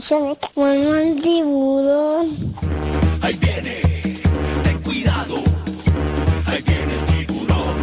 [0.00, 0.38] canciones
[1.22, 2.28] tiburón.
[3.20, 3.80] Ahí viene,
[4.64, 5.36] ten cuidado.
[6.46, 7.76] Ahí viene el tiburón.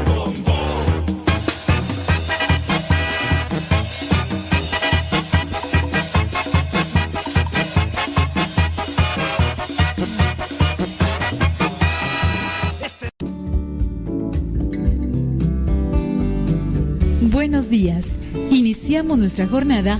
[17.32, 18.06] Buenos días.
[18.50, 20.00] Iniciamos nuestra jornada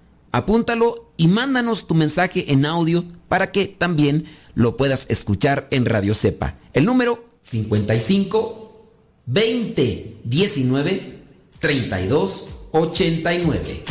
[0.31, 4.25] apúntalo y mándanos tu mensaje en audio para que también
[4.55, 6.55] lo puedas escuchar en Radio Cepa.
[6.73, 8.89] El número 55
[9.25, 11.19] 20 19
[11.59, 13.83] 32 89.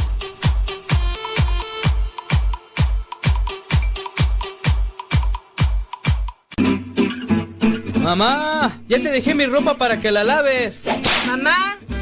[8.03, 10.85] Mamá, ya te dejé mi ropa para que la laves.
[11.27, 11.79] Mamá,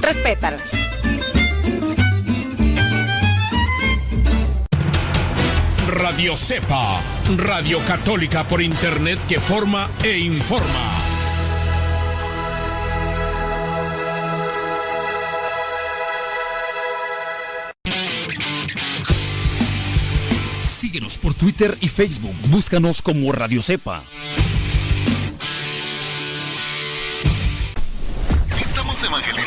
[0.00, 0.72] Respétalas.
[5.88, 7.02] Radio Cepa,
[7.36, 11.00] Radio Católica por Internet que forma e informa.
[20.64, 22.34] Síguenos por Twitter y Facebook.
[22.48, 24.02] Búscanos como Radio Cepa.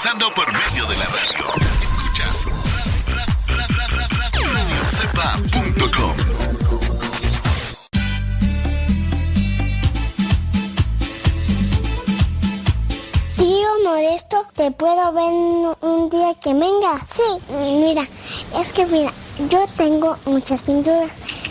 [0.04, 1.46] Evangelizando por medio de la radio.
[1.82, 2.46] Escuchas
[4.54, 6.16] radiocepa.com.
[13.38, 17.00] Tío Modesto, ¿te puedo ver un día que venga?
[17.06, 18.02] Sí, mira,
[18.60, 19.14] es que mira,
[19.50, 21.12] yo tengo muchas pinturas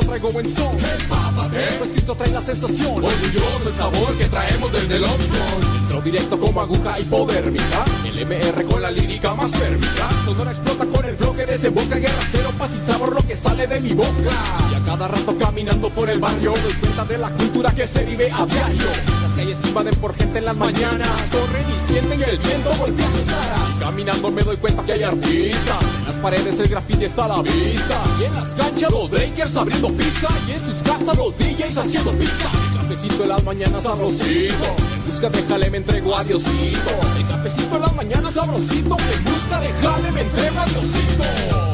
[0.00, 0.76] traigo buen son.
[0.78, 3.04] El papate, pues Cristo trae la sensación.
[3.04, 5.78] Orgulloso el sabor que traemos desde el Opson.
[5.80, 7.84] Entro directo como aguja hipodérmica.
[8.04, 10.08] El MR con la lírica más térmica.
[10.24, 13.66] Sonora explota con el flow que desemboca guerra cero, paz y sabor lo que sale
[13.66, 14.10] de mi boca.
[14.70, 18.04] Y a cada rato caminando por el barrio, doy cuenta de la cultura que se
[18.04, 18.86] vive a diario.
[19.22, 21.08] Las calles invaden por gente en las mañanas.
[21.30, 23.69] Corren y sienten el viento golpea sus caras.
[23.80, 25.84] Caminando me doy cuenta que hay artistas.
[25.98, 28.02] En las paredes el graffiti está a la vista.
[28.20, 30.28] Y en las canchas los breakers abriendo pista.
[30.46, 32.50] Y en sus casas los DJs haciendo pista.
[32.72, 34.76] El cafecito en las mañanas sabrosito.
[34.94, 36.90] En busca de jale me entrego a Diosito.
[37.16, 38.96] El cafecito en las mañanas sabrosito.
[39.14, 41.69] En busca de jale me entrego a Diosito.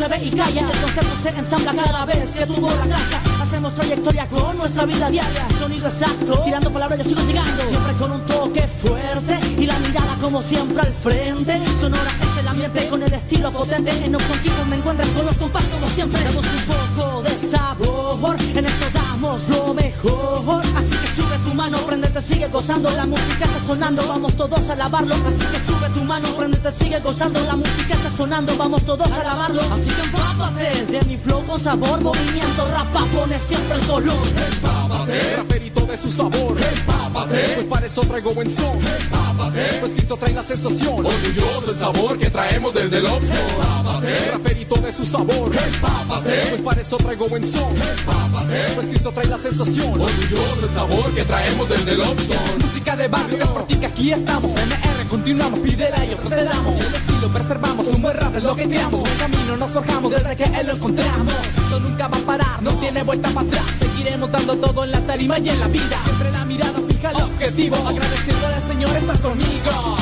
[0.00, 0.60] Escucha, ve y calla.
[0.60, 3.20] El concepto se ensambla cada vez que tuvo la casa.
[3.42, 5.46] Hacemos trayectoria con nuestra vida diaria.
[5.58, 7.62] Sonido exacto, tirando palabras yo sigo llegando.
[7.62, 11.60] Siempre con un toque fuerte y la mirada como siempre al frente.
[11.80, 13.90] Sonora es ambiente con el estilo potente.
[13.90, 16.22] En Keyboard me encuentras con los compás como siempre.
[16.22, 16.62] Damos un
[16.96, 20.62] poco de sabor, en esto damos lo mejor.
[20.76, 22.90] Así que sube tu mano, prendete, sigue gozando.
[22.90, 25.14] La música está sonando, vamos todos a alabarlo.
[25.14, 27.40] Así que sube tu mano, prendete, sigue gozando.
[27.46, 29.62] La música está sonando, vamos todos a alabarlo.
[29.72, 34.26] Así que empápate de mi flow con sabor, movimiento, rapa, pone siempre el color.
[34.52, 36.56] Empápate, raperito de su sabor.
[36.76, 38.76] Empápate, pues para eso traigo buen son.
[38.76, 41.06] Empápate, pues Cristo trae la sensación.
[41.06, 43.36] Orgulloso el sabor que traemos desde el Opson.
[43.50, 45.50] Empápate, raperito de su sabor.
[45.74, 47.74] Empápate, pues para eso traigo buen son.
[47.76, 50.00] Empápate, pues Cristo trae la sensación.
[50.00, 52.36] Orgulloso el sabor que traemos desde el Opson.
[52.60, 54.52] Música de barrio, es por ti que aquí estamos.
[54.52, 56.76] MR, continuamos, pídela y nosotros te damos.
[56.76, 59.00] El estilo preservamos, un buen rap es lo que creamos.
[59.00, 61.34] Buen camino nos forjamos desde que él lo encontramos.
[61.56, 63.64] Esto nunca va a parar, no tiene vuelta para atrás.
[63.78, 65.98] Seguiremos dando todo en la tarima y en la vida.
[66.04, 69.96] Siempre la mirada fija el objetivo, agradeciéndole al Señor estar conmigo.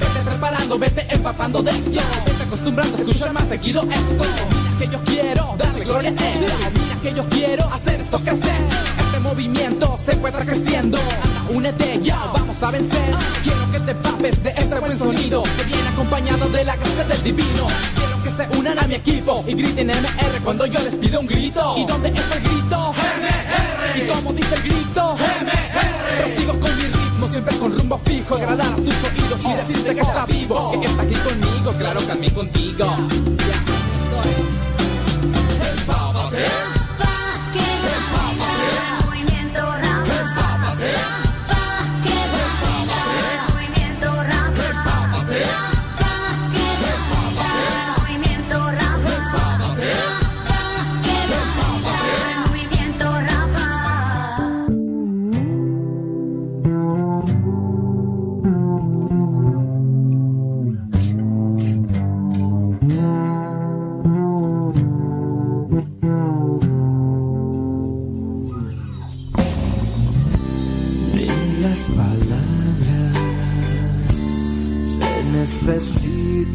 [0.00, 4.24] Vete preparando, vete empapando de izquierda, vete acostumbrando a escuchar más seguido esto.
[4.24, 8.60] Mira que yo quiero darle gloria a Él, mira que yo quiero hacer esto crecer.
[8.98, 10.98] Este movimiento se encuentra creciendo.
[10.98, 13.14] Anda, únete ya, vamos a vencer.
[13.42, 17.22] Quiero que te papes de este buen sonido que viene acompañado de la gracia del
[17.22, 17.66] divino.
[17.94, 21.26] Quiero que se unan a mi equipo y griten MR cuando yo les pido un
[21.26, 21.74] grito.
[21.76, 22.92] ¿Y dónde está el grito?
[22.92, 23.98] MR.
[23.98, 25.16] ¿Y cómo dice el grito?
[25.16, 25.67] MR.
[27.30, 31.02] Siempre con rumbo fijo, agradar a tus oídos y decirte que está vivo, que está
[31.02, 32.78] aquí conmigo, claro que a mí contigo.
[32.78, 32.94] Ya,
[33.96, 35.80] esto es.
[35.80, 36.77] Empápate.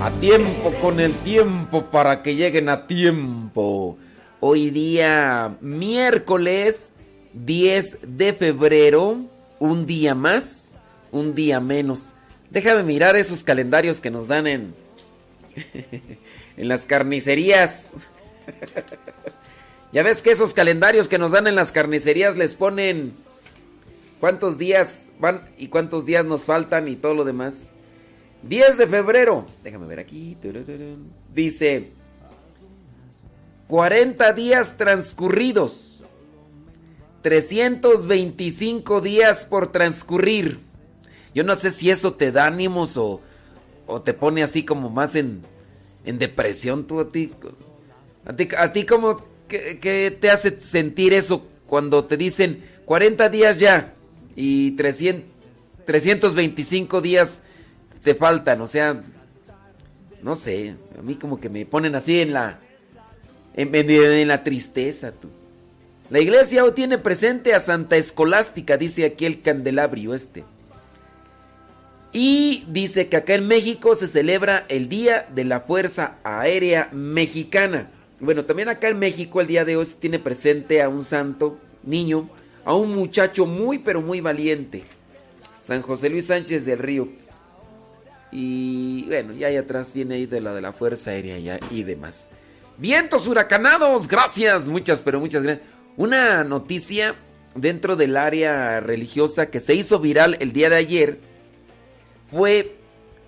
[0.00, 3.98] A tiempo con el tiempo para que lleguen a tiempo.
[4.38, 6.92] Hoy día miércoles
[7.32, 9.18] 10 de febrero,
[9.58, 10.76] un día más,
[11.10, 12.12] un día menos.
[12.50, 14.74] Déjame mirar esos calendarios que nos dan en
[16.56, 17.94] en las carnicerías.
[19.92, 23.14] ya ves que esos calendarios que nos dan en las carnicerías les ponen
[24.20, 27.72] cuántos días van y cuántos días nos faltan y todo lo demás.
[28.48, 30.36] 10 de febrero, déjame ver aquí.
[31.34, 31.90] Dice
[33.68, 36.02] 40 días transcurridos.
[37.22, 40.60] 325 días por transcurrir.
[41.34, 43.22] Yo no sé si eso te da ánimos o,
[43.86, 45.40] o te pone así como más en,
[46.04, 47.32] en depresión tú a ti.
[48.26, 53.30] A ti, a ti como que, que te hace sentir eso cuando te dicen 40
[53.30, 53.94] días ya
[54.36, 55.24] y 300,
[55.86, 57.42] 325 días
[58.04, 59.02] te faltan, o sea,
[60.22, 62.58] no sé, a mí como que me ponen así en la
[63.56, 65.28] en, en- en la tristeza tú.
[66.10, 70.44] La iglesia hoy tiene presente a Santa Escolástica, dice aquí el candelabro este.
[72.12, 77.90] Y dice que acá en México se celebra el Día de la Fuerza Aérea Mexicana.
[78.20, 81.58] Bueno, también acá en México el día de hoy se tiene presente a un santo
[81.82, 82.28] niño,
[82.64, 84.84] a un muchacho muy pero muy valiente,
[85.58, 87.08] San José Luis Sánchez del Río.
[88.36, 91.84] Y bueno, ya ahí atrás viene ahí de la de la Fuerza Aérea ya- y
[91.84, 92.30] demás.
[92.76, 95.66] Vientos huracanados, gracias, muchas, pero muchas gracias.
[95.96, 97.14] Una noticia
[97.54, 101.18] dentro del área religiosa que se hizo viral el día de ayer
[102.28, 102.74] fue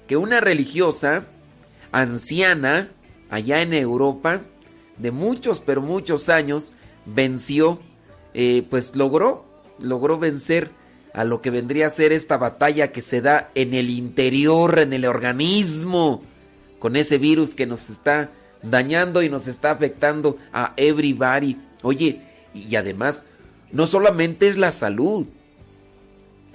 [0.08, 1.24] que una religiosa
[1.92, 2.90] anciana
[3.30, 4.40] allá en Europa,
[4.98, 7.80] de muchos, pero muchos años, venció,
[8.34, 9.44] eh, pues logró,
[9.80, 10.70] logró vencer
[11.16, 14.92] a lo que vendría a ser esta batalla que se da en el interior, en
[14.92, 16.22] el organismo,
[16.78, 18.30] con ese virus que nos está
[18.62, 21.56] dañando y nos está afectando a everybody.
[21.82, 22.20] Oye,
[22.52, 23.24] y además,
[23.72, 25.24] no solamente es la salud,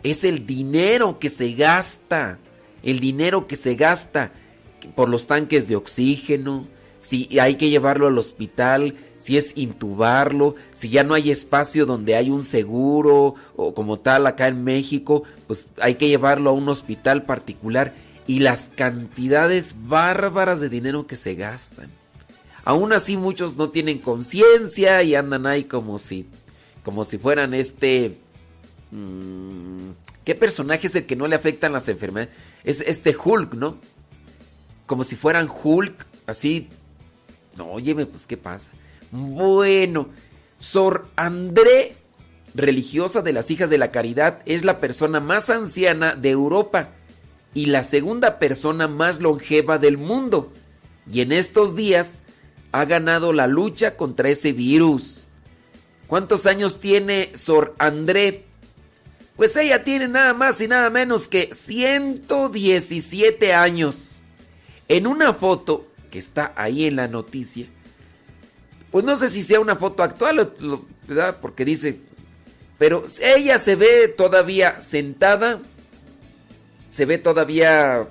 [0.03, 2.37] es el dinero que se gasta,
[2.83, 4.31] el dinero que se gasta
[4.93, 6.67] por los tanques de oxígeno,
[6.99, 12.15] si hay que llevarlo al hospital, si es intubarlo, si ya no hay espacio donde
[12.15, 16.67] hay un seguro o como tal acá en México, pues hay que llevarlo a un
[16.67, 17.93] hospital particular
[18.25, 21.89] y las cantidades bárbaras de dinero que se gastan.
[22.63, 26.27] Aún así muchos no tienen conciencia y andan ahí como si
[26.83, 28.17] como si fueran este
[28.89, 29.91] mm,
[30.23, 32.33] ¿Qué personaje es el que no le afectan las enfermedades?
[32.63, 33.77] Es este Hulk, ¿no?
[34.85, 36.69] Como si fueran Hulk, así.
[37.57, 38.71] No, óyeme, pues, ¿qué pasa?
[39.11, 40.07] Bueno,
[40.59, 41.95] Sor André,
[42.53, 46.89] religiosa de las Hijas de la Caridad, es la persona más anciana de Europa
[47.53, 50.53] y la segunda persona más longeva del mundo.
[51.11, 52.21] Y en estos días
[52.71, 55.25] ha ganado la lucha contra ese virus.
[56.07, 58.45] ¿Cuántos años tiene Sor André?
[59.35, 64.19] Pues ella tiene nada más y nada menos que 117 años.
[64.87, 67.67] En una foto que está ahí en la noticia,
[68.91, 70.53] pues no sé si sea una foto actual,
[71.07, 71.37] ¿verdad?
[71.41, 71.99] Porque dice,
[72.77, 75.61] pero ella se ve todavía sentada,
[76.89, 78.07] se ve todavía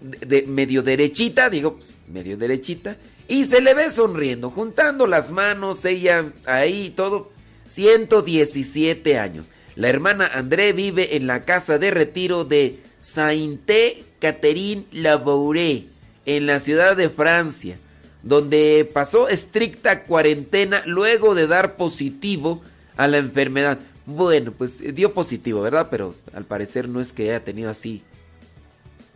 [0.00, 2.96] de, medio derechita, digo, pues, medio derechita,
[3.28, 7.30] y se le ve sonriendo, juntando las manos, ella ahí todo,
[7.66, 9.50] 117 años.
[9.74, 15.84] La hermana André vive en la casa de retiro de Sainte Catherine Labouré,
[16.24, 17.78] en la ciudad de Francia,
[18.26, 22.60] donde pasó estricta cuarentena luego de dar positivo
[22.96, 23.78] a la enfermedad.
[24.04, 25.86] Bueno, pues dio positivo, ¿verdad?
[25.90, 28.02] Pero al parecer no es que haya tenido así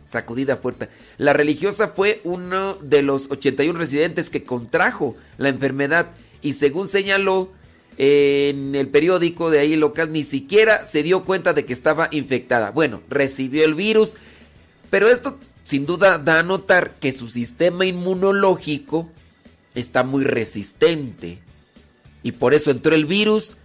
[0.05, 0.87] sacudida fuerte.
[1.17, 7.51] La religiosa fue uno de los 81 residentes que contrajo la enfermedad y según señaló
[7.97, 12.71] en el periódico de ahí local, ni siquiera se dio cuenta de que estaba infectada.
[12.71, 14.15] Bueno, recibió el virus,
[14.89, 19.09] pero esto sin duda da a notar que su sistema inmunológico
[19.75, 21.39] está muy resistente.
[22.23, 23.57] Y por eso entró el virus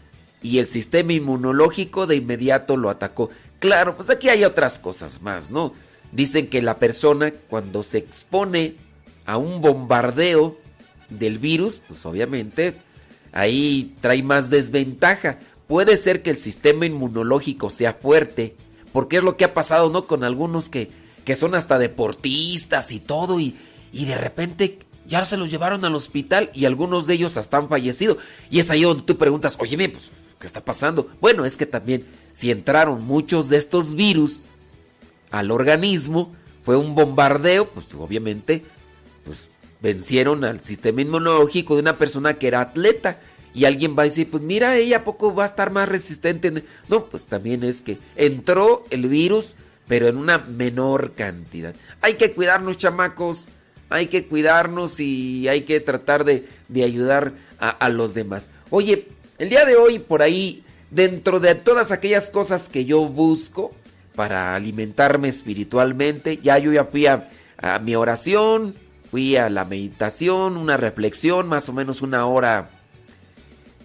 [0.42, 3.28] y el sistema inmunológico de inmediato lo atacó.
[3.58, 5.72] Claro, pues aquí hay otras cosas más, ¿no?
[6.12, 8.76] Dicen que la persona cuando se expone
[9.24, 10.56] a un bombardeo
[11.10, 12.74] del virus, pues obviamente
[13.32, 15.38] ahí trae más desventaja.
[15.66, 18.54] Puede ser que el sistema inmunológico sea fuerte,
[18.92, 20.06] porque es lo que ha pasado, ¿no?
[20.06, 20.90] Con algunos que,
[21.26, 23.54] que son hasta deportistas y todo, y,
[23.92, 27.68] y de repente ya se los llevaron al hospital y algunos de ellos hasta han
[27.68, 28.16] fallecido.
[28.48, 30.04] Y es ahí donde tú preguntas, oye, pues,
[30.38, 31.10] ¿qué está pasando?
[31.20, 34.42] Bueno, es que también si entraron muchos de estos virus
[35.30, 38.64] al organismo, fue un bombardeo, pues obviamente,
[39.24, 39.38] pues
[39.80, 43.20] vencieron al sistema inmunológico de una persona que era atleta.
[43.52, 46.52] Y alguien va a decir, pues mira, ella poco va a estar más resistente.
[46.88, 49.56] No, pues también es que entró el virus,
[49.86, 51.74] pero en una menor cantidad.
[52.00, 53.48] Hay que cuidarnos, chamacos.
[53.88, 58.50] Hay que cuidarnos y hay que tratar de, de ayudar a, a los demás.
[58.70, 59.06] Oye,
[59.38, 63.72] el día de hoy, por ahí, dentro de todas aquellas cosas que yo busco,
[64.16, 66.38] para alimentarme espiritualmente.
[66.38, 67.28] Ya yo ya fui a,
[67.82, 68.74] mi oración,
[69.10, 72.70] fui a la meditación, una reflexión, más o menos una hora,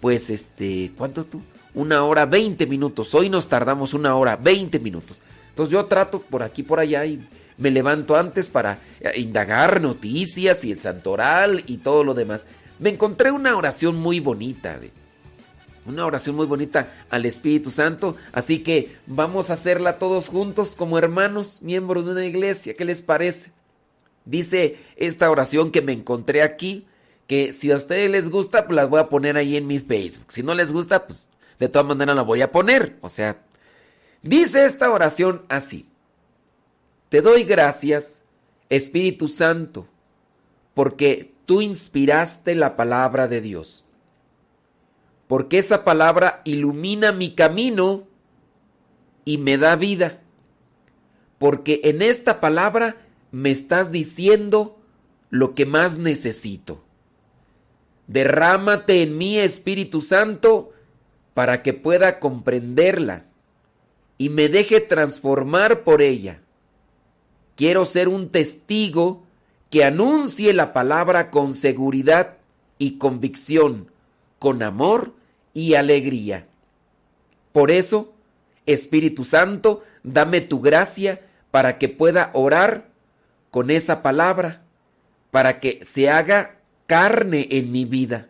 [0.00, 1.40] pues este, ¿cuánto tú?
[1.74, 3.14] Una hora, 20 minutos.
[3.14, 5.22] Hoy nos tardamos una hora, 20 minutos.
[5.52, 7.20] Entonces yo trato por aquí, por allá y
[7.58, 12.46] me levanto antes para eh, indagar noticias y el santoral y todo lo demás.
[12.78, 14.90] Me encontré una oración muy bonita de
[15.84, 18.16] una oración muy bonita al Espíritu Santo.
[18.32, 22.74] Así que vamos a hacerla todos juntos como hermanos, miembros de una iglesia.
[22.76, 23.50] ¿Qué les parece?
[24.24, 26.86] Dice esta oración que me encontré aquí,
[27.26, 30.26] que si a ustedes les gusta, pues la voy a poner ahí en mi Facebook.
[30.28, 31.26] Si no les gusta, pues
[31.58, 32.96] de todas maneras la voy a poner.
[33.00, 33.38] O sea,
[34.22, 35.88] dice esta oración así.
[37.08, 38.22] Te doy gracias,
[38.68, 39.86] Espíritu Santo,
[40.74, 43.84] porque tú inspiraste la palabra de Dios
[45.32, 48.06] porque esa palabra ilumina mi camino
[49.24, 50.20] y me da vida.
[51.38, 52.96] Porque en esta palabra
[53.30, 54.78] me estás diciendo
[55.30, 56.84] lo que más necesito.
[58.08, 60.74] Derrámate en mí, Espíritu Santo,
[61.32, 63.24] para que pueda comprenderla
[64.22, 66.38] y me deje transformar por ella.
[67.56, 69.24] Quiero ser un testigo
[69.68, 72.36] que anuncie la palabra con seguridad
[72.78, 73.90] y convicción,
[74.38, 75.12] con amor
[75.54, 76.46] y alegría.
[77.50, 78.12] Por eso,
[78.64, 82.90] Espíritu Santo, dame tu gracia para que pueda orar
[83.50, 84.62] con esa palabra,
[85.32, 88.28] para que se haga carne en mi vida.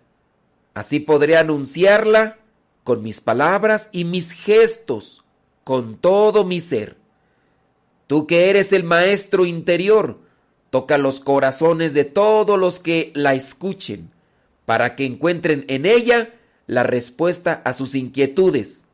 [0.73, 2.39] Así podré anunciarla
[2.83, 5.22] con mis palabras y mis gestos,
[5.65, 6.97] con todo mi ser.
[8.07, 10.19] Tú que eres el Maestro interior,
[10.71, 14.11] toca los corazones de todos los que la escuchen,
[14.67, 16.31] para que encuentren en ella
[16.67, 18.87] la respuesta a sus inquietudes,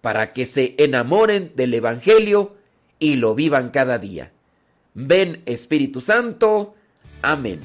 [0.00, 2.56] para que se enamoren del Evangelio
[2.98, 4.32] y lo vivan cada día.
[4.94, 6.74] Ven Espíritu Santo.
[7.22, 7.60] Amén.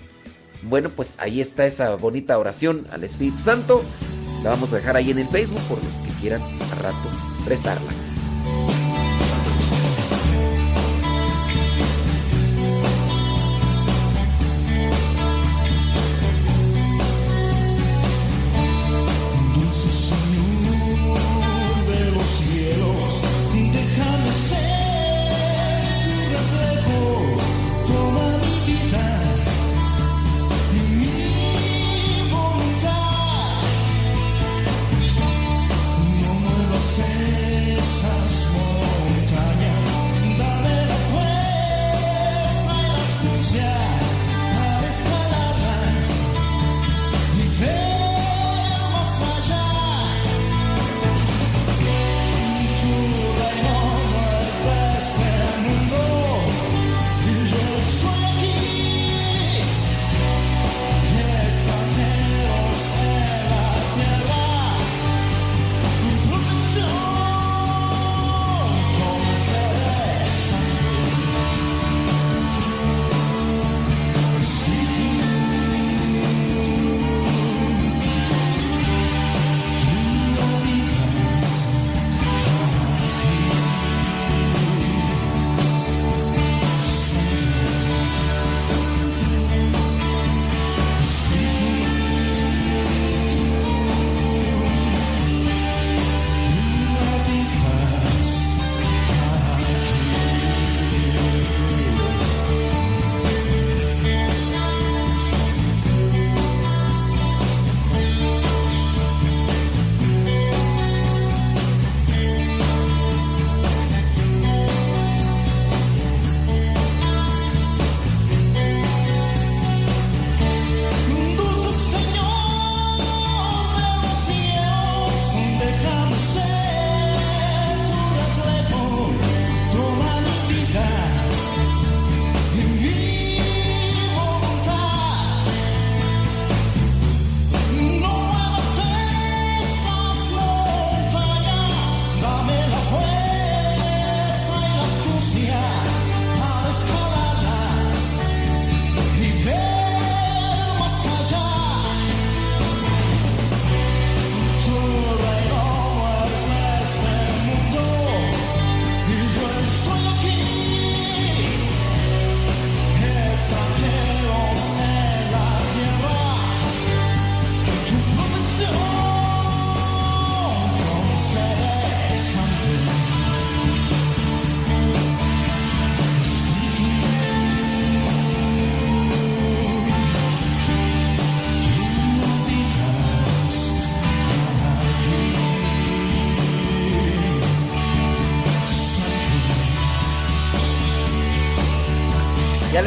[0.64, 3.84] Bueno, pues ahí está esa bonita oración al Espíritu Santo.
[4.44, 7.10] La vamos a dejar ahí en el Facebook por los que quieran a rato
[7.48, 8.13] rezarla.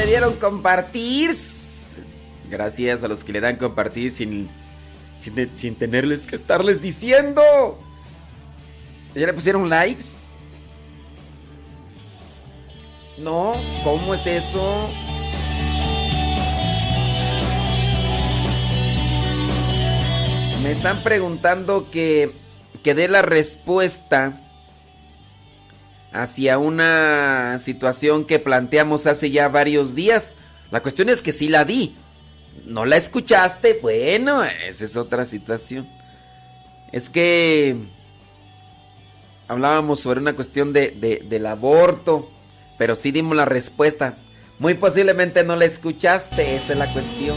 [0.06, 1.32] Dieron compartir.
[2.48, 4.48] Gracias a los que le dan compartir sin,
[5.18, 7.42] sin, sin tenerles que estarles diciendo.
[9.14, 10.04] ¿Ya le pusieron likes?
[13.18, 14.90] No, ¿cómo es eso?
[20.62, 22.32] Me están preguntando que,
[22.82, 24.45] que dé la respuesta
[26.16, 30.34] hacia una situación que planteamos hace ya varios días.
[30.70, 31.94] La cuestión es que sí la di.
[32.64, 33.78] ¿No la escuchaste?
[33.80, 35.86] Bueno, esa es otra situación.
[36.90, 37.76] Es que
[39.46, 42.30] hablábamos sobre una cuestión de, del aborto,
[42.78, 44.16] pero sí dimos la respuesta.
[44.58, 47.36] Muy posiblemente no la escuchaste, esa es la cuestión.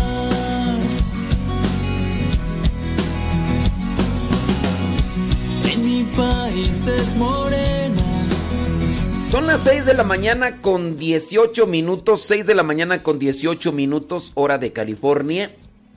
[7.17, 8.01] Morena.
[9.29, 13.71] Son las 6 de la mañana con 18 minutos, 6 de la mañana con 18
[13.71, 15.55] minutos, hora de California.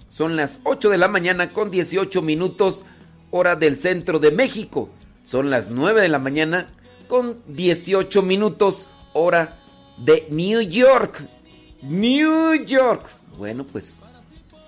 [0.09, 2.85] Son las 8 de la mañana con 18 minutos,
[3.31, 4.89] hora del centro de México.
[5.25, 6.69] Son las 9 de la mañana
[7.09, 9.59] con 18 minutos, hora
[9.99, 11.27] de New York.
[11.83, 13.09] New York.
[13.37, 14.01] Bueno, pues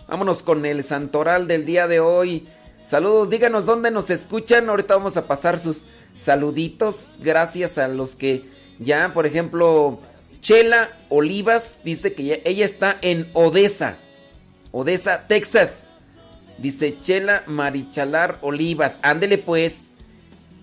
[0.08, 2.48] vámonos con el santoral del día de hoy.
[2.86, 4.68] Saludos, díganos dónde nos escuchan.
[4.68, 7.18] Ahorita vamos a pasar sus saluditos.
[7.20, 8.44] Gracias a los que
[8.78, 9.98] ya, por ejemplo,
[10.40, 13.96] Chela Olivas dice que ella está en Odessa.
[14.70, 15.96] Odessa, Texas.
[16.58, 19.00] Dice Chela Marichalar Olivas.
[19.02, 19.96] Ándele pues.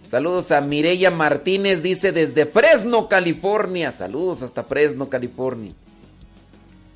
[0.05, 3.91] Saludos a Mireya Martínez, dice desde Fresno, California.
[3.91, 5.73] Saludos hasta Fresno, California.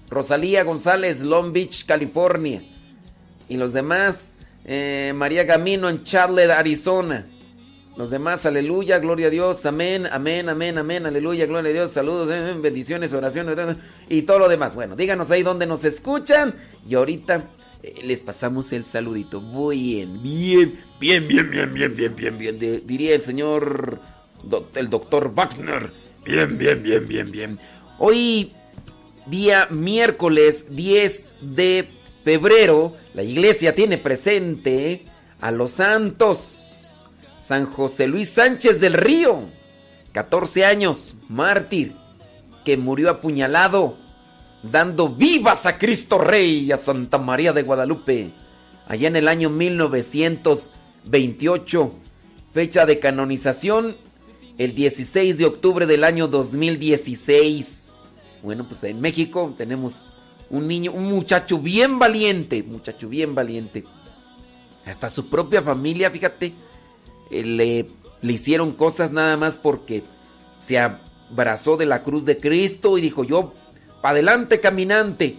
[0.09, 2.63] Rosalía González, Long Beach, California.
[3.49, 4.36] Y los demás,
[4.67, 7.25] eh, María Gamino en Charlotte, Arizona.
[7.95, 12.29] Los demás, aleluya, gloria a Dios, amén, amén, amén, amén, aleluya, gloria a Dios, saludos,
[12.31, 13.57] eh, bendiciones, oraciones
[14.07, 14.75] y todo lo demás.
[14.75, 16.53] Bueno, díganos ahí dónde nos escuchan
[16.87, 17.49] y ahorita
[17.81, 19.41] eh, les pasamos el saludito.
[19.41, 23.99] Bien, bien, bien, bien, bien, bien, bien, bien, bien, diría el señor,
[24.75, 25.89] el doctor Wagner.
[26.23, 27.59] Bien, bien, bien, bien, bien.
[27.97, 28.51] Hoy
[29.25, 31.87] día miércoles 10 de
[32.23, 35.03] febrero, la iglesia tiene presente
[35.41, 37.03] a los santos.
[37.39, 39.49] San José Luis Sánchez del Río,
[40.11, 41.95] 14 años, mártir,
[42.63, 43.97] que murió apuñalado,
[44.61, 48.33] dando vivas a Cristo Rey y a Santa María de Guadalupe,
[48.87, 51.91] allá en el año 1928,
[52.53, 53.97] fecha de canonización
[54.59, 57.95] el 16 de octubre del año 2016.
[58.43, 60.11] Bueno, pues en México tenemos
[60.49, 63.83] un niño, un muchacho bien valiente, muchacho bien valiente.
[64.85, 66.53] Hasta su propia familia, fíjate,
[67.31, 67.87] eh, le,
[68.21, 70.03] le hicieron cosas nada más porque
[70.63, 73.53] se abrazó de la cruz de Cristo y dijo yo,
[74.01, 75.37] adelante caminante.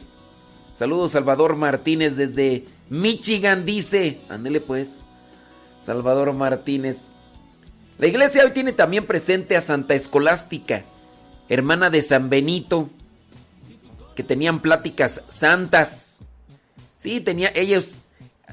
[0.75, 4.21] Saludos Salvador Martínez desde Michigan, dice.
[4.29, 5.07] Ándele pues.
[5.83, 7.09] Salvador Martínez.
[7.99, 10.85] La iglesia hoy tiene también presente a Santa Escolástica,
[11.49, 12.91] hermana de San Benito,
[14.19, 16.23] que tenían pláticas santas.
[16.97, 18.01] Sí, tenía, ellos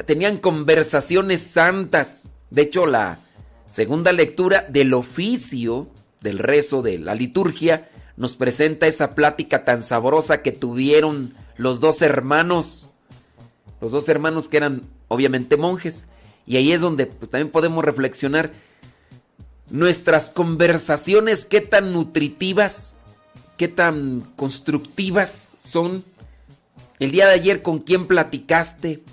[0.06, 2.28] tenían conversaciones santas.
[2.52, 3.18] De hecho, la
[3.68, 5.90] segunda lectura del oficio
[6.22, 12.04] del rezo de la liturgia nos presenta esa plática tan sabrosa que tuvieron los dos
[12.04, 12.92] hermanos.
[13.82, 16.06] Los dos hermanos que eran obviamente monjes.
[16.46, 18.52] Y ahí es donde pues, también podemos reflexionar
[19.72, 22.98] nuestras conversaciones, qué tan nutritivas,
[23.58, 25.55] qué tan constructivas
[27.00, 29.04] El día de ayer, ¿con quién platicaste?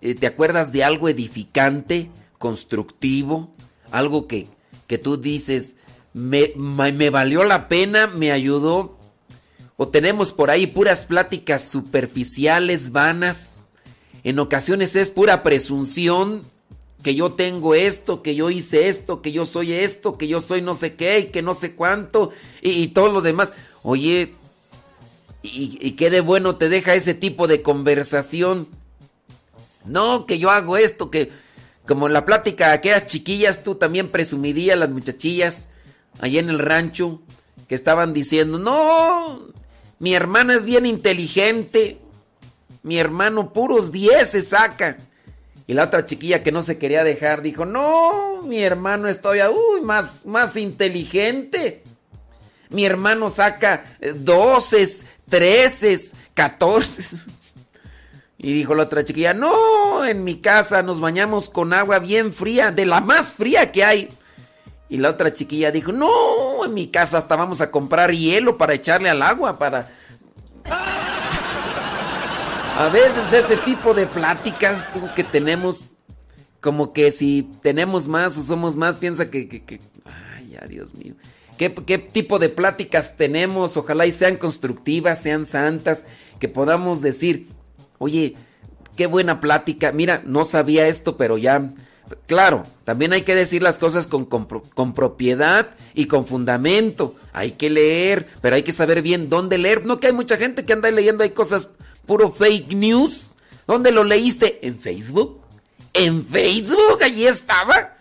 [0.00, 3.52] Eh, ¿Te acuerdas de algo edificante, constructivo?
[3.90, 4.48] Algo que,
[4.86, 5.76] que tú dices,
[6.12, 8.98] me, me valió la pena, me ayudó.
[9.76, 13.66] O tenemos por ahí puras pláticas superficiales, vanas.
[14.24, 16.42] En ocasiones es pura presunción
[17.02, 20.62] que yo tengo esto, que yo hice esto, que yo soy esto, que yo soy
[20.62, 22.30] no sé qué y que no sé cuánto
[22.60, 23.54] y, todo lo demás.
[23.82, 24.34] Oye,
[25.42, 28.68] y, ¿y qué de bueno te deja ese tipo de conversación?
[29.84, 31.30] No, que yo hago esto, que
[31.86, 35.68] como la plática aquellas chiquillas, tú también presumidías las muchachillas
[36.20, 37.20] allí en el rancho
[37.68, 39.48] que estaban diciendo, no,
[39.98, 41.98] mi hermana es bien inteligente,
[42.82, 44.98] mi hermano puros 10 se saca.
[45.66, 49.50] Y la otra chiquilla que no se quería dejar dijo, no, mi hermano es todavía
[49.50, 51.84] uy, más, más inteligente.
[52.70, 55.98] Mi hermano saca 12, 13,
[56.34, 57.16] 14.
[58.42, 62.70] Y dijo la otra chiquilla, no, en mi casa nos bañamos con agua bien fría,
[62.70, 64.08] de la más fría que hay.
[64.88, 68.74] Y la otra chiquilla dijo, no, en mi casa hasta vamos a comprar hielo para
[68.74, 69.90] echarle al agua, para...
[72.76, 75.90] A veces ese tipo de pláticas que tenemos,
[76.62, 79.80] como que si tenemos más o somos más, piensa que...
[80.34, 81.14] ay, ya, Dios mío.
[81.60, 83.76] ¿Qué, ¿Qué tipo de pláticas tenemos?
[83.76, 86.06] Ojalá y sean constructivas, sean santas,
[86.38, 87.48] que podamos decir,
[87.98, 88.34] oye,
[88.96, 89.92] qué buena plática.
[89.92, 91.74] Mira, no sabía esto, pero ya...
[92.26, 97.14] Claro, también hay que decir las cosas con, con, con, propiedad y con fundamento.
[97.34, 99.84] Hay que leer, pero hay que saber bien dónde leer.
[99.84, 101.68] No que hay mucha gente que anda leyendo, hay cosas
[102.06, 103.36] puro fake news.
[103.66, 104.66] ¿Dónde lo leíste?
[104.66, 105.42] ¿En Facebook?
[105.92, 107.02] ¿En Facebook?
[107.02, 107.98] Allí estaba.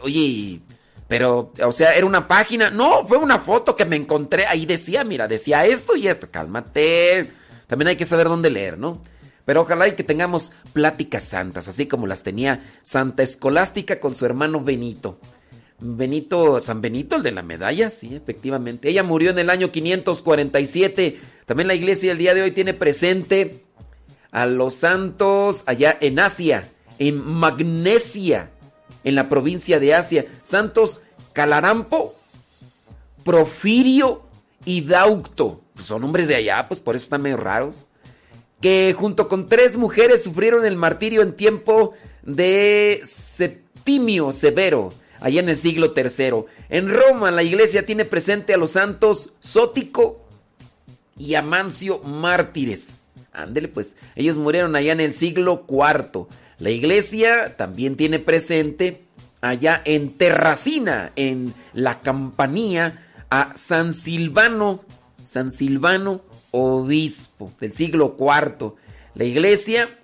[0.00, 0.60] Oye,
[1.08, 2.70] pero, o sea, era una página.
[2.70, 4.46] No, fue una foto que me encontré.
[4.46, 6.28] Ahí decía, mira, decía esto y esto.
[6.30, 7.28] Cálmate.
[7.66, 9.02] También hay que saber dónde leer, ¿no?
[9.44, 14.26] Pero ojalá y que tengamos pláticas santas, así como las tenía Santa Escolástica con su
[14.26, 15.18] hermano Benito.
[15.80, 18.90] Benito, San Benito, el de la medalla, sí, efectivamente.
[18.90, 21.18] Ella murió en el año 547
[21.48, 23.64] también la iglesia el día de hoy tiene presente
[24.30, 26.68] a los santos allá en Asia,
[26.98, 28.50] en Magnesia,
[29.04, 30.26] en la provincia de Asia.
[30.42, 32.14] Santos Calarampo,
[33.24, 34.22] Profirio
[34.64, 35.60] y Daucto.
[35.74, 37.86] Pues son hombres de allá, pues por eso están medio raros.
[38.60, 45.48] Que junto con tres mujeres sufrieron el martirio en tiempo de Septimio Severo, allá en
[45.48, 46.44] el siglo III.
[46.68, 50.28] En Roma la iglesia tiene presente a los santos Sótico,
[51.18, 53.08] y Amancio mártires.
[53.32, 56.26] Ándele pues, ellos murieron allá en el siglo IV.
[56.58, 59.04] La iglesia también tiene presente
[59.40, 64.84] allá en Terracina, en la campanía, a San Silvano,
[65.24, 68.74] San Silvano, obispo del siglo IV.
[69.14, 69.98] La iglesia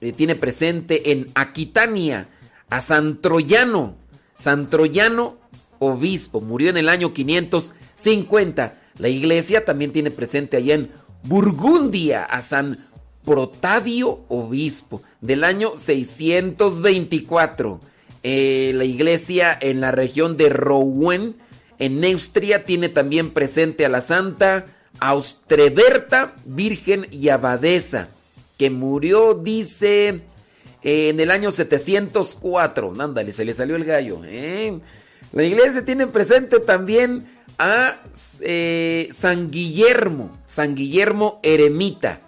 [0.00, 2.28] eh, tiene presente en Aquitania
[2.70, 3.96] a San Troyano,
[4.36, 5.38] San Troyano,
[5.80, 8.78] obispo, murió en el año 550.
[8.98, 10.92] La iglesia también tiene presente allá en
[11.24, 12.86] Burgundia a San
[13.24, 17.80] Protadio Obispo del año 624.
[18.24, 21.36] Eh, la iglesia en la región de Rouen,
[21.78, 24.66] en Neustria, tiene también presente a la Santa
[25.00, 28.08] Austreberta, virgen y abadesa,
[28.58, 30.20] que murió, dice,
[30.82, 32.94] en el año 704.
[32.98, 34.20] Ándale, se le salió el gallo.
[34.24, 34.78] ¿eh?
[35.32, 37.96] La iglesia tiene presente también a
[38.40, 42.20] eh, San Guillermo, San Guillermo Eremita.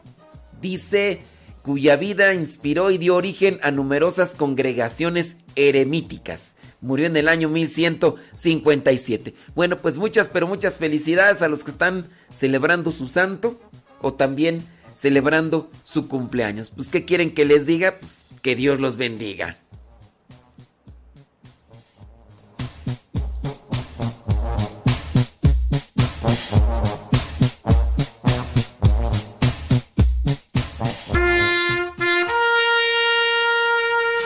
[0.60, 1.20] Dice
[1.64, 6.56] cuya vida inspiró y dio origen a numerosas congregaciones eremíticas.
[6.82, 9.34] Murió en el año 1157.
[9.54, 13.58] Bueno, pues muchas, pero muchas felicidades a los que están celebrando su santo
[14.02, 16.70] o también celebrando su cumpleaños.
[16.70, 17.94] Pues, ¿qué quieren que les diga?
[17.98, 19.56] Pues, que Dios los bendiga.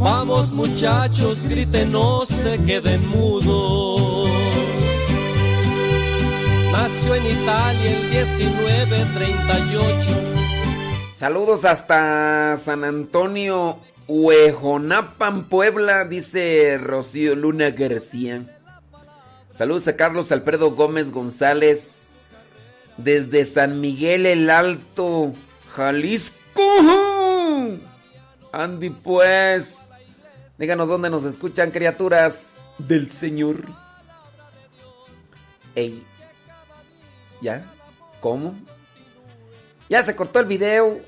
[0.00, 4.30] Vamos muchachos, griten, no se queden mudos.
[6.72, 10.00] Nació en Italia el 1938.
[11.12, 18.58] Saludos hasta San Antonio, Huejonapan, Puebla, dice Rocío Luna García.
[19.52, 22.12] Saludos a Carlos Alfredo Gómez González
[22.96, 25.34] desde San Miguel el Alto,
[25.74, 26.62] Jalisco.
[28.52, 29.89] Andy, pues.
[30.60, 33.64] Díganos dónde nos escuchan, criaturas del Señor.
[35.74, 36.04] Ey.
[37.40, 37.64] ¿Ya?
[38.20, 38.54] ¿Cómo?
[39.88, 41.00] Ya se cortó el video.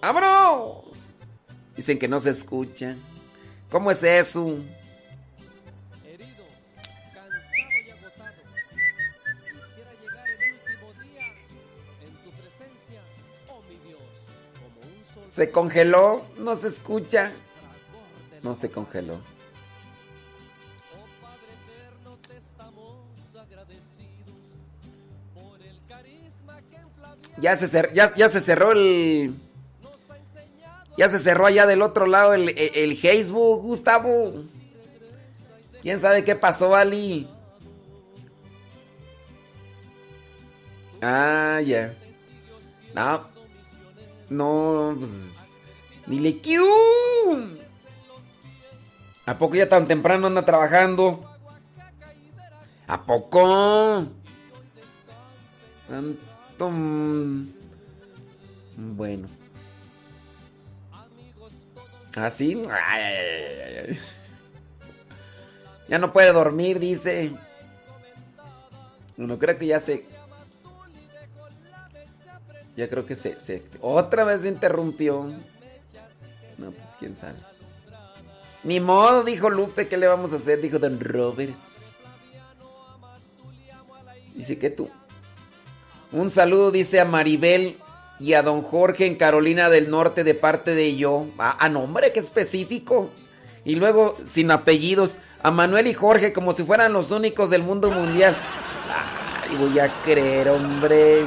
[0.00, 0.84] ¡Vámonos!
[1.74, 2.94] Dicen que no se escucha.
[3.68, 4.56] ¿Cómo es eso?
[15.36, 17.30] Se congeló, no se escucha.
[18.42, 19.20] No se congeló.
[27.38, 29.34] Ya se, cer- ya, ya se cerró el.
[30.96, 34.44] Ya se cerró allá del otro lado el, el- el Facebook, Gustavo.
[35.82, 37.28] ¿Quién sabe qué pasó, Ali?
[41.02, 41.94] Ah, ya.
[42.94, 43.35] No.
[44.28, 45.58] No, pues.
[46.06, 46.62] Dile Q.
[49.26, 51.24] ¿A poco ya tan temprano anda trabajando?
[52.86, 54.06] ¿A poco?
[55.88, 57.44] Mm,
[58.96, 59.28] Bueno.
[62.16, 62.62] ¿Ah, sí?
[62.70, 63.98] Ay, ay, ay, ay.
[65.88, 67.32] Ya no puede dormir, dice.
[69.16, 70.06] Bueno, creo que ya se.
[72.76, 75.24] Ya creo que se, se- Otra vez se interrumpió.
[76.58, 77.34] No, pues quién sabe.
[78.64, 80.60] Ni modo, dijo Lupe, ¿qué le vamos a hacer?
[80.60, 81.92] Dijo Don Roberts.
[84.34, 84.90] Dice que tú.
[86.12, 87.78] Un saludo, dice a Maribel
[88.20, 91.26] y a Don Jorge en Carolina del Norte de parte de yo.
[91.38, 93.10] Ah, ah, no, hombre, qué específico.
[93.64, 97.90] Y luego, sin apellidos, a Manuel y Jorge como si fueran los únicos del mundo
[97.90, 98.36] mundial.
[99.48, 101.24] Ay, voy a creer, hombre.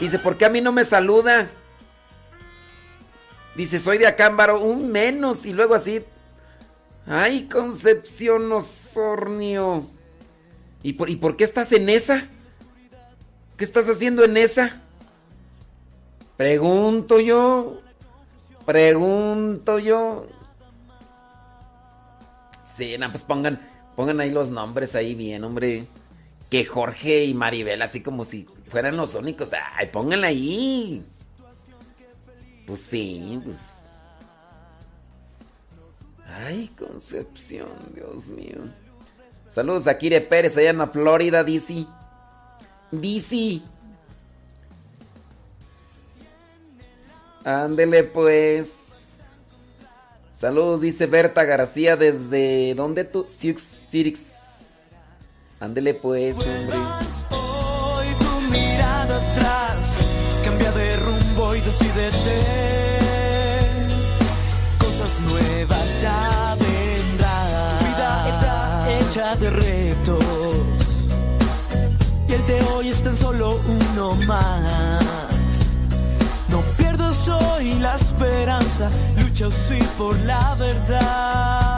[0.00, 1.50] Dice, ¿por qué a mí no me saluda?
[3.56, 5.44] Dice, soy de Acámbaro, un menos.
[5.44, 6.04] Y luego así.
[7.06, 9.84] Ay, Concepción Osornio.
[10.82, 12.22] ¿Y por, ¿Y por qué estás en esa?
[13.56, 14.80] ¿Qué estás haciendo en esa?
[16.36, 17.80] Pregunto yo.
[18.64, 20.26] Pregunto yo.
[22.64, 23.60] Sí, no, pues pongan,
[23.96, 25.84] pongan ahí los nombres ahí bien, hombre.
[26.50, 29.50] Que Jorge y Maribel, así como si fueran los únicos.
[29.76, 31.02] Ay, pónganla ahí.
[32.66, 33.90] Pues sí, pues.
[36.26, 38.58] Ay, Concepción, Dios mío.
[39.48, 41.86] Saludos a Kire Pérez allá en la Florida, DC.
[42.90, 43.62] DC.
[47.44, 49.18] Ándele pues.
[50.32, 52.74] Saludos, dice Berta García desde...
[52.76, 53.24] ¿Dónde tú?
[53.26, 54.47] Siux Sirix.
[55.60, 56.76] Ándele pues, hombre.
[57.30, 59.96] Hoy tu mirada atrás
[60.44, 62.40] cambia de rumbo y decídete.
[64.78, 67.78] Cosas nuevas ya vendrán.
[67.78, 71.08] Tu vida está hecha de retos.
[72.28, 75.18] Y el de hoy es tan solo uno más.
[77.28, 78.88] soy la esperanza,
[79.20, 81.77] lucho sí por la verdad.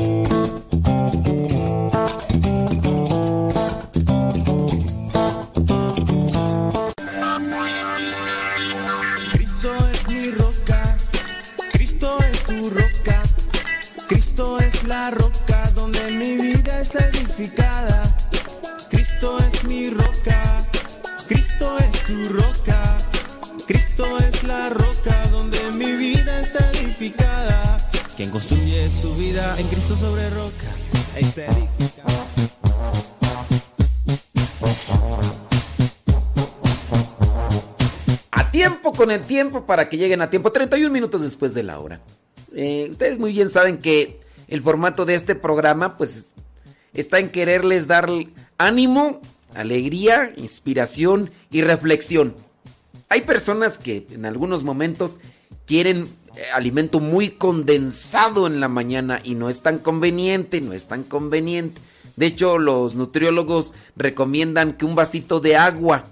[28.91, 30.67] Su vida en Cristo sobre roca.
[38.31, 41.79] A tiempo con el tiempo para que lleguen a tiempo, 31 minutos después de la
[41.79, 42.01] hora.
[42.53, 46.33] Eh, ustedes muy bien saben que el formato de este programa pues
[46.93, 48.09] está en quererles dar
[48.57, 49.21] ánimo,
[49.55, 52.35] alegría, inspiración y reflexión.
[53.09, 55.19] Hay personas que en algunos momentos
[55.71, 60.89] quieren eh, alimento muy condensado en la mañana y no es tan conveniente, no es
[60.89, 61.79] tan conveniente.
[62.17, 66.03] De hecho, los nutriólogos recomiendan que un vasito de agua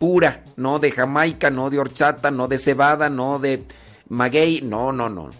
[0.00, 3.62] pura, no de jamaica, no de horchata, no de cebada, no de
[4.08, 5.30] maguey, no, no, no,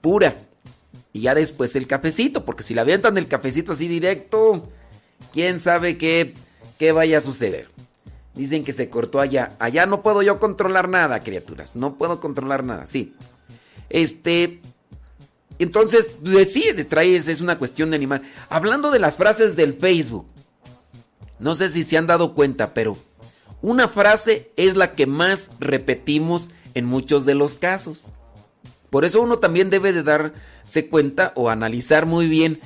[0.00, 0.36] pura.
[1.12, 4.62] Y ya después el cafecito, porque si la avientan el cafecito así directo,
[5.32, 6.34] quién sabe qué,
[6.78, 7.68] qué vaya a suceder.
[8.34, 9.56] Dicen que se cortó allá.
[9.58, 11.74] Allá no puedo yo controlar nada, criaturas.
[11.74, 13.14] No puedo controlar nada, sí.
[13.88, 14.60] Este.
[15.58, 18.22] Entonces, pues, sí, traes es una cuestión de animal.
[18.48, 20.26] Hablando de las frases del Facebook.
[21.40, 22.96] No sé si se han dado cuenta, pero
[23.60, 28.08] una frase es la que más repetimos en muchos de los casos.
[28.90, 32.60] Por eso uno también debe de darse cuenta o analizar muy bien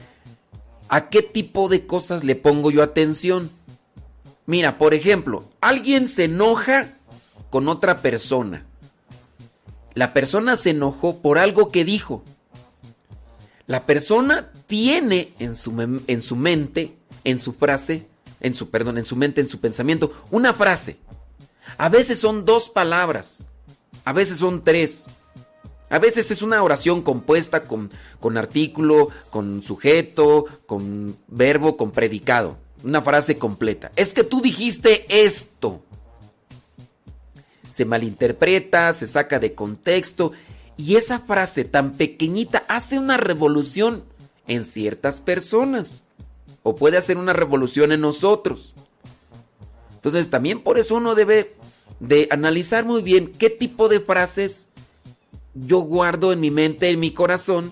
[0.89, 3.51] a qué tipo de cosas le pongo yo atención.
[4.47, 6.99] Mira, por ejemplo, alguien se enoja
[7.51, 8.67] con otra persona.
[9.95, 12.25] La persona se enojó por algo que dijo.
[13.67, 18.09] La persona tiene en su, en su mente, en su frase,
[18.41, 20.99] en su, perdón, en su mente, en su pensamiento, una frase.
[21.79, 23.49] A veces son dos palabras,
[24.05, 25.07] a veces son tres.
[25.91, 32.57] A veces es una oración compuesta con, con artículo, con sujeto, con verbo, con predicado.
[32.83, 33.93] Una frase completa.
[33.97, 35.83] Es que tú dijiste esto.
[37.71, 40.33] Se malinterpreta, se saca de contexto
[40.77, 44.05] y esa frase tan pequeñita hace una revolución
[44.47, 46.05] en ciertas personas.
[46.63, 48.75] O puede hacer una revolución en nosotros.
[49.95, 51.55] Entonces también por eso uno debe
[52.01, 54.69] de analizar muy bien qué tipo de frases
[55.55, 57.71] yo guardo en mi mente, en mi corazón,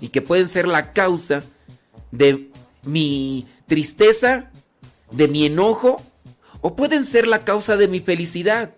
[0.00, 1.42] y que pueden ser la causa
[2.10, 2.50] de
[2.84, 4.50] mi tristeza,
[5.12, 6.02] de mi enojo,
[6.60, 8.74] o pueden ser la causa de mi felicidad.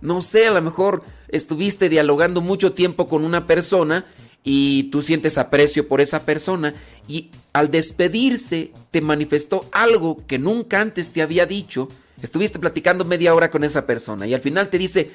[0.00, 4.06] No sé, a lo mejor estuviste dialogando mucho tiempo con una persona
[4.44, 6.74] y tú sientes aprecio por esa persona
[7.08, 11.88] y al despedirse te manifestó algo que nunca antes te había dicho.
[12.22, 15.10] Estuviste platicando media hora con esa persona y al final te dice,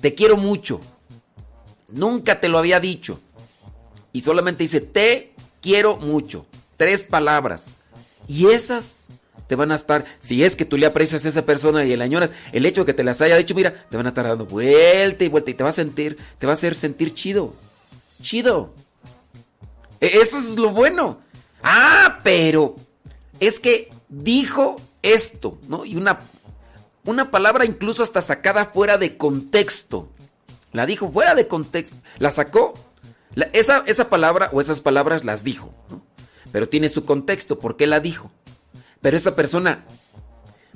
[0.00, 0.80] te quiero mucho.
[1.92, 3.20] Nunca te lo había dicho.
[4.10, 6.46] Y solamente dice, te quiero mucho.
[6.78, 7.74] Tres palabras.
[8.28, 9.08] Y esas
[9.46, 12.04] te van a estar, si es que tú le aprecias a esa persona y la
[12.04, 14.46] añoras, el hecho de que te las haya dicho, mira, te van a estar dando
[14.46, 17.54] vuelta y vuelta y te va a sentir, te va a hacer sentir chido.
[18.22, 18.72] Chido.
[20.00, 21.20] E- Eso es lo bueno.
[21.62, 22.76] Ah, pero
[23.40, 25.84] es que dijo esto, ¿no?
[25.84, 26.20] Y una,
[27.04, 30.08] una palabra incluso hasta sacada fuera de contexto.
[30.72, 31.96] La dijo fuera de contexto.
[32.18, 32.74] La sacó.
[33.52, 35.72] Esa, esa palabra o esas palabras las dijo.
[35.88, 36.02] ¿no?
[36.52, 37.58] Pero tiene su contexto.
[37.58, 38.30] ¿Por qué la dijo?
[39.00, 39.84] Pero esa persona,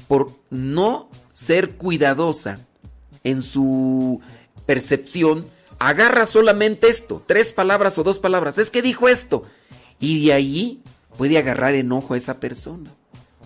[0.08, 2.60] por no ser cuidadosa
[3.22, 4.20] en su
[4.66, 5.46] percepción,
[5.78, 7.22] agarra solamente esto.
[7.26, 8.58] Tres palabras o dos palabras.
[8.58, 9.42] Es que dijo esto.
[10.00, 10.82] Y de ahí
[11.16, 12.90] puede agarrar enojo a esa persona.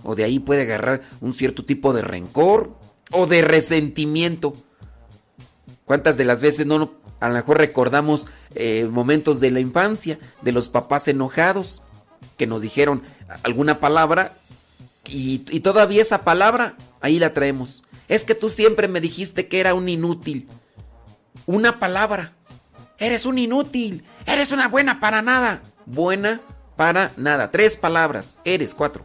[0.05, 2.77] O de ahí puede agarrar un cierto tipo de rencor
[3.11, 4.55] o de resentimiento.
[5.85, 10.53] ¿Cuántas de las veces no, a lo mejor recordamos eh, momentos de la infancia, de
[10.53, 11.83] los papás enojados,
[12.37, 13.03] que nos dijeron
[13.43, 14.33] alguna palabra
[15.09, 17.83] y, todavía esa palabra ahí la traemos?
[18.09, 20.49] Es que tú siempre me dijiste que era un inútil.
[21.47, 22.33] Una palabra.
[22.99, 24.05] Eres un inútil.
[24.27, 25.63] Eres una buena para nada.
[25.87, 26.41] Buena
[26.77, 27.51] para nada.
[27.51, 28.39] Tres palabras.
[28.45, 29.05] Eres cuatro.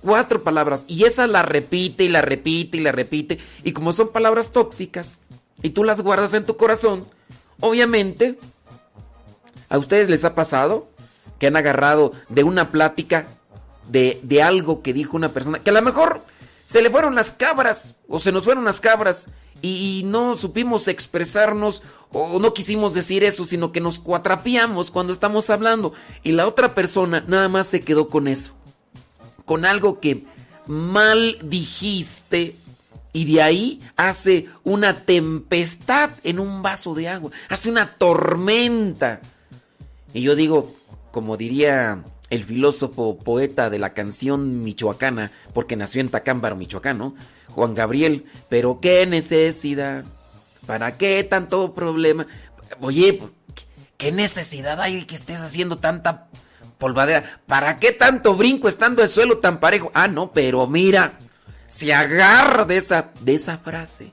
[0.00, 0.84] Cuatro palabras.
[0.86, 3.38] Y esa la repite y la repite y la repite.
[3.62, 5.18] Y como son palabras tóxicas
[5.62, 7.06] y tú las guardas en tu corazón,
[7.60, 8.38] obviamente,
[9.70, 10.93] ¿a ustedes les ha pasado
[11.38, 13.26] que han agarrado de una plática
[13.88, 16.22] de, de algo que dijo una persona que a lo mejor
[16.64, 19.28] se le fueron las cabras o se nos fueron las cabras
[19.62, 21.82] y, no supimos expresarnos
[22.12, 26.74] o no quisimos decir eso, sino que nos cuatrapiamos cuando estamos hablando y la otra
[26.74, 28.52] persona nada más se quedó con eso,
[29.46, 30.24] con algo que
[30.66, 32.56] mal dijiste
[33.12, 39.20] y de ahí hace una tempestad en un vaso de agua, hace una tormenta.
[40.12, 40.74] Y yo digo,
[41.14, 47.14] como diría el filósofo poeta de la canción michoacana, porque nació en Tacámbaro, Michoacán, ¿no?
[47.50, 50.04] Juan Gabriel, pero qué necesidad,
[50.66, 52.26] ¿para qué tanto problema?
[52.80, 53.22] Oye,
[53.96, 56.26] ¿qué necesidad hay que estés haciendo tanta
[56.78, 57.40] polvadera?
[57.46, 59.92] ¿Para qué tanto brinco estando el suelo tan parejo?
[59.94, 61.16] Ah, no, pero mira,
[61.66, 64.12] se agarra de esa, de esa frase.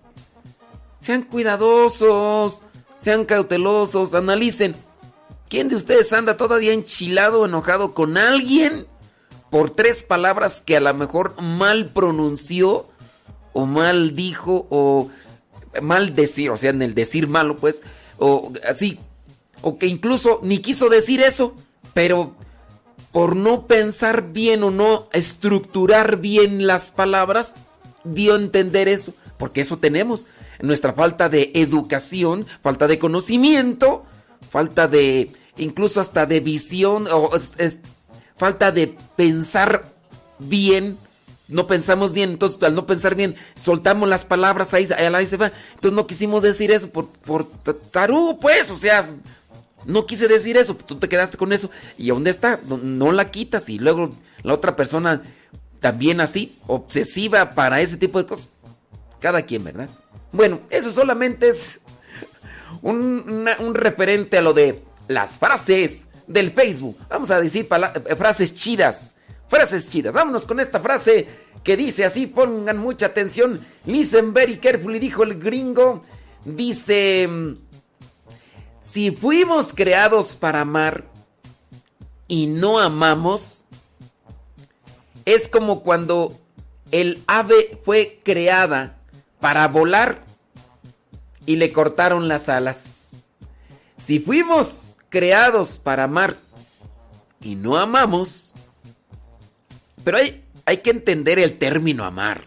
[1.00, 2.62] Sean cuidadosos,
[3.00, 4.76] sean cautelosos, analicen.
[5.52, 8.88] ¿Quién de ustedes anda todavía enchilado o enojado con alguien
[9.50, 12.88] por tres palabras que a lo mejor mal pronunció
[13.52, 15.10] o mal dijo o
[15.82, 17.84] mal decir, o sea, en el decir malo, pues,
[18.18, 18.98] o así,
[19.62, 21.54] o que incluso ni quiso decir eso,
[21.94, 22.34] pero
[23.12, 27.58] por no pensar bien o no estructurar bien las palabras,
[28.06, 30.28] dio a entender eso, porque eso tenemos,
[30.62, 34.06] nuestra falta de educación, falta de conocimiento,
[34.50, 37.32] falta de incluso hasta de visión o
[38.38, 39.86] falta de pensar
[40.40, 40.98] bien.
[41.48, 45.52] No pensamos bien, entonces al no pensar bien, soltamos las palabras ahí, ahí se va.
[45.74, 47.46] Entonces no quisimos decir eso por, por
[47.92, 49.10] tarugo, pues, o sea,
[49.86, 51.70] no quise decir eso, tú te quedaste con eso.
[51.98, 52.60] ¿Y dónde está?
[52.68, 54.12] No, no, la quitas y luego
[54.44, 55.24] la otra persona
[55.82, 58.50] también así, obsesiva para ese tipo de cosas.
[59.20, 59.90] Cada quien, ¿verdad?
[60.32, 61.82] Bueno, eso solamente es
[62.82, 64.82] un, un referente a lo de
[65.14, 66.98] las frases del Facebook.
[67.10, 69.16] Vamos a decir eh, frases chidas.
[69.48, 70.14] Frases chidas.
[70.14, 71.28] Vámonos con esta frase
[71.64, 73.60] que dice así, pongan mucha atención.
[73.86, 76.04] Listen very carefully, dijo el gringo.
[76.46, 77.30] Dice,
[78.80, 81.06] si fuimos creados para amar
[82.28, 83.66] y no amamos,
[85.26, 86.40] es como cuando
[86.92, 88.98] el ave fue creada
[89.40, 90.24] para volar
[91.46, 93.12] y le cortaron las alas.
[93.98, 96.38] Si fuimos creados para amar
[97.40, 98.56] y no amamos,
[100.04, 102.42] pero hay, hay que entender el término amar,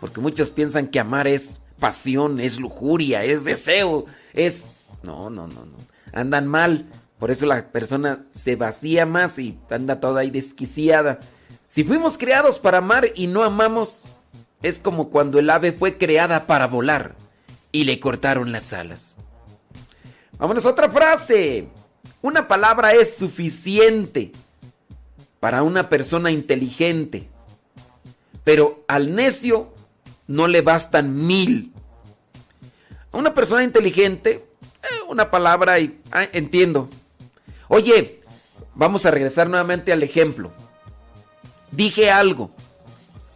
[0.00, 4.68] porque muchos piensan que amar es pasión, es lujuria, es deseo, es...
[5.02, 5.76] No, no, no, no.
[6.12, 6.86] Andan mal,
[7.18, 11.20] por eso la persona se vacía más y anda toda ahí desquiciada.
[11.66, 14.02] Si fuimos creados para amar y no amamos,
[14.62, 17.14] es como cuando el ave fue creada para volar
[17.70, 19.18] y le cortaron las alas.
[20.38, 21.68] Vámonos otra frase.
[22.22, 24.32] Una palabra es suficiente
[25.40, 27.28] para una persona inteligente,
[28.44, 29.72] pero al necio
[30.26, 31.72] no le bastan mil.
[33.10, 34.44] A una persona inteligente,
[34.82, 36.00] eh, una palabra y
[36.32, 36.88] entiendo.
[37.68, 38.20] Oye,
[38.74, 40.52] vamos a regresar nuevamente al ejemplo.
[41.72, 42.50] Dije algo,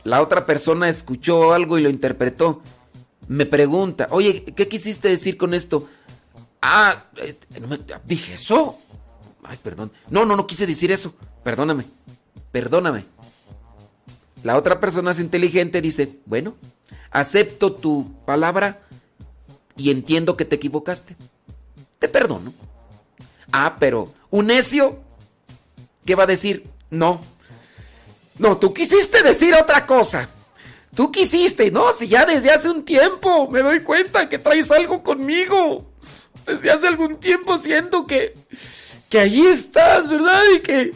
[0.04, 2.62] la otra persona escuchó algo y lo interpretó.
[3.28, 5.88] Me pregunta, oye, ¿qué quisiste decir con esto?
[6.62, 7.36] Ah, eh,
[8.04, 8.78] dije eso.
[9.42, 9.90] Ay, perdón.
[10.08, 11.12] No, no, no quise decir eso.
[11.42, 11.84] Perdóname.
[12.52, 13.04] Perdóname.
[14.44, 16.54] La otra persona es inteligente, dice, bueno,
[17.10, 18.80] acepto tu palabra
[19.76, 21.16] y entiendo que te equivocaste.
[21.98, 22.52] Te perdono.
[23.52, 25.00] Ah, pero un necio,
[26.04, 26.64] ¿qué va a decir?
[26.90, 27.20] No.
[28.38, 30.28] No, tú quisiste decir otra cosa.
[30.94, 35.02] Tú quisiste, no, si ya desde hace un tiempo me doy cuenta que traes algo
[35.02, 35.91] conmigo
[36.46, 38.34] desde hace algún tiempo siento que,
[39.08, 40.42] que allí estás, ¿verdad?
[40.56, 40.92] Y que...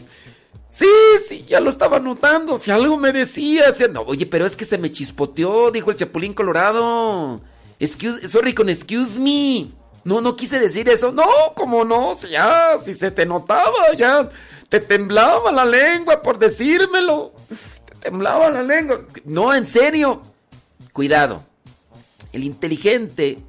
[0.69, 0.85] Sí,
[1.27, 2.59] sí, ya lo estaba notando.
[2.59, 6.35] Si algo me decía, no, oye, pero es que se me chispoteó, dijo el Chapulín
[6.35, 7.41] Colorado.
[7.79, 9.71] Excuse, sorry con excuse me.
[10.03, 11.11] No, no quise decir eso.
[11.11, 11.25] No,
[11.55, 14.29] como no, si ya, si se te notaba, ya
[14.69, 17.33] te temblaba la lengua por decírmelo.
[17.85, 19.01] Te temblaba la lengua.
[19.25, 20.21] No, en serio.
[20.93, 21.43] Cuidado.
[22.31, 23.39] El inteligente,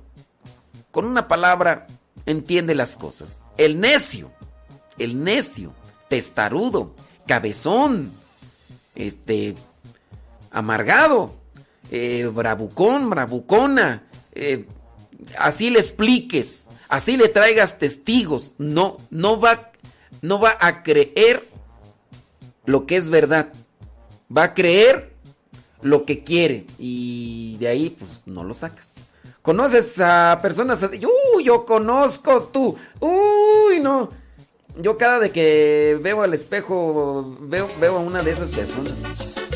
[0.98, 1.86] con una palabra,
[2.26, 3.44] entiende las cosas.
[3.56, 4.32] El necio,
[4.98, 5.72] el necio,
[6.08, 8.10] testarudo, cabezón,
[8.96, 9.54] este,
[10.50, 11.36] amargado,
[11.92, 14.66] eh, bravucón, bravucona, eh,
[15.38, 19.70] así le expliques, así le traigas testigos, no, no va,
[20.20, 21.46] no va a creer
[22.66, 23.52] lo que es verdad,
[24.36, 25.14] va a creer
[25.80, 28.97] lo que quiere y de ahí pues no lo sacas.
[29.48, 31.00] ¿Conoces a personas así?
[31.34, 32.76] Uy, yo conozco tú.
[33.00, 34.10] Uy, no.
[34.76, 39.47] Yo cada de que veo al espejo veo, veo a una de esas personas.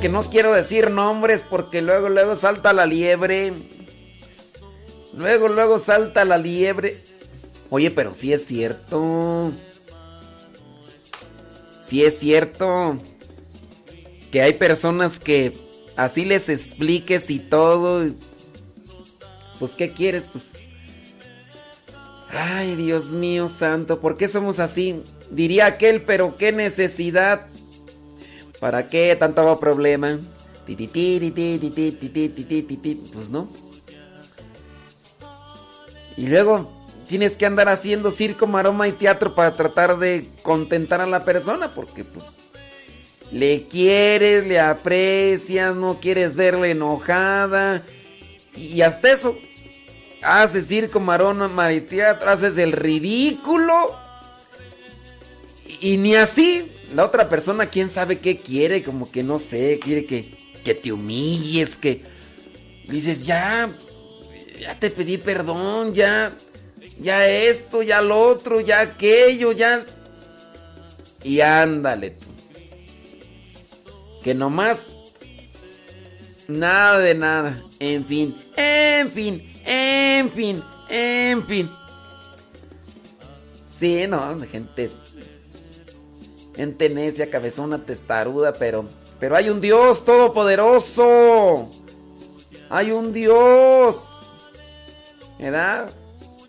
[0.00, 3.52] Que no quiero decir nombres porque luego, luego salta la liebre.
[5.14, 7.02] Luego, luego salta la liebre.
[7.68, 9.52] Oye, pero sí es cierto.
[11.82, 12.98] Sí es cierto.
[14.32, 15.52] Que hay personas que
[15.96, 18.06] así les expliques y todo.
[19.58, 20.24] Pues, ¿qué quieres?
[20.32, 20.66] Pues.
[22.30, 25.02] Ay, Dios mío santo, ¿por qué somos así?
[25.30, 27.49] Diría aquel, pero qué necesidad.
[28.60, 30.18] ¿Para qué tanto problema?
[33.12, 33.48] Pues no.
[36.16, 36.70] Y luego
[37.08, 41.70] tienes que andar haciendo circo, maroma y teatro para tratar de contentar a la persona,
[41.72, 42.26] porque pues
[43.32, 47.82] le quieres, le aprecias, no quieres verle enojada.
[48.54, 49.38] Y hasta eso,
[50.22, 53.96] haces circo, marona, mariteatro, haces el ridículo.
[55.80, 60.04] Y ni así, la otra persona, quién sabe qué quiere, como que no sé, quiere
[60.04, 60.30] que,
[60.64, 62.02] que te humilles, que
[62.88, 63.70] dices, ya,
[64.58, 66.32] ya te pedí perdón, ya,
[67.00, 69.84] ya esto, ya lo otro, ya aquello, ya.
[71.22, 72.26] Y ándale tú.
[74.22, 74.96] Que nomás,
[76.48, 81.70] nada de nada, en fin, en fin, en fin, en fin.
[83.78, 84.90] Sí, no, gente.
[86.60, 88.84] Gente necia, cabezona, testaruda, pero.
[89.18, 91.70] Pero hay un Dios todopoderoso.
[92.68, 94.20] Hay un Dios.
[95.38, 95.90] ¿Verdad?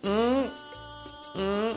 [0.04, 1.72] Mm, mm.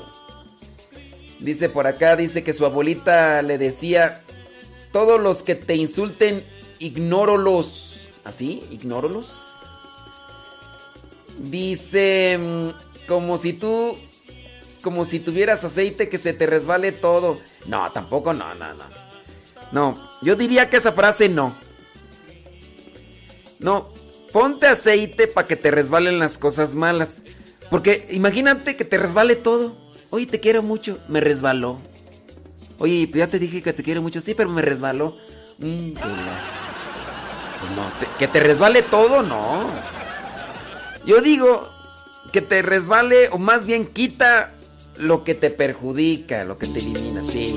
[1.38, 4.24] Dice por acá, dice que su abuelita le decía,
[4.90, 6.44] todos los que te insulten,
[6.80, 8.08] ignórolos.
[8.24, 8.64] ¿Así?
[8.72, 9.44] ¿Ignórolos?
[11.38, 13.96] Dice, mm, como si tú,
[14.84, 17.40] como si tuvieras aceite que se te resbale todo.
[17.66, 18.84] No, tampoco, no, no, no.
[19.72, 21.56] No, yo diría que esa frase no.
[23.58, 23.88] No,
[24.32, 27.22] ponte aceite para que te resbalen las cosas malas.
[27.70, 29.76] Porque imagínate que te resbale todo.
[30.10, 31.78] Oye, te quiero mucho, me resbaló.
[32.78, 35.16] Oye, pues ya te dije que te quiero mucho, sí, pero me resbaló.
[35.58, 39.70] Mm, Pues no, te- que te resbale todo, no.
[41.06, 41.70] Yo digo
[42.32, 44.53] que te resbale, o más bien quita
[44.98, 47.54] lo que te perjudica, lo que te elimina, sí.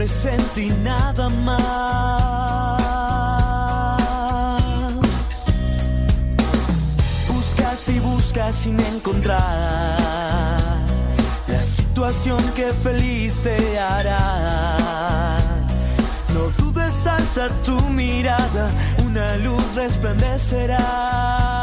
[0.00, 1.52] Presente y nada más.
[7.28, 9.98] buscas y buscas sin encontrar
[11.48, 15.36] la situación que feliz te hará.
[16.32, 18.70] No dudes, alza tu mirada,
[19.04, 21.59] una luz resplandecerá.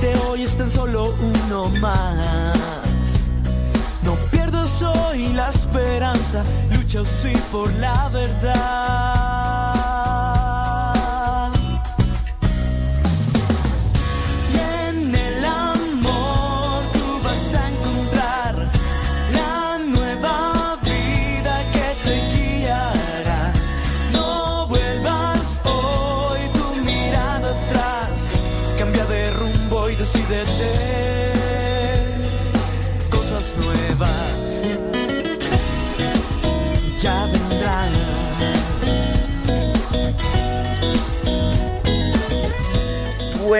[0.00, 3.32] De hoy es tan solo uno más.
[4.04, 6.42] No pierdas hoy la esperanza,
[6.74, 9.25] lucha sí por la verdad.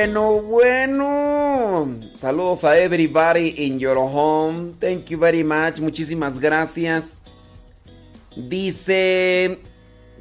[0.06, 1.98] Bueno, bueno.
[2.16, 4.74] Saludos a everybody in your home.
[4.78, 5.80] Thank you very much.
[5.80, 7.22] Muchísimas gracias.
[8.36, 9.58] Dice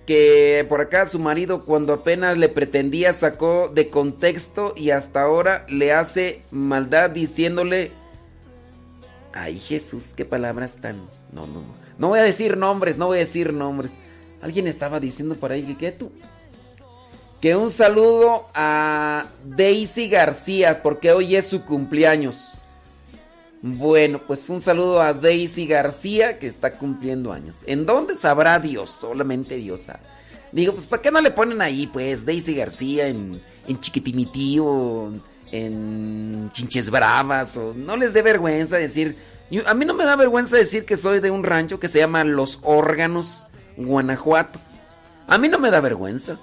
[0.08, 5.68] que por acá su marido cuando apenas le pretendía sacó de contexto y hasta ahora
[5.70, 7.92] le hace maldad diciéndole...
[9.34, 10.98] Ay Jesús, qué palabras tan...
[11.32, 11.76] No, no, no.
[12.00, 13.92] No voy a decir nombres, no voy a decir nombres.
[14.42, 16.12] Alguien estaba diciendo por ahí que ¿qué tú?
[17.46, 22.64] Que un saludo a Daisy García, porque hoy es su cumpleaños.
[23.62, 27.58] Bueno, pues un saludo a Daisy García, que está cumpliendo años.
[27.68, 28.90] ¿En dónde sabrá Dios?
[29.00, 30.00] Solamente Dios sabe.
[30.54, 33.80] Digo, pues ¿para qué no le ponen ahí, pues, Daisy García en, en
[34.62, 35.12] o
[35.52, 37.56] en Chinches Bravas?
[37.58, 39.18] O no les dé vergüenza decir...
[39.68, 42.24] a mí no me da vergüenza decir que soy de un rancho que se llama
[42.24, 43.46] Los Órganos,
[43.78, 44.60] Guanajuato.
[45.28, 46.40] A mí no me da vergüenza.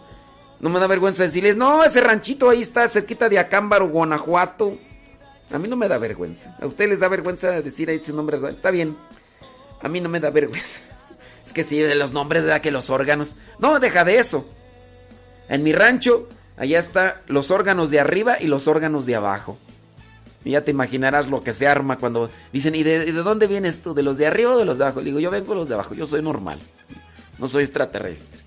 [0.63, 4.79] No me da vergüenza decirles, no, ese ranchito ahí está cerquita de Acámbaro, Guanajuato.
[5.53, 6.57] A mí no me da vergüenza.
[6.61, 8.43] A ustedes les da vergüenza decir ahí sus nombres.
[8.45, 8.97] Está bien.
[9.83, 10.81] A mí no me da vergüenza.
[11.45, 12.61] Es que sí, de los nombres, ¿verdad?
[12.61, 13.35] Que los órganos.
[13.59, 14.47] No, deja de eso.
[15.49, 19.59] En mi rancho, allá está los órganos de arriba y los órganos de abajo.
[20.45, 23.95] Y ya te imaginarás lo que se arma cuando dicen, ¿y de, dónde vienes tú?
[23.95, 25.01] ¿De los de arriba o de los de abajo?
[25.01, 26.61] Le digo, yo vengo de los de abajo, yo soy normal.
[27.39, 28.42] No soy extraterrestre.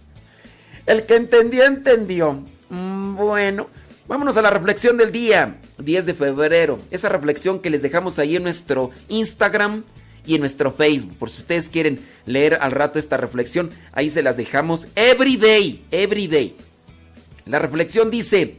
[0.85, 2.43] El que entendió, entendió.
[2.69, 3.69] Mm, Bueno,
[4.07, 6.79] vámonos a la reflexión del día, 10 de febrero.
[6.91, 9.83] Esa reflexión que les dejamos ahí en nuestro Instagram
[10.25, 11.17] y en nuestro Facebook.
[11.17, 15.85] Por si ustedes quieren leer al rato esta reflexión, ahí se las dejamos every day,
[15.91, 16.55] every day.
[17.45, 18.57] La reflexión dice,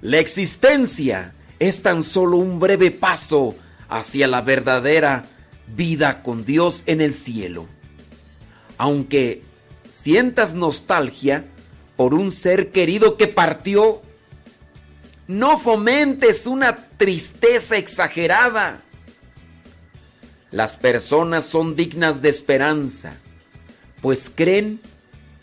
[0.00, 3.54] la existencia es tan solo un breve paso
[3.88, 5.24] hacia la verdadera
[5.68, 7.66] vida con Dios en el cielo.
[8.78, 9.42] Aunque
[9.92, 11.44] sientas nostalgia
[11.96, 14.00] por un ser querido que partió,
[15.26, 18.80] no fomentes una tristeza exagerada.
[20.50, 23.12] Las personas son dignas de esperanza,
[24.00, 24.80] pues creen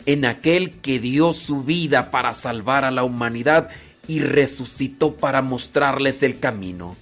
[0.04, 3.70] en aquel que dio su vida para salvar a la humanidad
[4.08, 6.96] y resucitó para mostrarles el camino.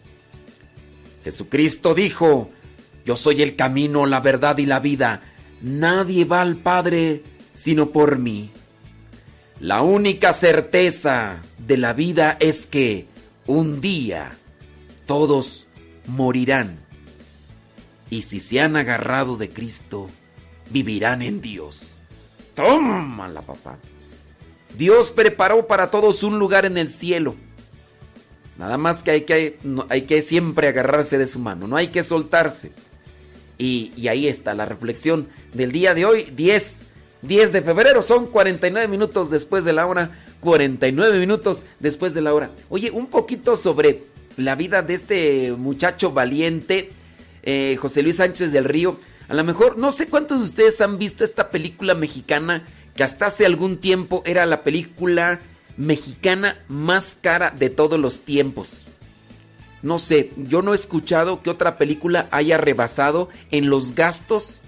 [1.24, 2.51] Jesucristo dijo,
[3.07, 5.22] yo soy el camino, la verdad y la vida.
[5.62, 7.22] Nadie va al Padre
[7.59, 8.50] sino por mí.
[9.59, 13.06] La única certeza de la vida es que
[13.46, 14.30] un día
[15.06, 15.66] todos
[16.06, 16.78] morirán.
[18.11, 20.06] Y si se han agarrado de Cristo,
[20.70, 21.98] vivirán en Dios.
[22.54, 23.76] Tómala, papá.
[24.76, 27.34] Dios preparó para todos un lugar en el cielo.
[28.56, 32.04] Nada más que hay que, hay que siempre agarrarse de su mano, no hay que
[32.04, 32.70] soltarse.
[33.59, 36.88] Y, y ahí está la reflexión del día de hoy, 10,
[37.23, 40.11] 10 de febrero, son 49 minutos después de la hora,
[40.41, 42.51] 49 minutos después de la hora.
[42.69, 44.05] Oye, un poquito sobre
[44.37, 46.91] la vida de este muchacho valiente,
[47.43, 48.99] eh, José Luis Sánchez del Río.
[49.29, 52.64] A lo mejor, no sé cuántos de ustedes han visto esta película mexicana
[52.95, 55.41] que hasta hace algún tiempo era la película
[55.77, 58.87] mexicana más cara de todos los tiempos.
[59.83, 64.61] No sé, yo no he escuchado que otra película haya rebasado en los gastos,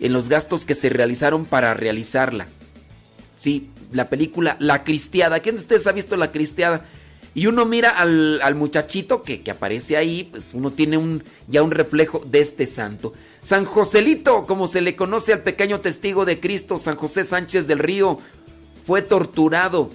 [0.00, 2.46] en los gastos que se realizaron para realizarla.
[3.38, 5.40] Sí, la película La Cristiada.
[5.40, 6.86] ¿Quién de ustedes ha visto La Cristiada?
[7.34, 11.62] Y uno mira al, al muchachito que, que, aparece ahí, pues uno tiene un, ya
[11.62, 13.12] un reflejo de este santo.
[13.42, 17.80] San Joselito, como se le conoce al pequeño testigo de Cristo, San José Sánchez del
[17.80, 18.18] Río,
[18.86, 19.90] fue torturado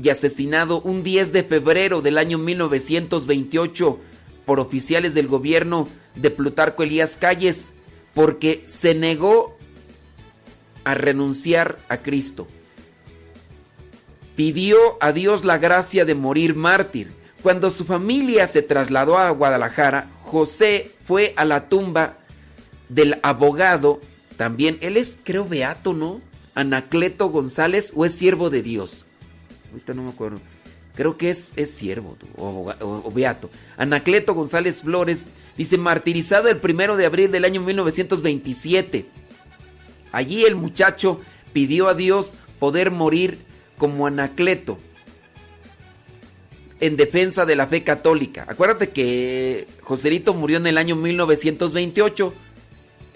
[0.00, 3.98] y asesinado un 10 de febrero del año 1928
[4.46, 7.73] por oficiales del gobierno de Plutarco Elías Calles
[8.14, 9.56] porque se negó
[10.84, 12.46] a renunciar a Cristo.
[14.36, 17.12] Pidió a Dios la gracia de morir mártir.
[17.42, 22.14] Cuando su familia se trasladó a Guadalajara, José fue a la tumba
[22.88, 24.00] del abogado,
[24.36, 26.20] también, él es creo beato, ¿no?
[26.54, 29.04] Anacleto González o es siervo de Dios.
[29.70, 30.40] Ahorita no me acuerdo.
[30.94, 33.50] Creo que es, es siervo o, o, beato.
[33.76, 35.24] Anacleto González Flores
[35.56, 39.06] dice martirizado el primero de abril del año 1927.
[40.12, 41.20] Allí el muchacho
[41.52, 43.38] pidió a Dios poder morir
[43.78, 44.78] como Anacleto
[46.80, 48.44] en defensa de la fe católica.
[48.48, 52.34] Acuérdate que Joselito murió en el año 1928.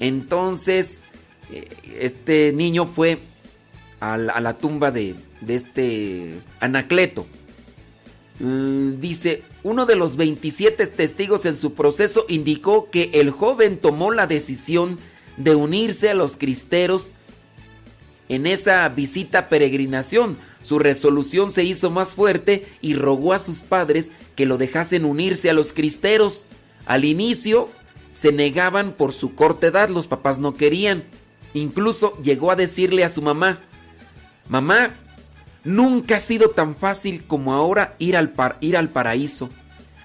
[0.01, 1.05] Entonces,
[1.99, 3.19] este niño fue
[4.01, 7.27] a la, a la tumba de, de, este Anacleto.
[8.41, 14.13] Mm, dice, uno de los 27 testigos en su proceso indicó que el joven tomó
[14.13, 14.99] la decisión
[15.37, 17.13] de unirse a los cristeros
[18.29, 20.37] en esa visita peregrinación.
[20.63, 25.51] Su resolución se hizo más fuerte y rogó a sus padres que lo dejasen unirse
[25.51, 26.47] a los cristeros.
[26.87, 27.69] Al inicio
[28.13, 31.05] se negaban por su corta edad, los papás no querían.
[31.55, 33.61] Incluso llegó a decirle a su mamá,
[34.49, 34.95] mamá,
[35.65, 39.49] nunca ha sido tan fácil como ahora ir al, ir al paraíso.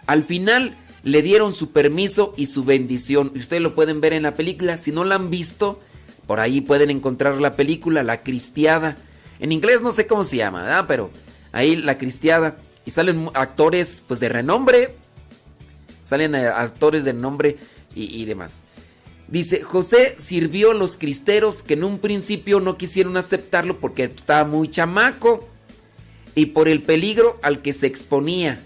[0.05, 3.31] Al final le dieron su permiso y su bendición.
[3.35, 4.77] Ustedes lo pueden ver en la película.
[4.77, 5.79] Si no la han visto,
[6.27, 8.95] por ahí pueden encontrar la película, La Cristiada.
[9.39, 10.85] En inglés no sé cómo se llama, ¿verdad?
[10.87, 11.11] Pero
[11.51, 12.57] ahí La Cristiada.
[12.85, 14.95] Y salen actores pues de renombre.
[16.01, 17.57] Salen actores de nombre
[17.95, 18.63] y, y demás.
[19.33, 24.47] Dice, José sirvió a los cristeros que en un principio no quisieron aceptarlo porque estaba
[24.47, 25.49] muy chamaco
[26.35, 28.59] y por el peligro al que se exponía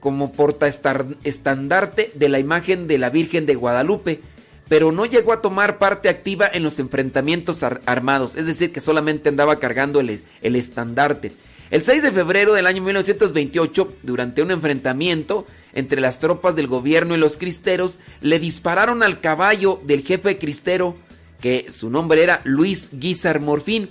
[0.00, 4.20] como portaestandarte de la imagen de la Virgen de Guadalupe,
[4.68, 8.80] pero no llegó a tomar parte activa en los enfrentamientos ar armados, es decir, que
[8.80, 11.30] solamente andaba cargando el, el estandarte.
[11.70, 17.14] El 6 de febrero del año 1928, durante un enfrentamiento entre las tropas del gobierno
[17.14, 20.96] y los cristeros, le dispararon al caballo del jefe cristero,
[21.40, 23.90] que su nombre era Luis Guizar Morfín.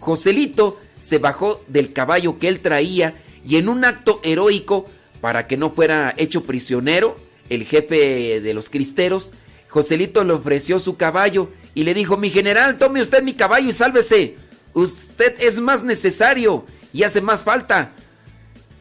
[0.00, 3.14] Joselito se bajó del caballo que él traía
[3.46, 4.86] y en un acto heroico
[5.20, 7.16] para que no fuera hecho prisionero,
[7.48, 9.32] el jefe de los cristeros,
[9.68, 13.72] Joselito le ofreció su caballo y le dijo, mi general, tome usted mi caballo y
[13.72, 14.36] sálvese.
[14.72, 17.92] Usted es más necesario y hace más falta.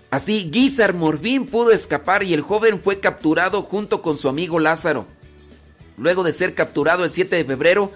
[0.10, 5.06] Así Guizar Morfín pudo escapar y el joven fue capturado junto con su amigo Lázaro.
[5.98, 7.92] Luego de ser capturado el 7 de febrero,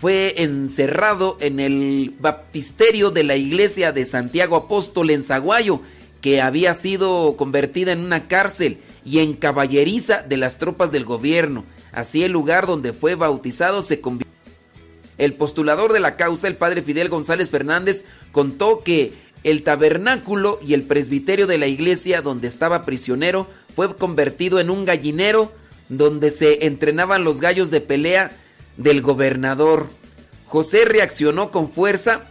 [0.00, 5.80] fue encerrado en el baptisterio de la iglesia de Santiago Apóstol en Zaguayo,
[6.20, 11.64] que había sido convertida en una cárcel y en caballeriza de las tropas del gobierno.
[11.92, 14.32] Así el lugar donde fue bautizado se convirtió.
[15.16, 19.12] El postulador de la causa, el padre Fidel González Fernández, contó que
[19.44, 24.84] el tabernáculo y el presbiterio de la iglesia donde estaba prisionero fue convertido en un
[24.84, 25.52] gallinero
[25.88, 28.32] donde se entrenaban los gallos de pelea
[28.76, 29.88] del gobernador.
[30.46, 32.22] José reaccionó con fuerza,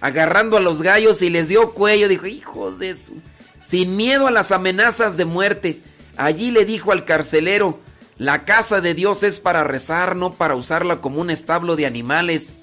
[0.00, 2.08] agarrando a los gallos y les dio cuello.
[2.08, 3.20] Dijo, hijos de su...
[3.62, 5.80] Sin miedo a las amenazas de muerte.
[6.16, 7.80] Allí le dijo al carcelero,
[8.16, 12.62] la casa de Dios es para rezar, no para usarla como un establo de animales.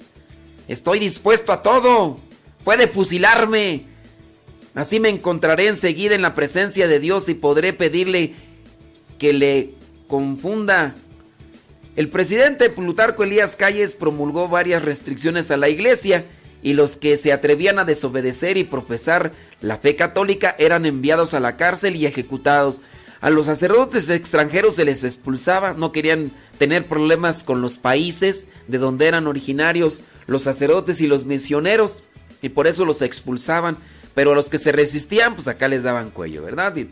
[0.66, 2.18] Estoy dispuesto a todo.
[2.64, 3.84] Puede fusilarme.
[4.74, 8.34] Así me encontraré enseguida en la presencia de Dios y podré pedirle
[9.18, 9.74] que le
[10.08, 10.94] confunda.
[11.94, 16.24] El presidente Plutarco Elías Calles promulgó varias restricciones a la iglesia
[16.60, 21.40] y los que se atrevían a desobedecer y profesar la fe católica eran enviados a
[21.40, 22.80] la cárcel y ejecutados.
[23.20, 28.78] A los sacerdotes extranjeros se les expulsaba, no querían tener problemas con los países de
[28.78, 32.02] donde eran originarios los sacerdotes y los misioneros
[32.44, 33.78] y por eso los expulsaban.
[34.14, 36.76] Pero a los que se resistían, pues acá les daban cuello, ¿verdad?
[36.76, 36.88] Y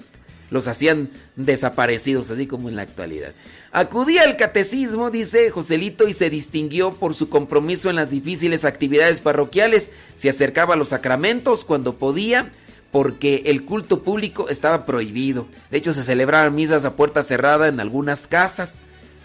[0.51, 3.33] los hacían desaparecidos, así como en la actualidad.
[3.71, 9.19] Acudía al catecismo, dice Joselito, y se distinguió por su compromiso en las difíciles actividades
[9.19, 9.91] parroquiales.
[10.15, 12.51] Se acercaba a los sacramentos cuando podía,
[12.91, 15.47] porque el culto público estaba prohibido.
[15.71, 18.81] De hecho, se celebraban misas a puerta cerrada en algunas casas.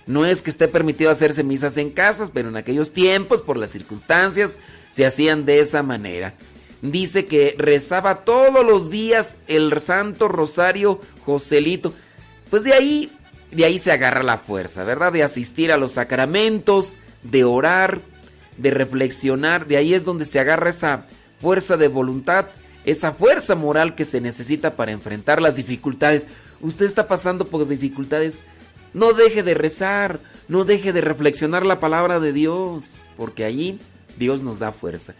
[0.07, 3.71] No es que esté permitido hacerse misas en casas, pero en aquellos tiempos, por las
[3.71, 4.59] circunstancias,
[4.97, 6.33] se hacían de esa manera.
[6.81, 11.93] dice que rezaba todos los días el Santo Rosario Joselito.
[12.49, 13.11] Pues de ahí,
[13.51, 15.13] de ahí se agarra la fuerza, ¿verdad?
[15.13, 18.01] De asistir a los sacramentos, de orar,
[18.57, 19.67] de reflexionar.
[19.67, 21.05] De ahí es donde se agarra esa
[21.39, 22.47] fuerza de voluntad,
[22.83, 26.25] esa fuerza moral que se necesita para enfrentar las dificultades.
[26.59, 28.43] Usted está pasando por dificultades.
[28.95, 33.77] No deje de rezar, no deje de reflexionar la palabra de Dios, porque allí
[34.18, 35.13] Dios nos da fuerza.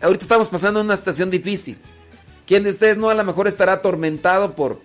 [0.00, 1.78] Ahorita estamos pasando una estación difícil.
[2.46, 4.80] ¿Quién de ustedes no a lo mejor estará atormentado por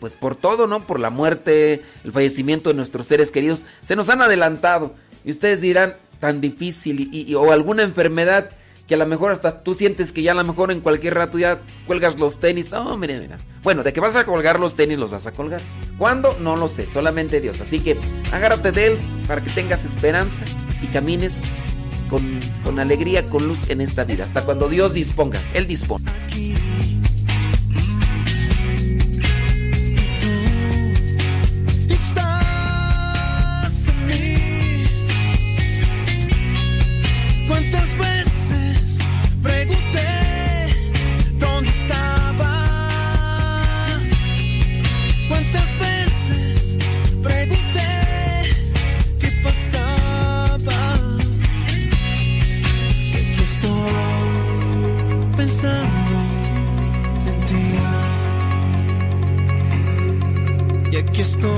[0.00, 0.86] pues por todo, ¿no?
[0.86, 3.66] Por la muerte, el fallecimiento de nuestros seres queridos.
[3.82, 4.94] Se nos han adelantado.
[5.24, 8.50] Y ustedes dirán, tan difícil y, o alguna enfermedad
[8.88, 11.38] que a lo mejor hasta tú sientes que ya a lo mejor en cualquier rato
[11.38, 12.72] ya cuelgas los tenis.
[12.72, 13.38] No, mire, mira.
[13.62, 15.60] Bueno, de que vas a colgar los tenis, los vas a colgar.
[15.96, 16.36] ¿Cuándo?
[16.40, 17.60] No lo sé, solamente Dios.
[17.60, 17.96] Así que
[18.32, 20.44] agárrate de Él para que tengas esperanza
[20.82, 21.42] y camines
[22.10, 24.24] con, con alegría, con luz en esta vida.
[24.24, 26.04] Hasta cuando Dios disponga, Él dispone.
[61.20, 61.50] aquí estoy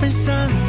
[0.00, 0.65] pensando.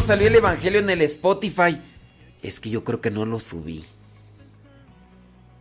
[0.00, 1.80] Salió el Evangelio en el Spotify.
[2.42, 3.84] Es que yo creo que no lo subí.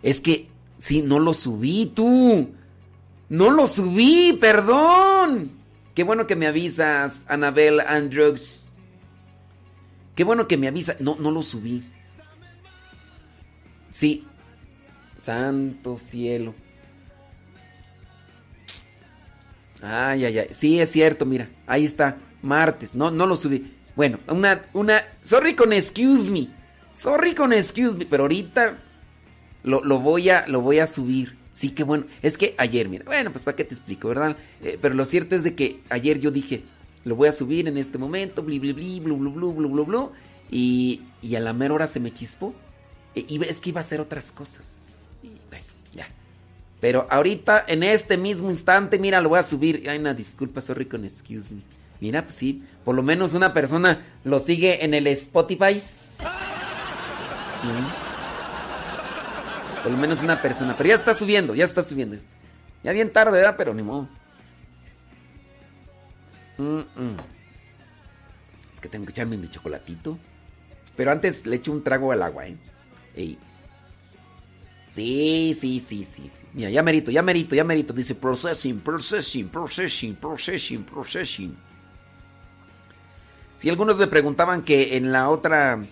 [0.03, 0.47] Es que,
[0.79, 2.49] sí, no lo subí, tú.
[3.29, 5.51] No lo subí, perdón.
[5.95, 8.69] Qué bueno que me avisas, Anabel Andrews.
[10.15, 10.99] Qué bueno que me avisas.
[11.01, 11.83] No, no lo subí.
[13.89, 14.25] Sí.
[15.21, 16.53] Santo cielo.
[19.81, 20.47] Ay, ay, ay.
[20.51, 21.49] Sí, es cierto, mira.
[21.65, 22.17] Ahí está.
[22.41, 22.95] Martes.
[22.95, 23.76] No, no lo subí.
[23.97, 26.47] Bueno, una, una, sorry con excuse me,
[26.93, 28.77] sorry con excuse me, pero ahorita
[29.63, 31.35] lo, voy a, lo voy a subir.
[31.51, 34.37] Sí, que bueno, es que ayer, mira, bueno, pues para qué te explico, ¿verdad?
[34.61, 36.61] Eh, pero lo cierto es de que ayer yo dije,
[37.05, 39.85] lo voy a subir en este momento, bli, bli, bli, blu, blu, blu, blu, blu,
[39.85, 40.11] blu,
[40.51, 42.53] y, y a la mera hora se me chispó.
[43.15, 44.77] E, y es que iba a hacer otras cosas.
[45.49, 46.07] Bueno, ya.
[46.79, 49.89] Pero ahorita, en este mismo instante, mira, lo voy a subir.
[49.89, 51.76] Ay, una disculpa, sorry con excuse me.
[51.99, 55.79] Mira, pues sí, por lo menos una persona lo sigue en el Spotify.
[55.79, 56.23] Sí.
[59.83, 60.75] Por lo menos una persona.
[60.77, 62.17] Pero ya está subiendo, ya está subiendo.
[62.83, 63.55] Ya bien tarde, ¿verdad?
[63.57, 64.07] Pero ni modo.
[68.73, 70.17] Es que tengo que echarme mi chocolatito.
[70.95, 72.57] Pero antes le echo un trago al agua, ¿eh?
[74.89, 76.45] Sí, sí, sí, sí, sí.
[76.53, 77.93] Mira, ya merito, ya merito, ya merito.
[77.93, 81.57] Dice processing, processing, processing, processing, processing.
[83.57, 85.83] Si algunos me preguntaban que en la otra,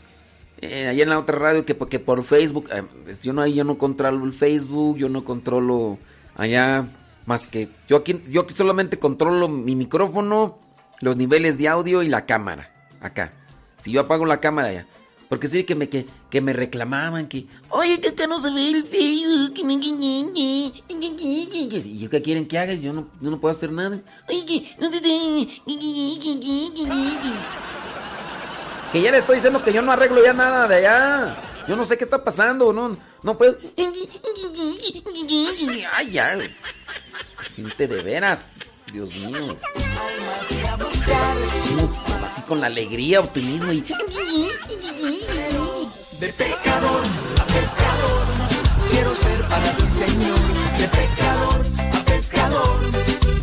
[0.61, 2.83] eh, allá en la otra radio, que, porque por Facebook, eh,
[3.21, 5.97] yo no yo no controlo el Facebook, yo no controlo
[6.35, 6.87] allá
[7.25, 10.59] más que yo aquí, yo aquí solamente controlo mi micrófono,
[11.01, 13.33] los niveles de audio y la cámara, acá.
[13.77, 14.85] Si yo apago la cámara ya.
[15.29, 18.69] Porque sí que me, que, que me reclamaban que, oye, que acá no se ve
[18.69, 19.53] el Facebook.
[21.85, 22.73] Y yo, ¿qué quieren que haga?
[22.73, 23.99] Yo no, yo no puedo hacer nada.
[24.27, 24.71] Que.
[28.91, 31.35] Que ya le estoy diciendo que yo no arreglo ya nada de allá.
[31.67, 33.57] Yo no sé qué está pasando, no, no puedo.
[35.93, 36.37] Ay, ya.
[37.55, 38.51] Gente de veras.
[38.95, 39.57] Dios mío.
[42.47, 43.81] con la alegría, optimismo y...
[43.81, 43.87] De
[46.31, 47.03] pecador
[47.41, 48.25] a pescador,
[48.91, 50.39] quiero ser para ti, Señor.
[50.79, 52.79] De pecador a pescador,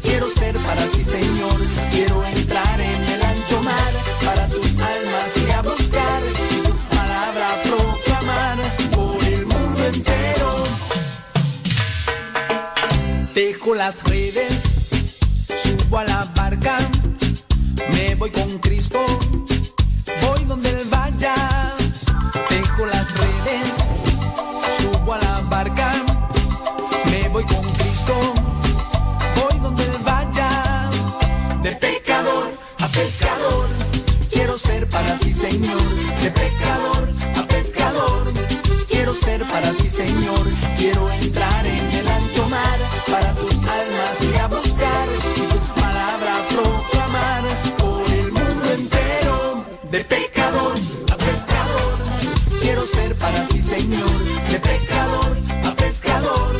[0.00, 1.60] quiero ser para ti, Señor.
[1.90, 3.92] Quiero entrar en el ancho mar
[4.24, 6.22] para tus almas y a buscar
[6.64, 8.56] tu palabra proclamar
[8.94, 10.64] por el mundo entero.
[13.34, 14.61] Dejo las redes,
[15.92, 16.78] subo a la barca,
[17.92, 18.98] me voy con Cristo,
[20.22, 21.34] voy donde Él vaya.
[22.48, 23.66] Dejo las redes,
[24.78, 25.92] subo a la barca,
[27.10, 28.14] me voy con Cristo,
[29.36, 30.90] voy donde Él vaya.
[31.62, 33.66] De pecador a pescador,
[34.30, 35.82] quiero ser para ti, Señor.
[36.22, 38.32] De pecador a pescador,
[38.88, 40.44] quiero ser para ti, Señor.
[40.78, 42.78] Quiero entrar en el ancho mar
[43.10, 44.21] para tus almas
[53.72, 54.18] Señor.
[54.50, 55.32] De pecador
[55.64, 56.52] a pescador,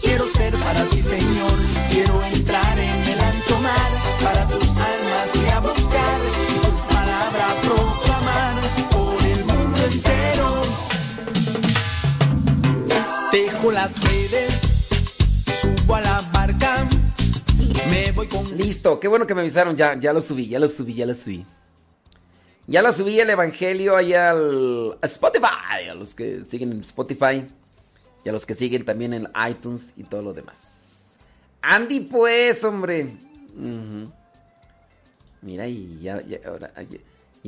[0.00, 1.56] quiero ser para ti, Señor.
[1.90, 3.90] Quiero entrar en el ancho mar
[4.24, 6.18] para tus almas y a buscar
[6.62, 8.54] tu palabra proclamar
[8.94, 10.48] por el mundo entero.
[13.32, 14.60] Dejo las redes,
[15.60, 16.88] subo a la barca,
[17.90, 18.56] me voy con...
[18.56, 21.14] Listo, qué bueno que me avisaron, ya, ya lo subí, ya lo subí, ya lo
[21.14, 21.44] subí.
[22.68, 27.46] Ya lo subí el Evangelio allá al Spotify, a los que siguen en Spotify
[28.24, 31.16] y a los que siguen también en iTunes y todo lo demás.
[31.62, 33.08] Andy pues, hombre.
[35.42, 36.98] Mira, y ya, ya, ahora, ya,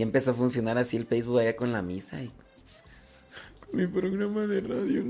[0.03, 2.31] empezó a funcionar así el Facebook allá con la misa y
[3.61, 5.03] con mi programa de radio.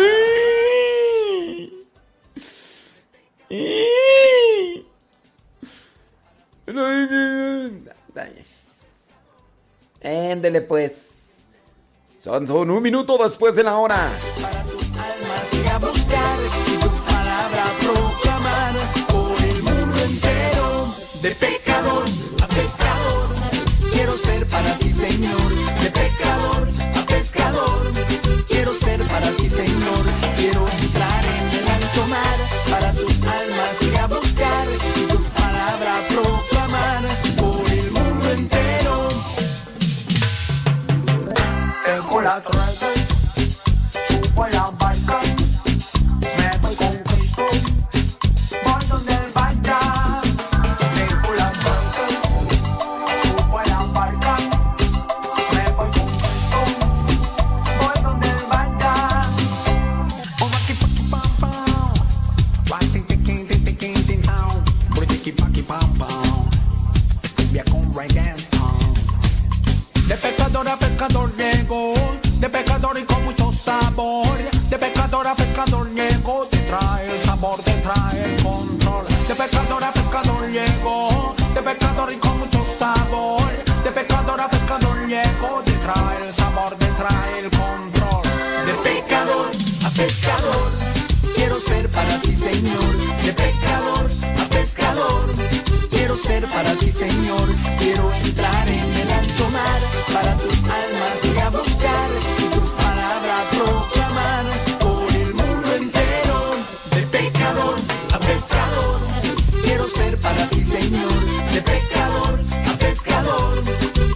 [3.48, 4.89] ¿no?
[10.00, 11.46] Éndele pues.
[12.18, 14.06] Son, son un minuto después de la hora.
[14.06, 16.38] almas y a buscar
[16.80, 18.74] tu palabra proclamar
[19.08, 20.86] por el mundo entero.
[21.22, 22.04] De pecador
[22.42, 23.28] a pescador,
[23.92, 25.54] quiero ser para ti, Señor.
[25.82, 27.92] De pecador a pescador,
[28.48, 30.19] quiero ser para ti, Señor.
[42.20, 42.99] Dejo las
[73.60, 79.06] De pecador a pescador llego, te trae el sabor, te trae el control.
[79.28, 83.42] De pecador a pescador llego, de pecador y con mucho sabor.
[83.84, 88.22] De pecador a pescador llego, te trae el sabor, te trae el control.
[88.64, 89.50] De pecador
[89.84, 90.70] a pescador,
[91.34, 92.96] quiero ser para ti, Señor.
[93.26, 94.10] De pecador
[94.40, 95.34] a pescador,
[95.90, 97.46] quiero ser para ti, Señor.
[97.78, 99.80] Quiero entrar en el ancho mar
[100.14, 100.59] para tus
[109.90, 111.18] ser para ti, Señor.
[111.52, 112.40] De pecador
[112.70, 113.62] a pescador,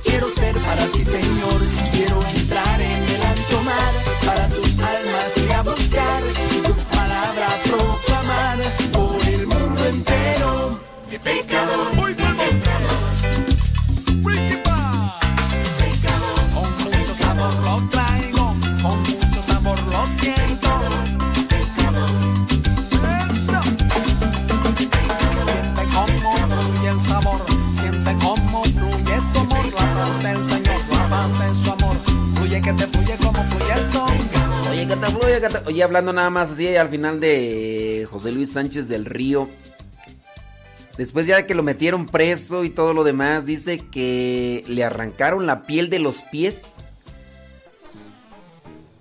[0.05, 1.61] quiero ser para ti, Señor.
[1.93, 3.93] Quiero entrar en el ancho mar
[4.27, 6.23] para tus almas y a buscar
[35.67, 39.49] Oye, hablando nada más así al final de José Luis Sánchez del Río.
[40.97, 45.63] Después ya que lo metieron preso y todo lo demás, dice que le arrancaron la
[45.63, 46.73] piel de los pies.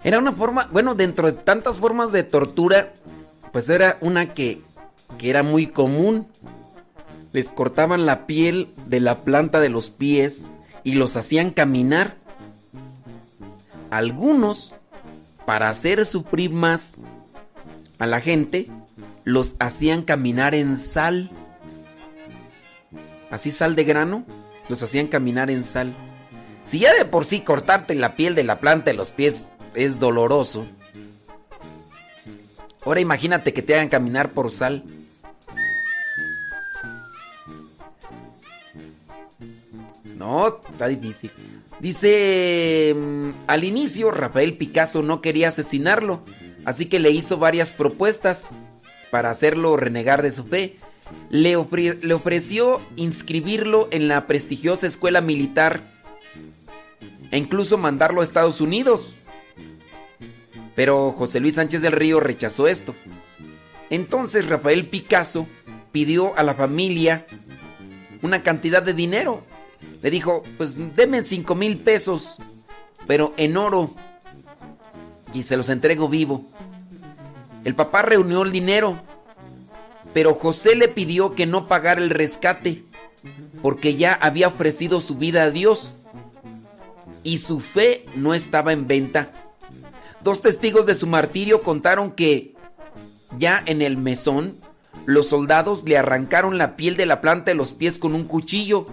[0.03, 2.93] Era una forma, bueno, dentro de tantas formas de tortura,
[3.51, 4.61] pues era una que,
[5.17, 6.27] que era muy común.
[7.31, 10.49] Les cortaban la piel de la planta de los pies
[10.83, 12.17] y los hacían caminar.
[13.91, 14.73] Algunos,
[15.45, 16.95] para hacer sufrir más
[17.99, 18.69] a la gente,
[19.23, 21.29] los hacían caminar en sal.
[23.31, 24.25] así sal de grano,
[24.69, 25.95] los hacían caminar en sal.
[26.63, 29.99] Si ya de por sí cortarte la piel de la planta de los pies es
[29.99, 30.65] doloroso,
[32.85, 34.83] ahora imagínate que te hagan caminar por sal.
[40.15, 41.31] No, está difícil.
[41.83, 46.21] Dice, mm, al inicio Rafael Picasso no quería asesinarlo,
[46.63, 48.51] así que le hizo varias propuestas
[49.11, 50.77] para hacerlo renegar de su fe.
[51.29, 51.57] Le,
[52.01, 55.81] le ofreció inscribirlo en la prestigiosa escuela militar
[57.31, 59.13] e incluso mandarlo a Estados Unidos.
[60.75, 62.95] Pero José Luis Sánchez del Río rechazó esto.
[63.89, 65.47] Entonces Rafael Picasso
[65.91, 67.25] pidió a la familia
[68.21, 69.43] una cantidad de dinero
[70.01, 72.35] le dijo, pues denme cinco mil pesos,
[73.07, 73.91] pero en oro,
[75.33, 76.43] y se los entrego vivo.
[77.63, 78.95] El papá reunió el dinero,
[80.13, 82.83] pero José le pidió que no pagara el rescate,
[83.61, 85.93] porque ya había ofrecido su vida a Dios
[87.23, 89.29] y su fe no estaba en venta.
[90.21, 92.53] Dos testigos de su martirio contaron que
[93.37, 94.57] ya en el mesón
[95.05, 98.85] los soldados le arrancaron la piel de la planta de los pies con un cuchillo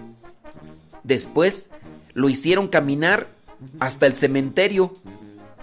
[1.11, 1.69] Después
[2.13, 3.27] lo hicieron caminar
[3.81, 4.93] hasta el cementerio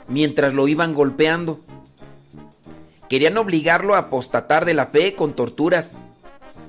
[0.06, 1.58] mientras lo iban golpeando.
[3.08, 6.00] Querían obligarlo a apostatar de la fe con torturas,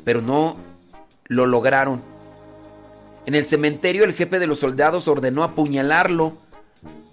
[0.05, 0.55] pero no
[1.25, 2.01] lo lograron.
[3.25, 6.37] En el cementerio el jefe de los soldados ordenó apuñalarlo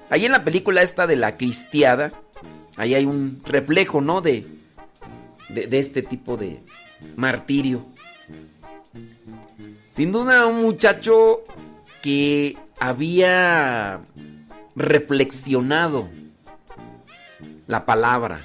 [0.08, 2.10] Ahí en la película esta de la cristiada,
[2.76, 4.22] ahí hay un reflejo, ¿no?
[4.22, 4.59] De,
[5.54, 6.60] de, este tipo de
[7.16, 7.84] martirio.
[9.90, 11.42] Sin duda un muchacho
[12.02, 14.00] que había
[14.74, 16.08] reflexionado
[17.66, 18.40] la palabra,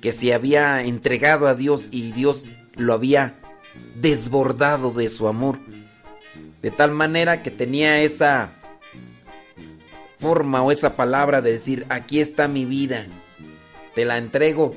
[0.00, 2.46] que se había entregado a Dios y Dios
[2.76, 3.34] lo había
[4.00, 5.58] desbordado de su amor.
[6.62, 8.50] De tal manera que tenía esa
[10.20, 13.06] forma o esa palabra de decir, aquí está mi vida,
[13.94, 14.74] te la entrego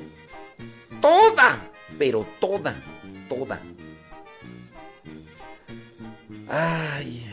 [1.00, 1.58] toda,
[1.98, 2.74] pero toda,
[3.28, 3.60] toda.
[6.48, 7.26] Ay,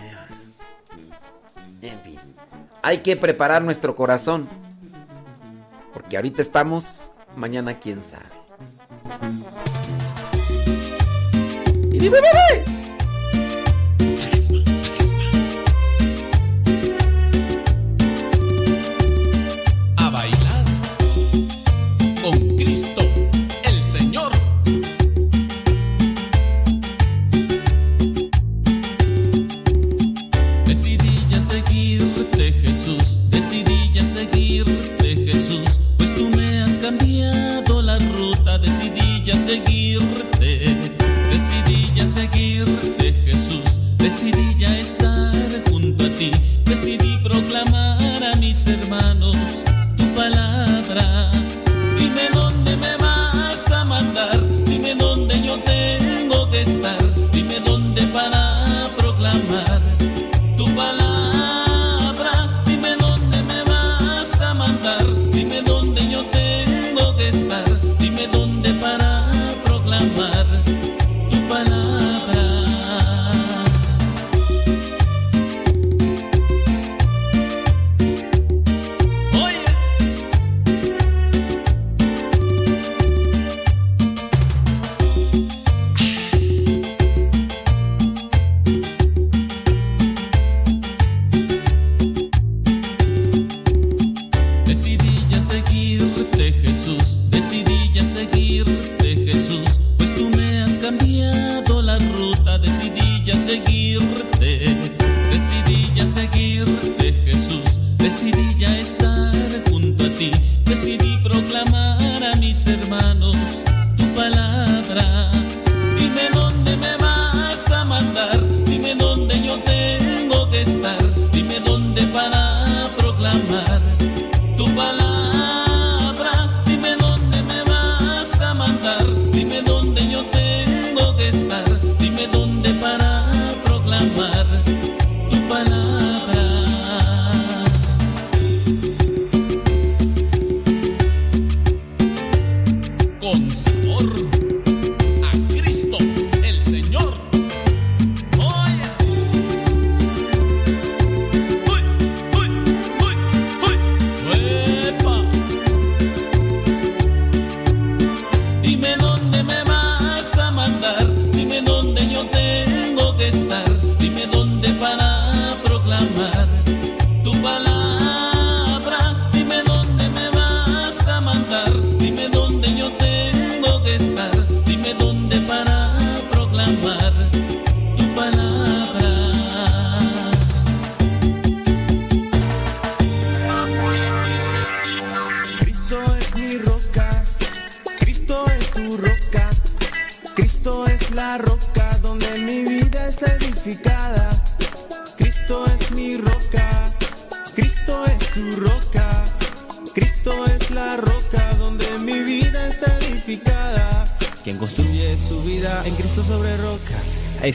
[1.81, 2.19] en fin.
[2.81, 4.47] Hay que preparar nuestro corazón.
[5.93, 8.37] Porque ahorita estamos, mañana quién sabe.
[11.99, 12.76] decidí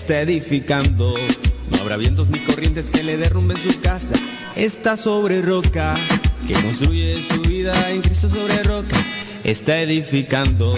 [0.02, 1.14] está edificando.
[1.70, 4.16] No habrá vientos ni corrientes que le derrumben su casa.
[4.56, 5.94] Está sobre roca.
[6.44, 8.96] Quien construye su vida en Cristo sobre roca
[9.44, 10.76] está edificando.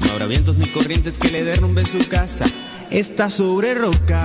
[0.00, 2.46] No habrá vientos ni corrientes que le derrumben su casa.
[2.90, 4.24] Está sobre roca.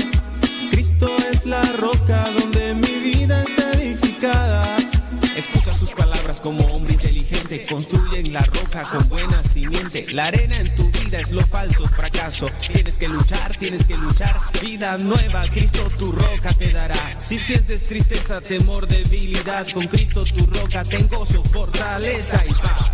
[8.83, 10.05] con buena simiente.
[10.13, 12.49] La arena en tu vida es lo falso, fracaso.
[12.71, 14.37] Tienes que luchar, tienes que luchar.
[14.61, 16.95] Vida nueva, Cristo tu roca te dará.
[17.17, 22.91] Si sientes tristeza, temor, debilidad, con Cristo tu roca ten gozo, fortaleza y paz.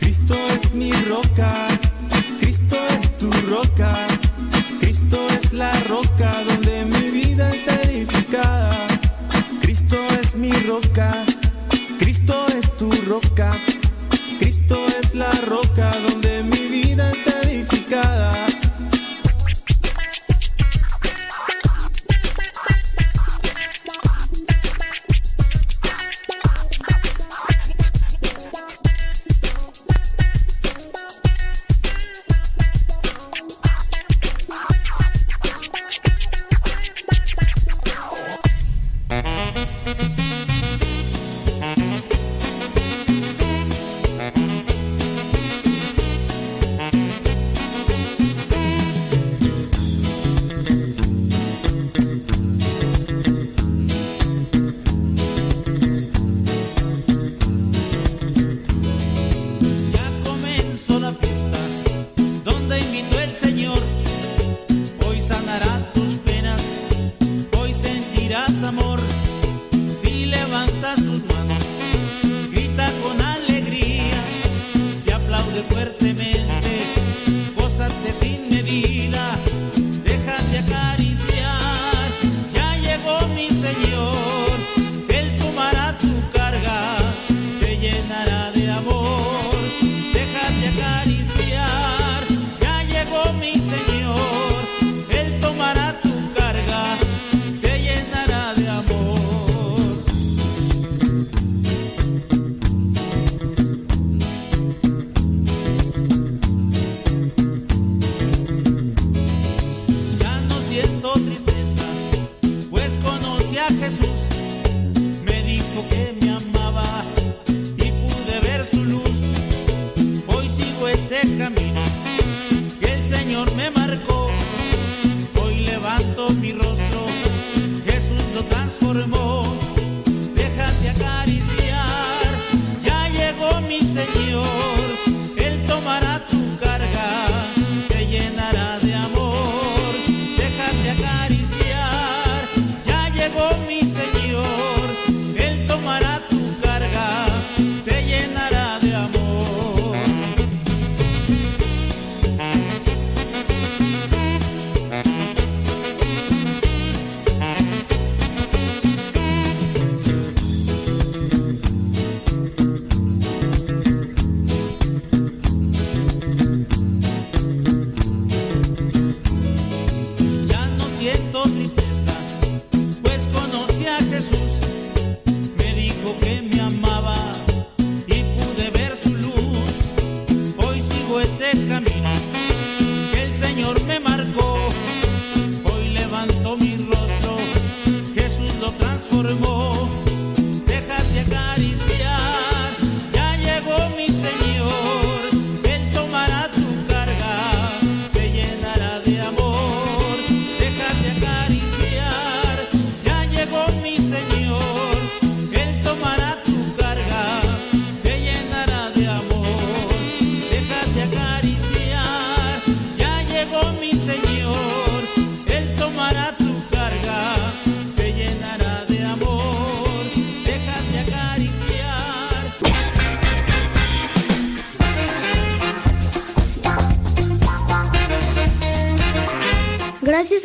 [0.00, 1.68] Cristo es mi roca,
[2.40, 3.94] Cristo es tu roca,
[4.80, 8.70] Cristo es la roca donde mi vida está edificada.
[9.60, 11.12] Cristo es mi roca,
[11.98, 13.52] Cristo es tu roca,
[14.68, 16.17] Cristo es la roca donde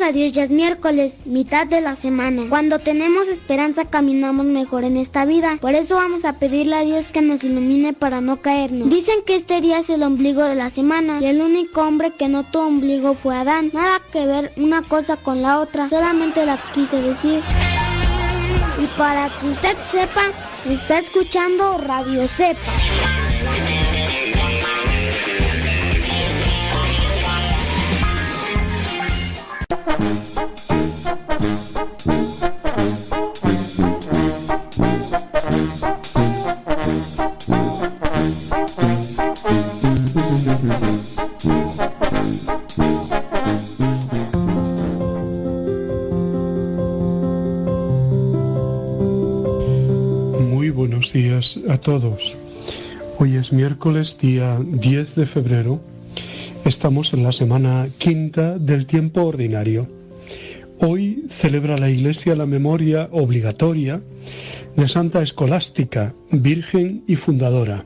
[0.04, 2.42] a Dios ya es miércoles, mitad de la semana.
[2.50, 5.56] Cuando tenemos esperanza caminamos mejor en esta vida.
[5.62, 8.90] Por eso vamos a pedirle a Dios que nos ilumine para no caernos.
[8.90, 12.28] Dicen que este día es el ombligo de la semana y el único hombre que
[12.28, 13.70] no tuvo ombligo fue Adán.
[13.72, 17.40] Nada que ver una cosa con la otra, solamente la quise decir.
[18.78, 20.24] Y para que usted sepa,
[20.68, 22.73] está escuchando Radio Cepa.
[51.84, 52.34] Todos.
[53.18, 55.80] Hoy es miércoles, día 10 de febrero.
[56.64, 59.86] Estamos en la semana quinta del tiempo ordinario.
[60.80, 64.00] Hoy celebra la Iglesia la memoria obligatoria
[64.74, 67.84] de Santa Escolástica, Virgen y Fundadora.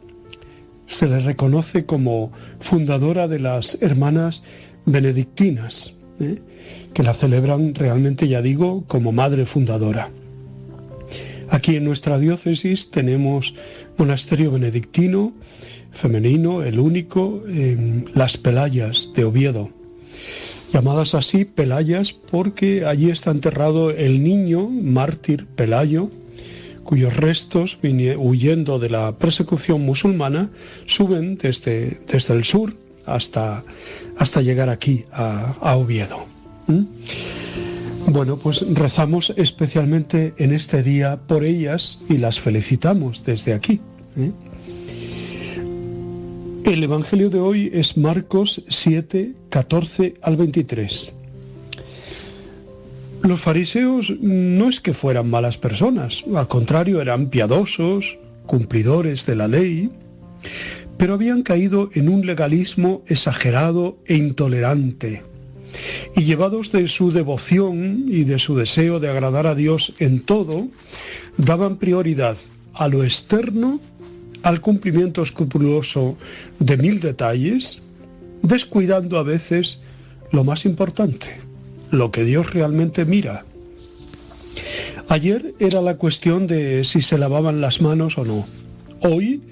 [0.86, 2.30] Se le reconoce como
[2.60, 4.44] fundadora de las hermanas
[4.86, 6.40] benedictinas, ¿eh?
[6.94, 10.08] que la celebran realmente, ya digo, como madre fundadora.
[11.50, 13.54] Aquí en nuestra diócesis tenemos
[13.96, 15.32] monasterio benedictino
[15.92, 17.42] femenino, el único,
[18.14, 19.70] Las Pelayas de Oviedo.
[20.72, 26.10] Llamadas así Pelayas porque allí está enterrado el niño mártir Pelayo,
[26.84, 30.50] cuyos restos, huyendo de la persecución musulmana,
[30.86, 33.64] suben desde, desde el sur hasta,
[34.16, 36.26] hasta llegar aquí, a, a Oviedo.
[36.66, 36.84] ¿Mm?
[38.10, 43.82] Bueno, pues rezamos especialmente en este día por ellas y las felicitamos desde aquí.
[44.16, 44.32] ¿eh?
[46.64, 51.12] El Evangelio de hoy es Marcos 7, 14 al 23.
[53.24, 59.48] Los fariseos no es que fueran malas personas, al contrario, eran piadosos, cumplidores de la
[59.48, 59.90] ley,
[60.97, 65.27] pero habían caído en un legalismo exagerado e intolerante.
[66.16, 70.68] Y llevados de su devoción y de su deseo de agradar a Dios en todo,
[71.36, 72.36] daban prioridad
[72.74, 73.80] a lo externo,
[74.42, 76.16] al cumplimiento escrupuloso
[76.58, 77.82] de mil detalles,
[78.42, 79.80] descuidando a veces
[80.30, 81.40] lo más importante,
[81.90, 83.44] lo que Dios realmente mira.
[85.08, 88.46] Ayer era la cuestión de si se lavaban las manos o no.
[89.00, 89.42] Hoy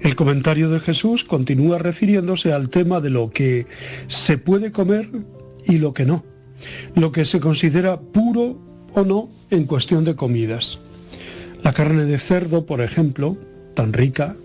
[0.00, 3.66] el comentario de Jesús continúa refiriéndose al tema de lo que
[4.08, 5.08] se puede comer
[5.70, 6.24] y lo que no,
[6.96, 8.58] lo que se considera puro
[8.92, 10.80] o no en cuestión de comidas.
[11.62, 13.38] La carne de cerdo, por ejemplo,
[13.74, 14.36] tan rica,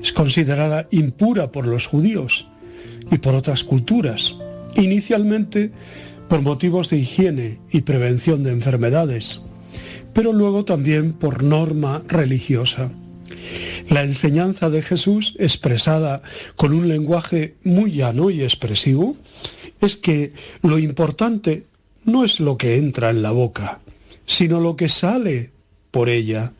[0.00, 2.46] es considerada impura por los judíos
[3.10, 4.36] y por otras culturas,
[4.76, 5.72] inicialmente
[6.28, 9.42] por motivos de higiene y prevención de enfermedades,
[10.12, 12.90] pero luego también por norma religiosa.
[13.88, 16.22] La enseñanza de Jesús, expresada
[16.54, 19.16] con un lenguaje muy llano y expresivo,
[19.84, 20.32] es que
[20.62, 21.66] lo importante
[22.04, 23.80] no es lo que entra en la boca,
[24.26, 25.50] sino lo que sale
[25.90, 26.52] por ella.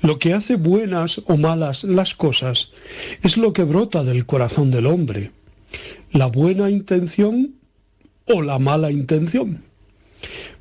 [0.00, 2.70] Lo que hace buenas o malas las cosas
[3.22, 5.32] es lo que brota del corazón del hombre,
[6.12, 7.54] la buena intención
[8.26, 9.62] o la mala intención.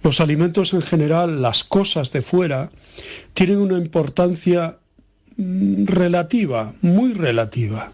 [0.03, 2.69] Los alimentos en general, las cosas de fuera,
[3.33, 4.77] tienen una importancia
[5.37, 7.91] mm, relativa, muy relativa.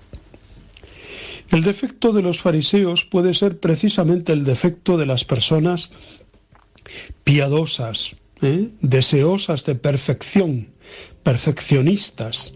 [1.49, 5.91] El defecto de los fariseos puede ser precisamente el defecto de las personas
[7.23, 8.69] piadosas, ¿eh?
[8.81, 10.69] deseosas de perfección,
[11.23, 12.53] perfeccionistas,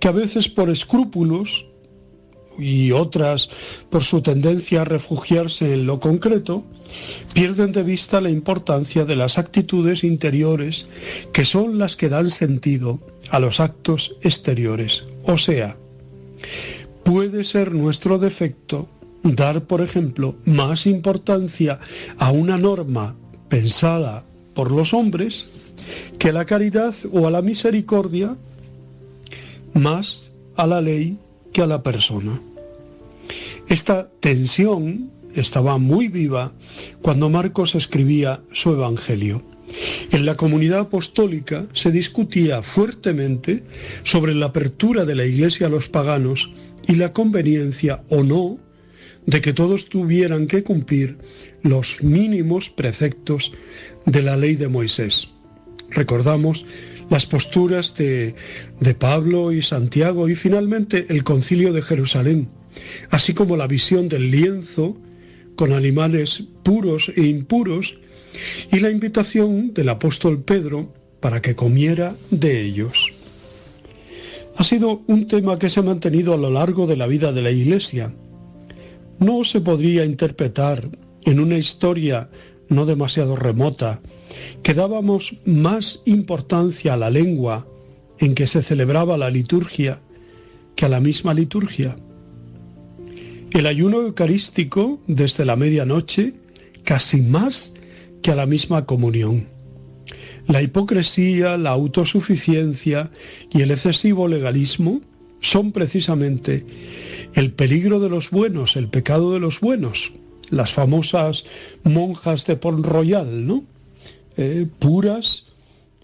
[0.00, 1.66] que a veces por escrúpulos
[2.58, 3.48] y otras
[3.90, 6.64] por su tendencia a refugiarse en lo concreto,
[7.32, 10.86] pierden de vista la importancia de las actitudes interiores
[11.32, 13.00] que son las que dan sentido
[13.30, 15.04] a los actos exteriores.
[15.24, 15.78] O sea,
[17.12, 18.88] puede ser nuestro defecto
[19.22, 21.78] dar, por ejemplo, más importancia
[22.16, 23.14] a una norma
[23.50, 24.24] pensada
[24.54, 25.46] por los hombres
[26.18, 28.34] que a la caridad o a la misericordia,
[29.74, 31.18] más a la ley
[31.52, 32.40] que a la persona.
[33.68, 36.52] Esta tensión estaba muy viva
[37.02, 39.42] cuando Marcos escribía su Evangelio.
[40.10, 43.64] En la comunidad apostólica se discutía fuertemente
[44.02, 46.50] sobre la apertura de la Iglesia a los paganos
[46.86, 48.58] y la conveniencia o no
[49.26, 51.18] de que todos tuvieran que cumplir
[51.62, 53.52] los mínimos preceptos
[54.04, 55.28] de la ley de Moisés.
[55.90, 56.64] Recordamos
[57.08, 58.34] las posturas de,
[58.80, 62.48] de, Pablo y Santiago y finalmente el concilio de Jerusalén,
[63.10, 64.96] así como la visión del lienzo
[65.56, 67.98] con animales puros e impuros
[68.70, 73.11] y la invitación del apóstol Pedro para que comiera de ellos.
[74.62, 77.42] Ha sido un tema que se ha mantenido a lo largo de la vida de
[77.42, 78.14] la Iglesia.
[79.18, 80.88] No se podría interpretar
[81.24, 82.30] en una historia
[82.68, 84.00] no demasiado remota,
[84.62, 87.66] que dábamos más importancia a la lengua
[88.20, 90.00] en que se celebraba la liturgia
[90.76, 91.96] que a la misma liturgia.
[93.50, 96.34] El ayuno eucarístico desde la medianoche
[96.84, 97.74] casi más
[98.22, 99.51] que a la misma comunión.
[100.48, 103.10] La hipocresía, la autosuficiencia
[103.50, 105.00] y el excesivo legalismo
[105.40, 106.66] son precisamente
[107.34, 110.12] el peligro de los buenos, el pecado de los buenos
[110.52, 111.44] las famosas
[111.82, 113.64] monjas de Pont Royal, ¿no?
[114.36, 115.46] Eh, puras,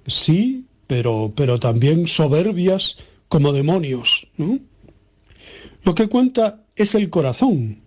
[0.07, 2.97] sí, pero, pero también soberbias
[3.29, 4.59] como demonios, ¿no?
[5.85, 7.83] Lo que cuenta es el corazón.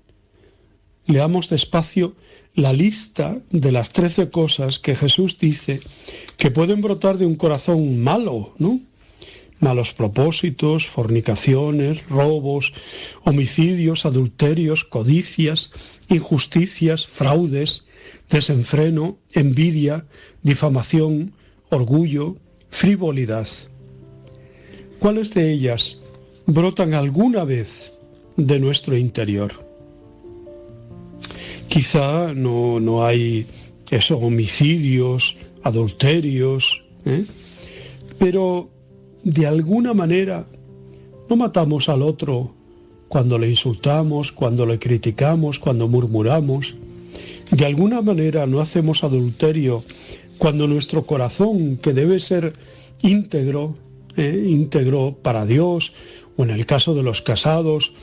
[1.07, 2.15] Leamos despacio
[2.55, 5.79] la lista de las trece cosas que Jesús dice
[6.37, 8.81] que pueden brotar de un corazón malo, ¿no?
[9.61, 12.73] malos propósitos, fornicaciones, robos,
[13.23, 15.71] homicidios, adulterios, codicias,
[16.09, 17.85] injusticias, fraudes,
[18.29, 20.05] desenfreno, envidia,
[20.41, 21.33] difamación,
[21.69, 22.37] orgullo,
[22.69, 23.47] frivolidad.
[24.99, 25.99] ¿Cuáles de ellas
[26.47, 27.93] brotan alguna vez
[28.37, 29.70] de nuestro interior?
[31.71, 33.47] Quizá no, no hay
[33.89, 37.23] esos homicidios, adulterios, ¿eh?
[38.19, 38.69] pero
[39.23, 40.45] de alguna manera
[41.29, 42.53] no matamos al otro
[43.07, 46.75] cuando le insultamos, cuando le criticamos, cuando murmuramos.
[47.51, 49.85] De alguna manera no hacemos adulterio
[50.37, 52.51] cuando nuestro corazón, que debe ser
[53.01, 53.77] íntegro,
[54.17, 54.43] ¿eh?
[54.45, 55.93] íntegro para Dios,
[56.35, 57.93] o en el caso de los casados,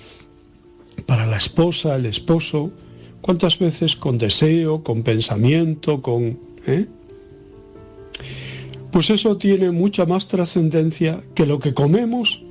[1.05, 2.73] para la esposa, el esposo,
[3.21, 6.39] cuántas veces con deseo, con pensamiento, con...
[6.67, 6.87] ¿eh?
[8.91, 12.43] pues eso tiene mucha más trascendencia que lo que comemos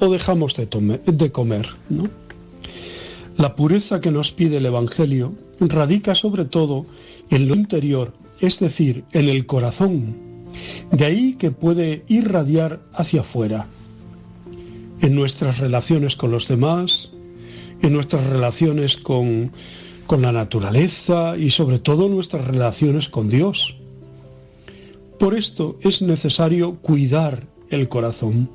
[0.00, 1.66] o dejamos de, de comer.
[1.88, 2.08] ¿no?
[3.36, 6.86] La pureza que nos pide el Evangelio radica sobre todo
[7.30, 10.16] en lo interior, es decir, en el corazón.
[10.92, 13.66] De ahí que puede irradiar hacia afuera,
[15.00, 17.10] en nuestras relaciones con los demás,
[17.82, 19.52] en nuestras relaciones con,
[20.08, 23.76] con la naturaleza y sobre todo nuestras relaciones con Dios.
[25.18, 28.50] Por esto es necesario cuidar el corazón,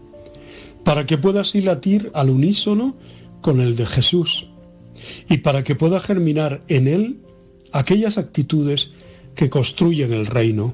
[0.84, 2.96] para que pueda así latir al unísono
[3.42, 4.48] con el de Jesús
[5.30, 7.20] y para que pueda germinar en él
[7.72, 8.92] aquellas actitudes
[9.36, 10.74] que construyen el reino.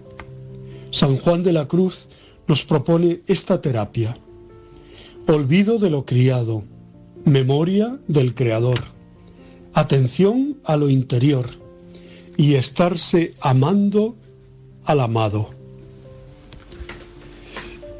[0.91, 2.07] San Juan de la Cruz
[2.47, 4.17] nos propone esta terapia.
[5.27, 6.63] Olvido de lo criado,
[7.25, 8.79] memoria del Creador,
[9.73, 11.49] atención a lo interior
[12.37, 14.15] y estarse amando
[14.85, 15.49] al amado.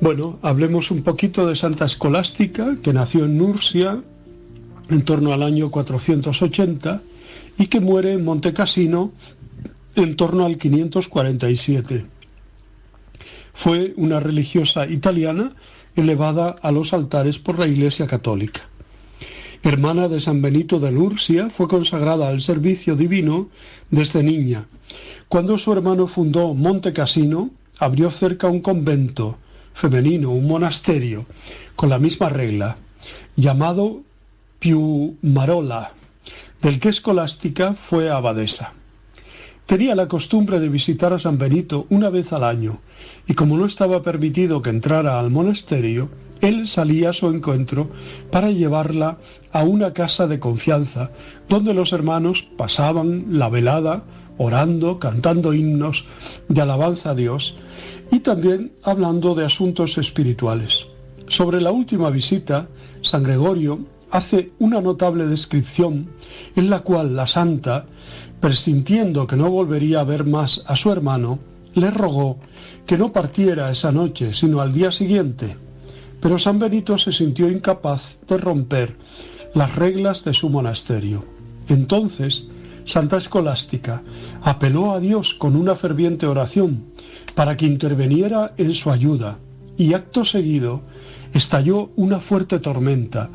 [0.02, 4.02] Bueno, hablemos un poquito de Santa Escolástica, que nació en Nursia
[4.90, 7.02] en torno al año 480
[7.58, 9.12] y que muere en Montecassino
[9.96, 12.06] en torno al 547.
[13.54, 15.54] Fue una religiosa italiana
[15.96, 18.62] elevada a los altares por la Iglesia Católica.
[19.62, 23.50] Hermana de San Benito de Nursia, fue consagrada al servicio divino
[23.92, 24.68] desde niña.
[25.28, 29.38] Cuando su hermano fundó Monte Cassino, abrió cerca un convento
[29.74, 31.26] femenino, un monasterio,
[31.76, 32.78] con la misma regla,
[33.36, 34.02] llamado
[34.60, 35.94] Piumarola,
[36.62, 38.74] del que Escolástica fue abadesa.
[39.70, 42.80] Tenía la costumbre de visitar a San Benito una vez al año,
[43.28, 46.10] y como no estaba permitido que entrara al monasterio,
[46.42, 47.92] él salía a su encuentro
[48.32, 49.20] para llevarla
[49.52, 51.12] a una casa de confianza,
[51.48, 54.06] donde los hermanos pasaban la velada
[54.40, 56.06] orando, cantando himnos
[56.48, 57.56] de alabanza a Dios,
[58.12, 60.88] y también hablando de asuntos espirituales.
[61.28, 62.70] Sobre la última visita,
[63.04, 66.10] San Gregorio hace una notable descripción
[66.56, 67.86] en la cual la santa,
[68.40, 71.40] presintiendo que no volvería a ver más a su hermano,
[71.74, 72.40] le rogó
[72.86, 75.58] que no partiera esa noche, sino al día siguiente.
[76.20, 78.96] Pero San Benito se sintió incapaz de romper
[79.54, 81.26] las reglas de su monasterio.
[81.68, 82.46] Entonces,
[82.86, 84.02] Santa Escolástica
[84.42, 86.86] apeló a Dios con una ferviente oración
[87.36, 89.38] para que interveniera en su ayuda
[89.78, 90.82] y acto seguido
[91.34, 93.30] estalló una fuerte tormenta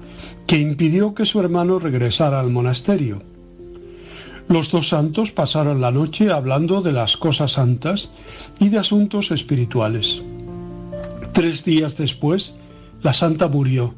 [0.47, 3.34] que impidió que su hermano regresara al monasterio.
[4.49, 8.11] Los dos santos pasaron la noche hablando de las cosas santas
[8.61, 10.23] y de asuntos espirituales.
[11.33, 12.55] Tres días después,
[13.03, 13.95] la santa murió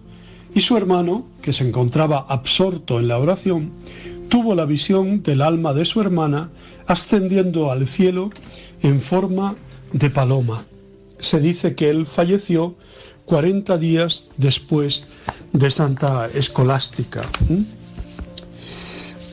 [0.57, 3.73] y su hermano, que se encontraba absorto en la oración,
[4.31, 6.49] tuvo la visión del alma de su hermana
[6.87, 8.31] ascendiendo al cielo
[8.83, 9.57] en forma
[9.93, 10.65] de paloma.
[11.19, 12.75] Se dice que él falleció
[13.27, 15.05] 40 días después
[15.53, 17.21] de Santa Escolástica.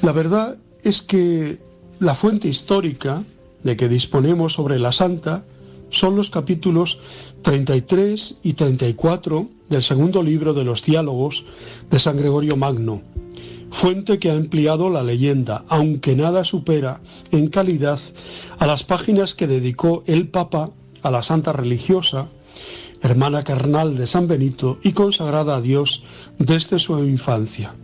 [0.01, 1.59] La verdad es que
[1.99, 3.23] la fuente histórica
[3.63, 5.45] de que disponemos sobre la santa
[5.89, 6.99] son los capítulos
[7.43, 11.45] 33 y 34 del segundo libro de los diálogos
[11.89, 13.01] de San Gregorio Magno,
[13.71, 17.01] fuente que ha empleado la leyenda, aunque nada supera
[17.31, 17.99] en calidad
[18.59, 20.71] a las páginas que dedicó el Papa
[21.03, 22.27] a la santa religiosa,
[23.01, 26.03] hermana carnal de San Benito y consagrada a Dios
[26.39, 27.75] desde su infancia.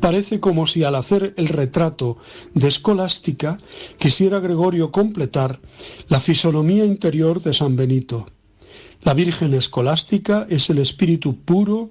[0.00, 2.18] Parece como si al hacer el retrato
[2.54, 3.58] de escolástica
[3.98, 5.60] quisiera Gregorio completar
[6.08, 8.26] la fisonomía interior de San Benito.
[9.02, 11.90] La Virgen escolástica es el espíritu puro,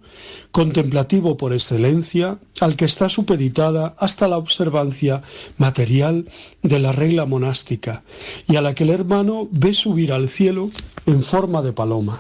[0.52, 5.22] contemplativo por excelencia, al que está supeditada hasta la observancia
[5.58, 6.26] material
[6.62, 8.04] de la regla monástica
[8.48, 10.72] y a la que el hermano ve subir al cielo
[11.06, 12.20] en forma de paloma.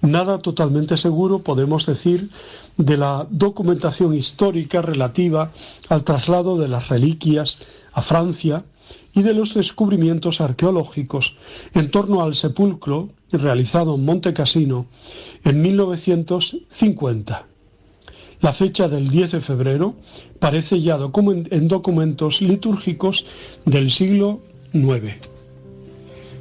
[0.00, 2.28] Nada totalmente seguro podemos decir
[2.76, 5.52] de la documentación histórica relativa
[5.88, 7.58] al traslado de las reliquias
[7.92, 8.64] a Francia
[9.14, 11.36] y de los descubrimientos arqueológicos
[11.74, 14.86] en torno al sepulcro realizado en Monte Cassino
[15.44, 17.46] en 1950.
[18.40, 19.94] La fecha del 10 de febrero
[20.38, 23.24] parece ya en documentos litúrgicos
[23.64, 24.40] del siglo
[24.72, 25.14] IX.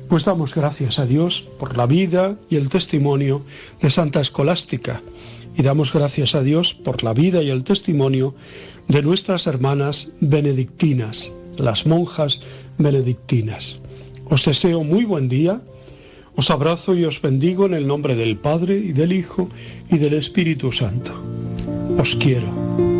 [0.09, 3.43] Pues damos gracias a Dios por la vida y el testimonio
[3.81, 5.01] de Santa Escolástica
[5.57, 8.35] y damos gracias a Dios por la vida y el testimonio
[8.87, 12.41] de nuestras hermanas benedictinas, las monjas
[12.77, 13.79] benedictinas.
[14.29, 15.61] Os deseo muy buen día,
[16.35, 19.49] os abrazo y os bendigo en el nombre del Padre y del Hijo
[19.89, 21.11] y del Espíritu Santo.
[21.97, 22.90] Os quiero.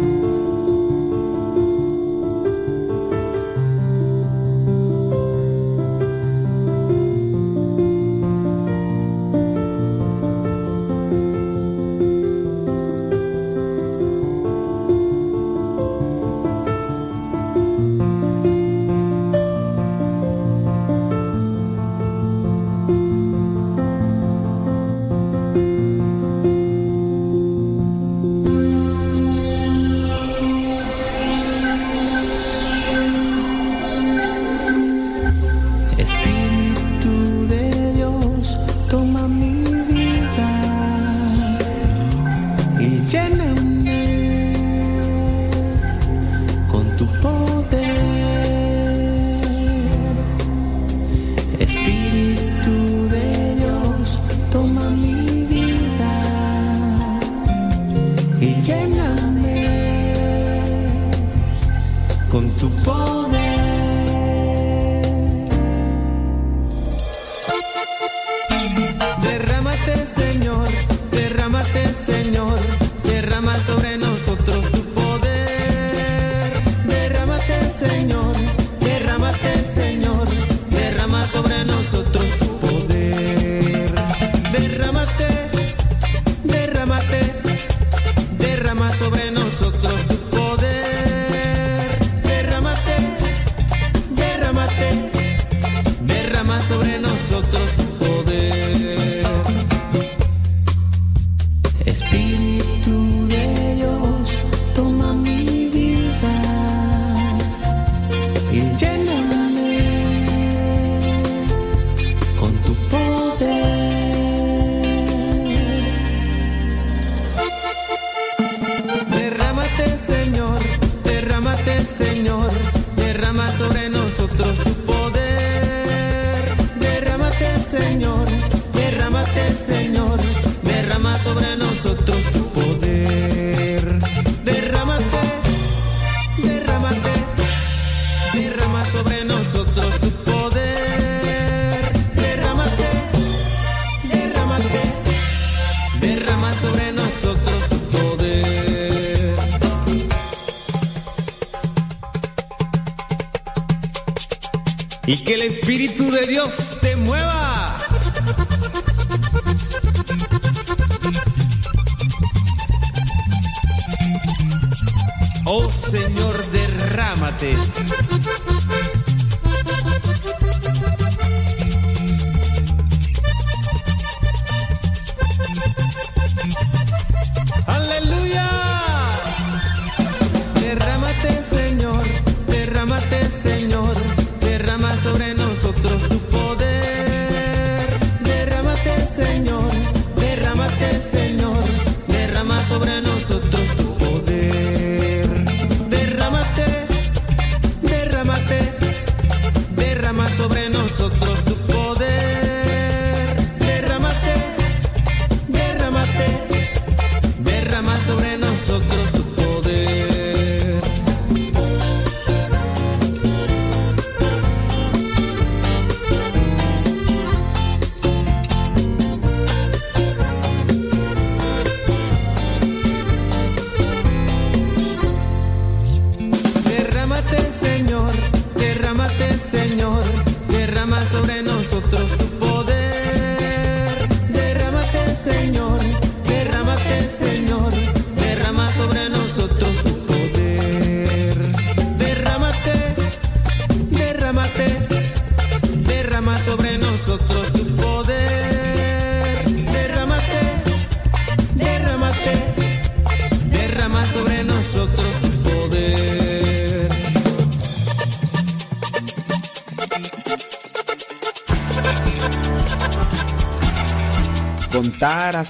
[167.41, 168.20] Aleluya.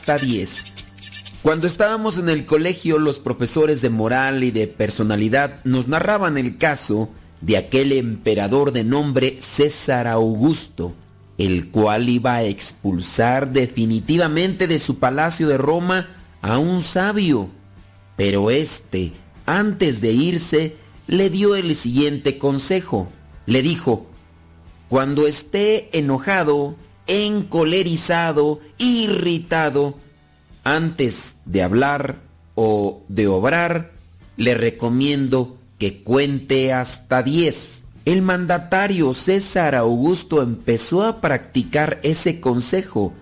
[0.02, 0.64] Hasta 10.
[1.44, 6.58] Cuando estábamos en el colegio, los profesores de moral y de personalidad nos narraban el
[6.58, 7.10] caso
[7.42, 10.96] de aquel emperador de nombre César Augusto,
[11.38, 16.10] el cual iba a expulsar definitivamente de su palacio de Roma
[16.42, 17.52] a un sabio.
[18.18, 19.14] Pero este,
[19.46, 20.76] antes de irse,
[21.06, 23.08] le dio el siguiente consejo.
[23.46, 24.08] Le dijo,
[24.90, 26.76] cuando esté enojado,
[27.12, 29.98] encolerizado, irritado,
[30.64, 32.16] antes de hablar
[32.56, 33.92] o de obrar,
[34.38, 37.84] le recomiendo que cuente hasta 10.
[38.06, 43.14] El mandatario César Augusto empezó a practicar ese consejo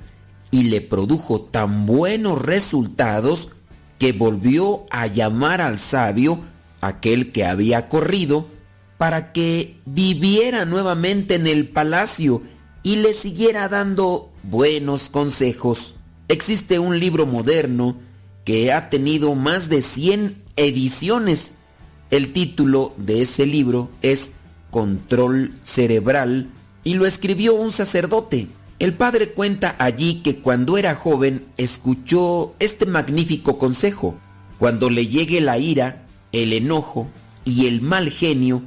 [0.51, 3.49] y le produjo tan buenos resultados
[3.97, 6.41] que volvió a llamar al sabio,
[6.79, 8.45] aquel que había corrido,
[8.97, 12.43] para que viviera nuevamente en el palacio
[12.83, 15.95] y le siguiera dando buenos consejos.
[16.27, 17.97] Existe un libro moderno
[18.45, 21.53] que ha tenido más de 100 ediciones.
[22.11, 24.31] El título de ese libro es
[24.71, 26.49] Control Cerebral
[26.83, 28.47] y lo escribió un sacerdote.
[28.79, 34.17] El padre cuenta allí que cuando era joven escuchó este magnífico consejo.
[34.57, 37.09] Cuando le llegue la ira, el enojo
[37.43, 38.61] y el mal genio,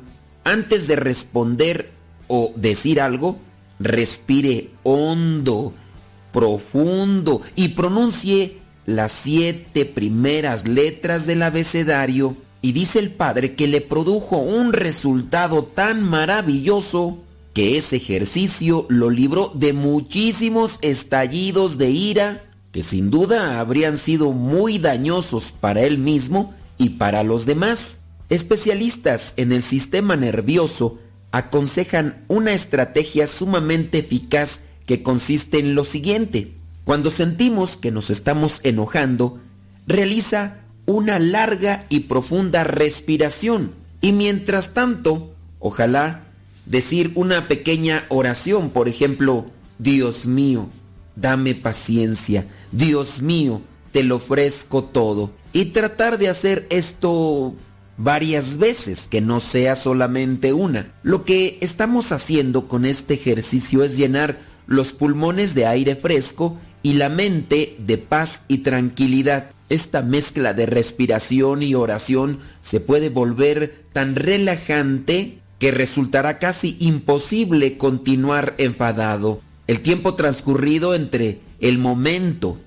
[0.44, 1.90] antes de responder
[2.28, 3.38] o decir algo,
[3.82, 5.72] respire hondo,
[6.32, 12.36] profundo y pronuncie las siete primeras letras del abecedario.
[12.60, 17.18] Y dice el padre que le produjo un resultado tan maravilloso
[17.54, 22.42] que ese ejercicio lo libró de muchísimos estallidos de ira
[22.72, 27.98] que sin duda habrían sido muy dañosos para él mismo y para los demás.
[28.30, 30.98] Especialistas en el sistema nervioso
[31.32, 36.52] aconsejan una estrategia sumamente eficaz que consiste en lo siguiente.
[36.84, 39.40] Cuando sentimos que nos estamos enojando,
[39.86, 46.24] realiza una larga y profunda respiración y mientras tanto, ojalá
[46.66, 49.46] decir una pequeña oración, por ejemplo,
[49.78, 50.68] Dios mío,
[51.14, 55.30] dame paciencia, Dios mío, te lo ofrezco todo.
[55.52, 57.54] Y tratar de hacer esto
[58.02, 60.92] varias veces, que no sea solamente una.
[61.02, 66.94] Lo que estamos haciendo con este ejercicio es llenar los pulmones de aire fresco y
[66.94, 69.50] la mente de paz y tranquilidad.
[69.68, 77.76] Esta mezcla de respiración y oración se puede volver tan relajante que resultará casi imposible
[77.76, 79.40] continuar enfadado.
[79.68, 82.58] El tiempo transcurrido entre el momento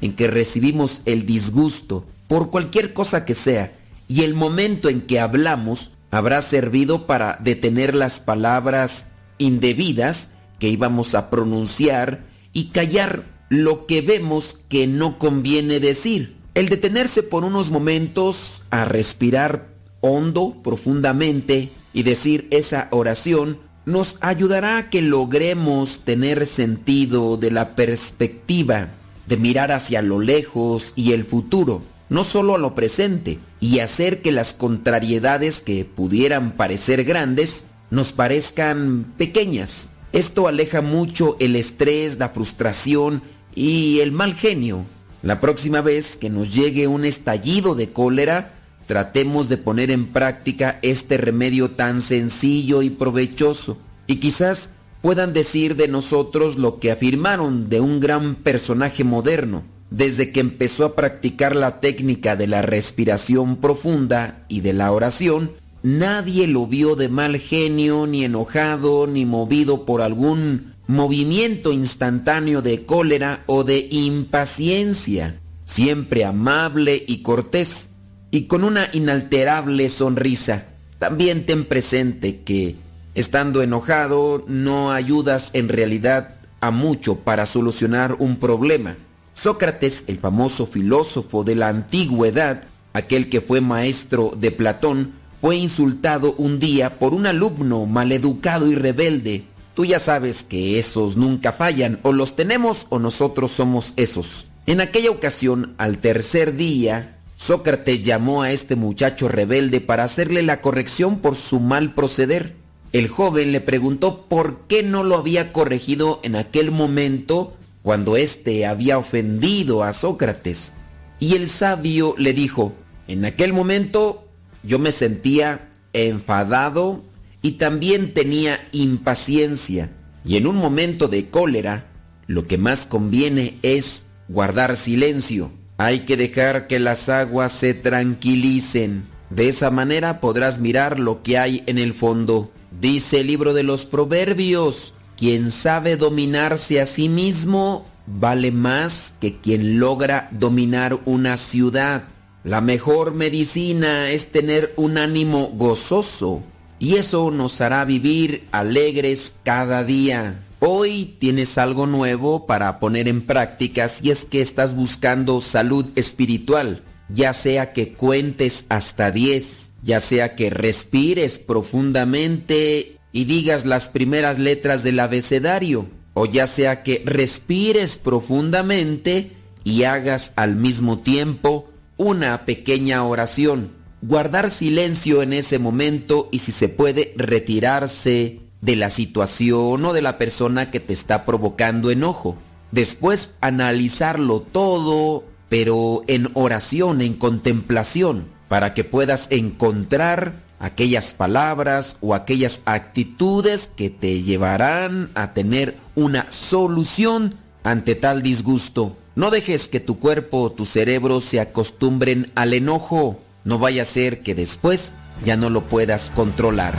[0.00, 3.72] en que recibimos el disgusto por cualquier cosa que sea
[4.08, 9.06] y el momento en que hablamos habrá servido para detener las palabras
[9.38, 10.28] indebidas
[10.58, 16.36] que íbamos a pronunciar y callar lo que vemos que no conviene decir.
[16.54, 19.68] El detenerse por unos momentos a respirar
[20.00, 27.74] hondo, profundamente y decir esa oración nos ayudará a que logremos tener sentido de la
[27.74, 28.88] perspectiva,
[29.26, 34.22] de mirar hacia lo lejos y el futuro, no solo a lo presente, y hacer
[34.22, 39.88] que las contrariedades que pudieran parecer grandes nos parezcan pequeñas.
[40.12, 43.22] Esto aleja mucho el estrés, la frustración
[43.54, 44.84] y el mal genio.
[45.22, 48.52] La próxima vez que nos llegue un estallido de cólera,
[48.86, 53.78] tratemos de poner en práctica este remedio tan sencillo y provechoso.
[54.06, 54.68] Y quizás
[55.00, 60.84] puedan decir de nosotros lo que afirmaron de un gran personaje moderno, desde que empezó
[60.84, 65.52] a practicar la técnica de la respiración profunda y de la oración,
[65.82, 72.84] nadie lo vio de mal genio, ni enojado, ni movido por algún movimiento instantáneo de
[72.84, 77.90] cólera o de impaciencia, siempre amable y cortés,
[78.30, 80.66] y con una inalterable sonrisa.
[80.98, 82.74] También ten presente que,
[83.14, 88.96] estando enojado, no ayudas en realidad a mucho para solucionar un problema.
[89.34, 92.62] Sócrates, el famoso filósofo de la antigüedad,
[92.92, 98.76] aquel que fue maestro de Platón, fue insultado un día por un alumno maleducado y
[98.76, 99.44] rebelde.
[99.74, 104.46] Tú ya sabes que esos nunca fallan, o los tenemos o nosotros somos esos.
[104.66, 110.60] En aquella ocasión, al tercer día, Sócrates llamó a este muchacho rebelde para hacerle la
[110.60, 112.54] corrección por su mal proceder.
[112.92, 117.54] El joven le preguntó por qué no lo había corregido en aquel momento
[117.84, 120.72] cuando éste había ofendido a Sócrates.
[121.20, 122.72] Y el sabio le dijo,
[123.08, 124.26] en aquel momento
[124.62, 127.04] yo me sentía enfadado
[127.42, 129.92] y también tenía impaciencia.
[130.24, 131.90] Y en un momento de cólera,
[132.26, 135.52] lo que más conviene es guardar silencio.
[135.76, 139.04] Hay que dejar que las aguas se tranquilicen.
[139.28, 142.50] De esa manera podrás mirar lo que hay en el fondo.
[142.80, 149.38] Dice el libro de los Proverbios, quien sabe dominarse a sí mismo vale más que
[149.38, 152.04] quien logra dominar una ciudad.
[152.42, 156.42] La mejor medicina es tener un ánimo gozoso
[156.78, 160.40] y eso nos hará vivir alegres cada día.
[160.60, 166.82] Hoy tienes algo nuevo para poner en práctica si es que estás buscando salud espiritual,
[167.08, 174.38] ya sea que cuentes hasta 10, ya sea que respires profundamente y digas las primeras
[174.38, 179.32] letras del abecedario, o ya sea que respires profundamente
[179.64, 186.52] y hagas al mismo tiempo una pequeña oración guardar silencio en ese momento y si
[186.52, 192.36] se puede retirarse de la situación o de la persona que te está provocando enojo.
[192.70, 200.34] Después analizarlo todo, pero en oración, en contemplación, para que puedas encontrar
[200.64, 207.34] aquellas palabras o aquellas actitudes que te llevarán a tener una solución
[207.64, 208.96] ante tal disgusto.
[209.14, 213.20] No dejes que tu cuerpo o tu cerebro se acostumbren al enojo.
[213.44, 216.74] No vaya a ser que después ya no lo puedas controlar.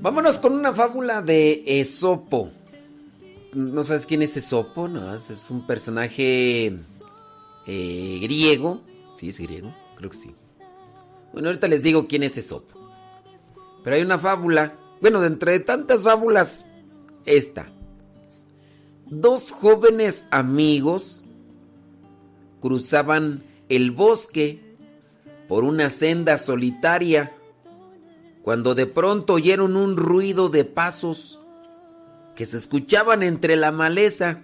[0.00, 2.50] Vámonos con una fábula de Esopo.
[3.54, 4.88] ¿No sabes quién es Esopo?
[4.88, 6.76] No, es- un personaje
[7.66, 8.80] eh, griego.
[9.16, 10.30] Sí, es griego, creo que sí.
[11.32, 12.78] Bueno, ahorita les digo quién es Esopo.
[13.82, 14.74] Pero hay una fábula.
[15.00, 16.64] Bueno, dentro de tantas fábulas,
[17.24, 17.68] esta.
[19.06, 21.24] Dos jóvenes amigos
[22.60, 24.60] cruzaban el bosque
[25.48, 27.32] por una senda solitaria
[28.48, 31.38] cuando de pronto oyeron un ruido de pasos
[32.34, 34.40] que se escuchaban entre la maleza,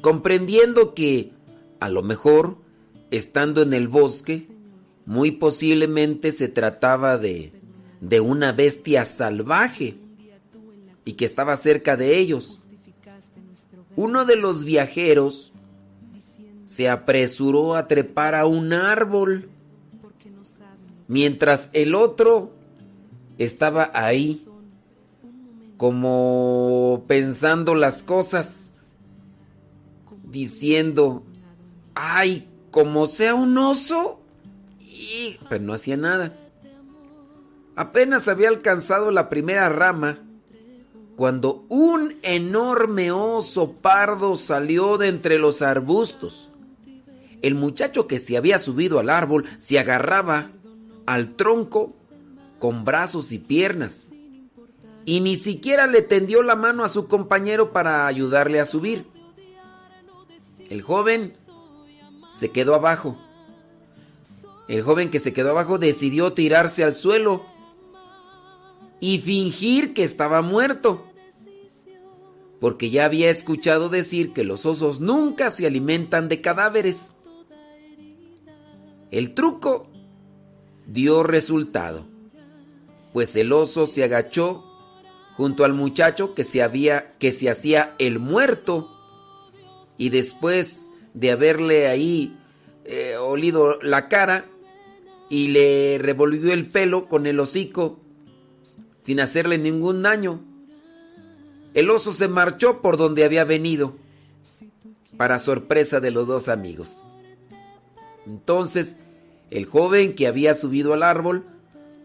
[0.00, 1.32] comprendiendo que,
[1.80, 2.56] a lo mejor,
[3.10, 4.46] estando en el bosque,
[5.04, 7.52] muy posiblemente se trataba de,
[8.00, 9.98] de una bestia salvaje
[11.04, 12.60] y que estaba cerca de ellos.
[13.96, 15.52] Uno de los viajeros
[16.64, 19.50] se apresuró a trepar a un árbol,
[21.08, 22.50] mientras el otro
[23.38, 24.46] estaba ahí
[25.76, 28.94] como pensando las cosas,
[30.24, 31.22] diciendo,
[31.94, 34.20] ay, como sea un oso,
[34.80, 35.38] y...
[35.48, 36.34] pero no hacía nada.
[37.74, 40.18] Apenas había alcanzado la primera rama
[41.16, 46.50] cuando un enorme oso pardo salió de entre los arbustos.
[47.42, 50.50] El muchacho que se había subido al árbol se agarraba
[51.06, 51.92] al tronco
[52.58, 54.08] con brazos y piernas
[55.06, 59.06] y ni siquiera le tendió la mano a su compañero para ayudarle a subir.
[60.68, 61.32] El joven
[62.34, 63.16] se quedó abajo.
[64.66, 67.46] El joven que se quedó abajo decidió tirarse al suelo
[68.98, 71.06] y fingir que estaba muerto,
[72.58, 77.14] porque ya había escuchado decir que los osos nunca se alimentan de cadáveres.
[79.12, 79.88] El truco
[80.86, 82.06] dio resultado,
[83.12, 84.64] pues el oso se agachó
[85.36, 88.90] junto al muchacho que se había que se hacía el muerto
[89.98, 92.36] y después de haberle ahí
[92.84, 94.46] eh, olido la cara
[95.28, 97.98] y le revolvió el pelo con el hocico
[99.02, 100.40] sin hacerle ningún daño.
[101.74, 103.96] El oso se marchó por donde había venido,
[105.16, 107.04] para sorpresa de los dos amigos.
[108.26, 108.96] Entonces,
[109.50, 111.44] el joven que había subido al árbol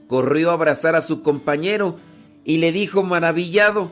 [0.08, 1.96] corrió a abrazar a su compañero
[2.44, 3.92] y le dijo maravillado,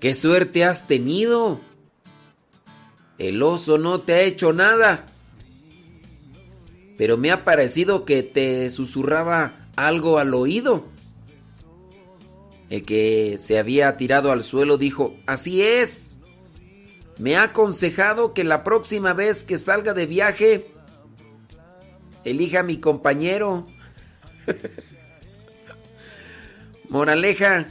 [0.00, 1.60] ¡qué suerte has tenido!
[3.18, 5.06] El oso no te ha hecho nada,
[6.96, 10.86] pero me ha parecido que te susurraba algo al oído.
[12.70, 16.20] El que se había tirado al suelo dijo, así es.
[17.18, 20.71] Me ha aconsejado que la próxima vez que salga de viaje,
[22.24, 23.64] elija a mi compañero.
[26.88, 27.68] Moraleja,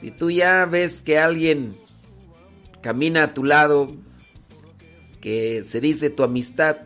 [0.00, 1.76] si tú ya ves que alguien
[2.80, 3.88] camina a tu lado,
[5.20, 6.76] que se dice tu amistad,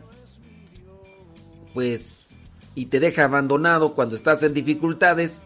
[1.73, 5.45] pues, y te deja abandonado cuando estás en dificultades,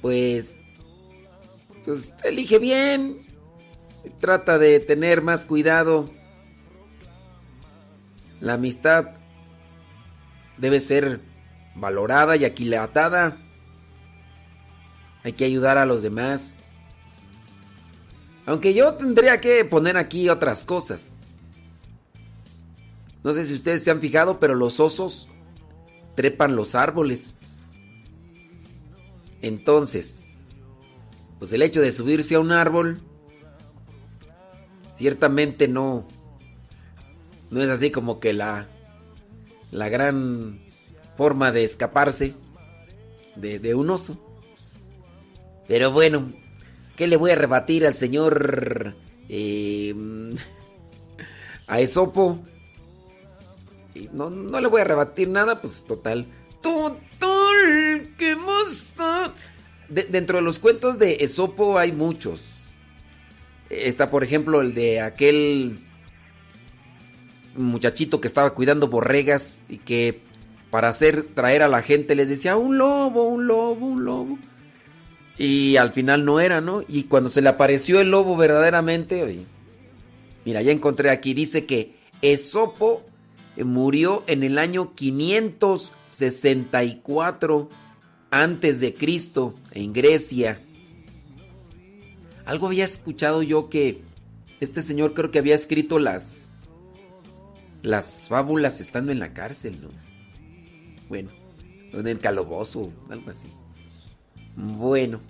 [0.00, 0.56] pues,
[1.84, 3.16] pues elige bien,
[4.20, 6.08] trata de tener más cuidado.
[8.42, 9.10] La amistad
[10.58, 11.20] debe ser
[11.76, 13.36] valorada y aquilatada.
[15.22, 16.56] Hay que ayudar a los demás.
[18.44, 21.16] Aunque yo tendría que poner aquí otras cosas.
[23.22, 25.28] No sé si ustedes se han fijado, pero los osos
[26.16, 27.36] trepan los árboles.
[29.40, 30.34] Entonces,
[31.38, 33.00] pues el hecho de subirse a un árbol
[34.96, 36.08] ciertamente no
[37.52, 38.66] no es así como que la
[39.70, 40.60] la gran
[41.16, 42.34] forma de escaparse
[43.36, 44.18] de, de un oso.
[45.66, 46.32] Pero bueno,
[46.96, 48.94] ¿qué le voy a rebatir al señor
[49.28, 49.94] eh,
[51.66, 52.42] a Esopo?
[54.12, 56.26] No, no le voy a rebatir nada, pues total.
[56.60, 58.36] Total, ¿qué
[59.88, 62.44] de, dentro de los cuentos de Esopo hay muchos.
[63.68, 65.78] Está, por ejemplo, el de aquel
[67.56, 70.20] muchachito que estaba cuidando borregas y que
[70.70, 74.38] para hacer traer a la gente les decía un lobo, un lobo, un lobo.
[75.38, 76.82] Y al final no era, ¿no?
[76.88, 79.44] Y cuando se le apareció el lobo verdaderamente,
[80.44, 83.02] mira, ya encontré aquí, dice que Esopo
[83.56, 87.68] murió en el año 564
[88.30, 90.58] antes de Cristo en Grecia.
[92.44, 94.00] Algo había escuchado yo que
[94.60, 96.51] este señor creo que había escrito las
[97.82, 99.88] las fábulas estando en la cárcel, ¿no?
[101.08, 101.30] Bueno,
[101.92, 103.48] en el calabozo, algo así.
[104.56, 105.20] Bueno,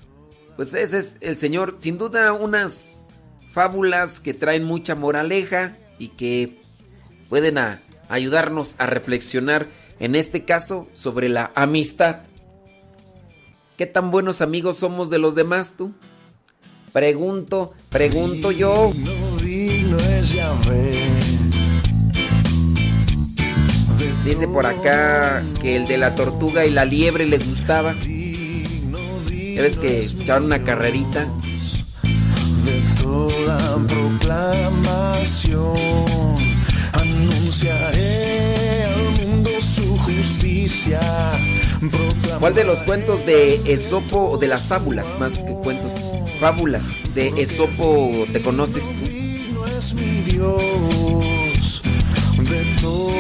[0.56, 3.04] pues ese es el señor, sin duda unas
[3.52, 6.60] fábulas que traen mucha moraleja y que
[7.28, 7.58] pueden
[8.08, 9.68] ayudarnos a reflexionar,
[9.98, 12.22] en este caso, sobre la amistad.
[13.78, 15.92] ¿Qué tan buenos amigos somos de los demás tú?
[16.92, 18.92] Pregunto, pregunto yo.
[24.24, 27.94] Dice por acá que el de la tortuga y la liebre les gustaba.
[27.94, 31.26] Ya ves que echaron una carrerita.
[32.64, 35.74] De toda proclamación
[36.92, 41.00] anunciaré al mundo su justicia.
[42.38, 45.90] ¿Cuál de los cuentos de Esopo o de las fábulas más que cuentos?
[46.40, 46.84] Fábulas
[47.14, 48.94] de Esopo te conoces
[49.52, 51.31] No es mi Dios de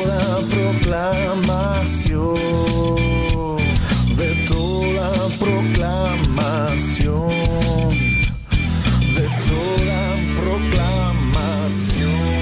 [0.02, 2.34] toda proclamación,
[4.16, 7.28] de toda proclamación,
[9.16, 10.00] de toda
[10.40, 12.41] proclamación.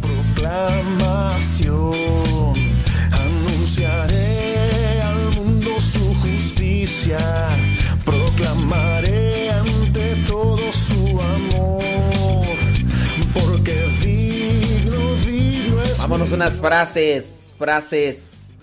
[0.00, 1.92] proclamación
[3.12, 7.18] anunciaré al mundo su justicia
[8.04, 12.56] proclamaré ante todo su amor
[13.34, 18.54] porque digno digno es Vámonos unas frases, frases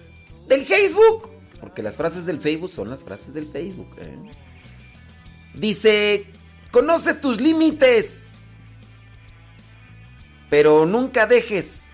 [0.48, 1.32] del Facebook.
[1.64, 3.95] Porque las frases del Facebook son las frases del Facebook.
[4.02, 4.18] ¿eh?
[5.53, 6.26] Dice,
[6.72, 8.40] conoce tus límites,
[10.49, 11.91] pero nunca dejes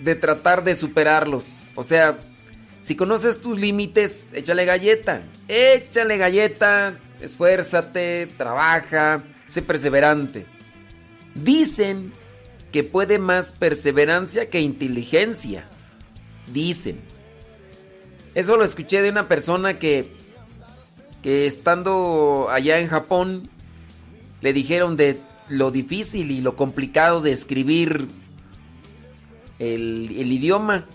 [0.00, 1.70] de tratar de superarlos.
[1.74, 2.18] O sea,
[2.82, 5.20] si conoces tus límites, échale galleta.
[5.48, 10.46] Échale galleta, esfuérzate, trabaja, sé perseverante.
[11.34, 12.10] Dicen
[12.72, 15.66] que puede más perseverancia que inteligencia.
[16.50, 17.11] Dicen.
[18.34, 20.10] Eso lo escuché de una persona que,
[21.22, 23.48] que estando allá en Japón,
[24.40, 25.18] le dijeron de
[25.48, 28.08] lo difícil y lo complicado de escribir
[29.58, 30.86] el, idioma.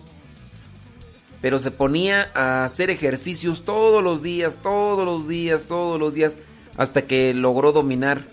[1.42, 6.38] Pero se ponía a hacer ejercicios todos los días, todos los días, todos los días,
[6.76, 8.24] hasta que logró dominar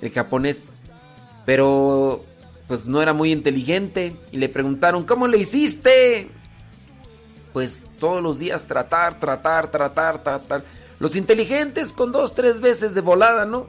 [0.00, 0.68] el japonés.
[1.44, 2.24] Pero
[2.66, 6.28] pues no era muy inteligente y le preguntaron, ¿cómo le hiciste?
[7.52, 10.64] Pues todos los días tratar, tratar, tratar, tratar.
[10.98, 13.66] Los inteligentes con dos, tres veces de volada, ¿no?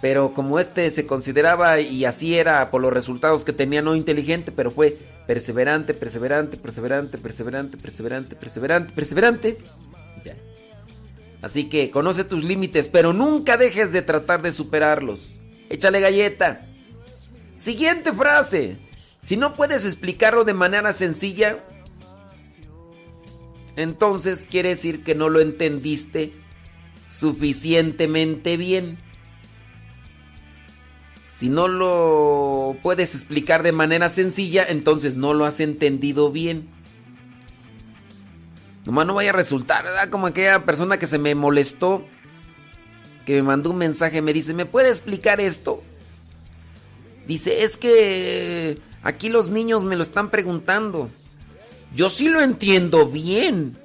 [0.00, 4.52] Pero como este se consideraba y así era por los resultados que tenía, no inteligente,
[4.52, 9.58] pero fue perseverante, perseverante, perseverante, perseverante, perseverante, perseverante, perseverante.
[10.24, 10.36] Ya.
[11.40, 15.40] Así que conoce tus límites, pero nunca dejes de tratar de superarlos.
[15.70, 16.60] Échale galleta.
[17.56, 18.76] Siguiente frase.
[19.20, 21.64] Si no puedes explicarlo de manera sencilla,
[23.76, 26.32] entonces quiere decir que no lo entendiste
[27.08, 28.98] suficientemente bien.
[31.34, 36.68] Si no lo puedes explicar de manera sencilla, entonces no lo has entendido bien.
[38.84, 40.10] Nomás no vaya a resultar, ¿verdad?
[40.10, 42.04] Como aquella persona que se me molestó,
[43.26, 45.82] que me mandó un mensaje, me dice, ¿me puede explicar esto?
[47.26, 51.10] Dice, es que Aquí los niños me lo están preguntando.
[51.94, 53.76] Yo sí lo entiendo bien,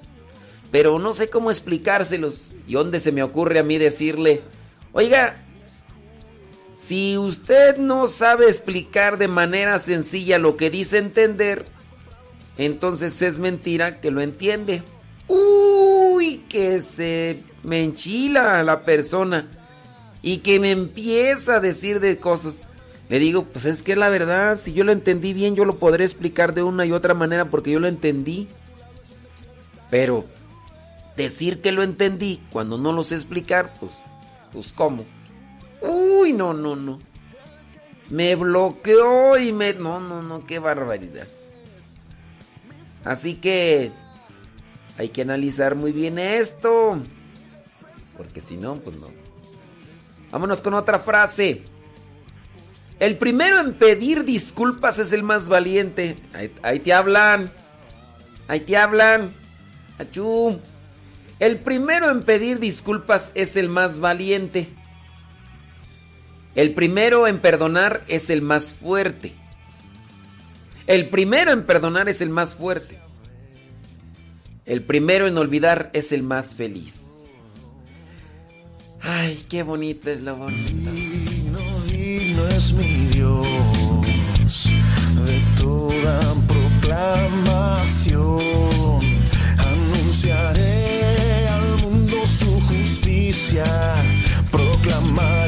[0.71, 2.55] pero no sé cómo explicárselos.
[2.67, 4.41] ¿Y dónde se me ocurre a mí decirle,
[4.93, 5.35] oiga,
[6.75, 11.65] si usted no sabe explicar de manera sencilla lo que dice entender,
[12.57, 14.81] entonces es mentira que lo entiende.
[15.27, 19.45] Uy, que se me enchila la persona
[20.21, 22.61] y que me empieza a decir de cosas.
[23.09, 26.03] Le digo, pues es que la verdad, si yo lo entendí bien, yo lo podré
[26.05, 28.47] explicar de una y otra manera porque yo lo entendí.
[29.89, 30.25] Pero
[31.17, 33.93] decir que lo entendí cuando no lo sé explicar, pues,
[34.53, 35.03] pues cómo.
[35.81, 36.99] Uy, no, no, no.
[38.11, 39.73] Me bloqueó y me...
[39.73, 41.27] No, no, no, qué barbaridad.
[43.03, 43.91] Así que
[44.99, 46.99] hay que analizar muy bien esto.
[48.17, 49.07] Porque si no, pues no.
[50.31, 51.63] Vámonos con otra frase.
[52.99, 56.17] El primero en pedir disculpas es el más valiente.
[56.61, 57.49] Ahí, te hablan.
[58.47, 59.31] Ahí te hablan.
[59.97, 60.59] Achú.
[61.39, 64.67] El primero en pedir disculpas es el más valiente.
[66.55, 69.31] El primero en perdonar es el más fuerte.
[70.85, 72.99] El primero en perdonar es el más fuerte.
[74.65, 77.29] El primero en olvidar es el más feliz.
[78.99, 80.91] Ay, qué bonita es la bonita
[82.47, 83.45] es mi Dios
[85.25, 88.39] de toda proclamación.
[89.57, 93.65] Anunciaré al mundo su justicia,
[94.51, 95.38] proclamaré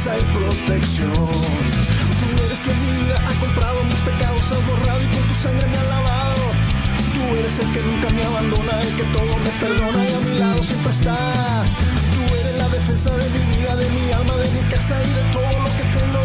[0.00, 1.12] defensa y protección.
[1.12, 5.66] Tú eres que mi vida ha comprado, mis pecados has borrado y con tu sangre
[5.66, 6.42] me ha lavado.
[7.14, 10.38] Tú eres el que nunca me abandona, el que todo me perdona y a mi
[10.38, 11.16] lado siempre está.
[12.14, 15.22] Tú eres la defensa de mi vida, de mi alma, de mi casa y de
[15.32, 16.24] todo lo que tengo.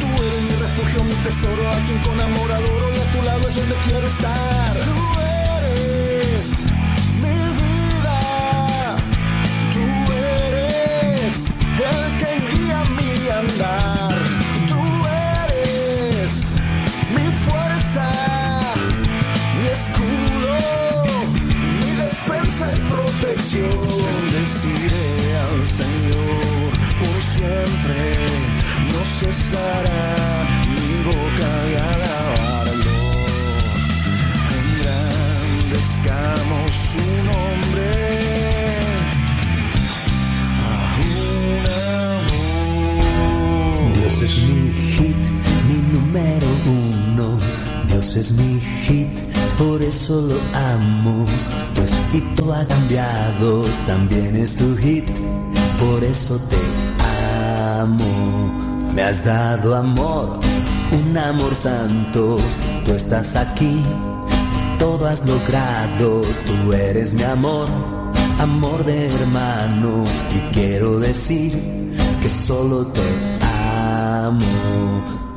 [0.00, 3.48] Tú eres mi refugio, mi tesoro, a quien con amor adoro y a tu lado
[3.48, 4.74] es donde quiero estar.
[4.74, 6.66] Tú eres
[11.78, 12.35] el que
[27.46, 28.02] siempre,
[28.92, 30.04] no cesará
[30.68, 32.96] mi boca de alabarlo.
[34.58, 37.90] Engrandezcamos su nombre
[43.94, 44.62] Dios es mi
[44.92, 45.22] hit,
[45.68, 47.26] mi número uno.
[47.88, 49.14] Dios es mi hit,
[49.58, 51.26] por eso lo amo.
[51.74, 55.04] Pues y todo ha cambiado, también es tu hit,
[55.78, 56.85] por eso te
[57.86, 58.92] amo.
[58.94, 60.40] Me has dado amor,
[60.92, 62.38] un amor santo.
[62.84, 63.82] Tú estás aquí,
[64.78, 66.22] todo has logrado.
[66.46, 67.68] Tú eres mi amor,
[68.38, 70.04] amor de hermano.
[70.36, 71.52] Y quiero decir
[72.22, 73.06] que solo te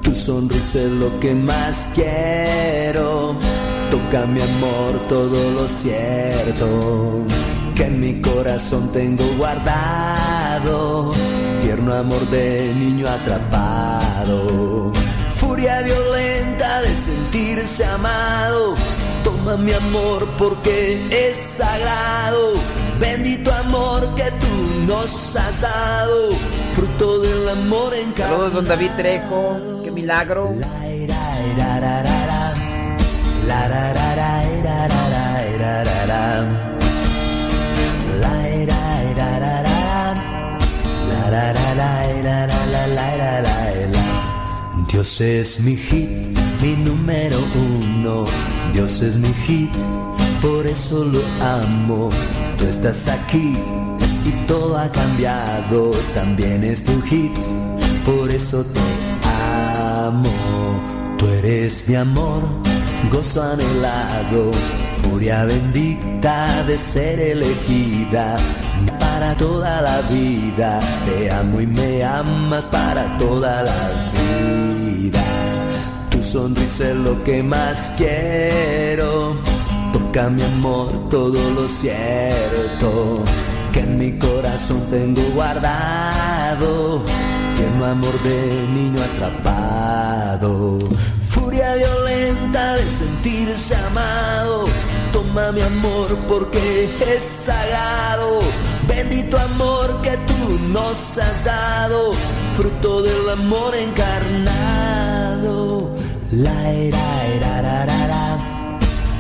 [0.02, 3.36] tu sonrisa es lo que más quiero.
[3.92, 7.26] Toca mi amor todo lo cierto
[7.76, 11.12] que en mi corazón tengo guardado.
[11.80, 14.92] Tierno amor de niño atrapado.
[15.30, 18.76] Furia violenta de sentirse amado.
[19.24, 22.52] Toma mi amor porque es sagrado.
[23.00, 26.32] Bendito amor que tú nos has dado
[26.74, 30.54] fruto del amor en Saludos, don David Trejo, qué milagro.
[44.92, 46.10] Dios es mi hit,
[46.62, 48.26] mi número uno.
[48.74, 49.72] Dios es mi hit,
[50.42, 52.10] por eso lo amo.
[52.58, 53.56] Tú estás aquí
[54.50, 57.32] todo ha cambiado, también es tu hit,
[58.04, 58.82] por eso te
[60.08, 61.16] amo.
[61.20, 62.42] Tú eres mi amor,
[63.12, 64.52] gozo anhelado,
[65.02, 68.38] furia bendita de ser elegida
[69.20, 70.80] para toda la vida.
[71.06, 73.80] Te amo y me amas para toda la
[74.16, 75.22] vida.
[76.10, 79.36] Tu sonrisa es lo que más quiero.
[79.92, 83.24] Toca mi amor todo lo cierto
[83.74, 87.04] que en mi corazón tengo guardado.
[87.58, 90.80] Lleno amor de niño atrapado.
[91.28, 94.64] Furia violenta de sentirse amado.
[95.12, 98.40] Toma mi amor porque es sagrado.
[98.90, 102.14] Bendito amor que tú nos has dado.
[102.58, 105.60] Fruto del amor encarnado.
[106.32, 108.38] La era, era, la, la, la.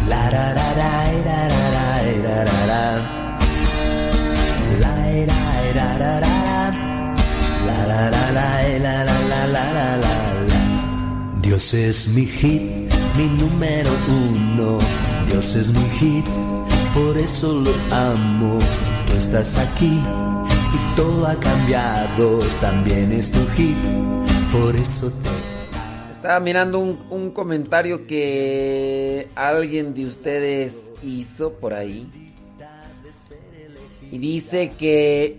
[0.09, 1.87] La, la, la, la, era, la, la,
[2.45, 2.83] la, la.
[4.83, 5.39] La, era,
[5.69, 6.13] era, la.
[7.67, 8.47] La, la, la, la,
[8.79, 10.13] la, la, la, la, la, la.
[11.41, 12.63] Dios es mi hit,
[13.17, 14.77] mi número uno.
[15.27, 16.27] Dios es mi hit,
[16.93, 18.59] por eso lo amo.
[19.09, 20.01] Tú estás aquí
[20.73, 22.39] y todo ha cambiado.
[22.61, 23.77] También es tu hit,
[24.51, 32.09] por eso te Estaba mirando un, un comentario que alguien de ustedes hizo por ahí.
[34.11, 35.37] Y dice que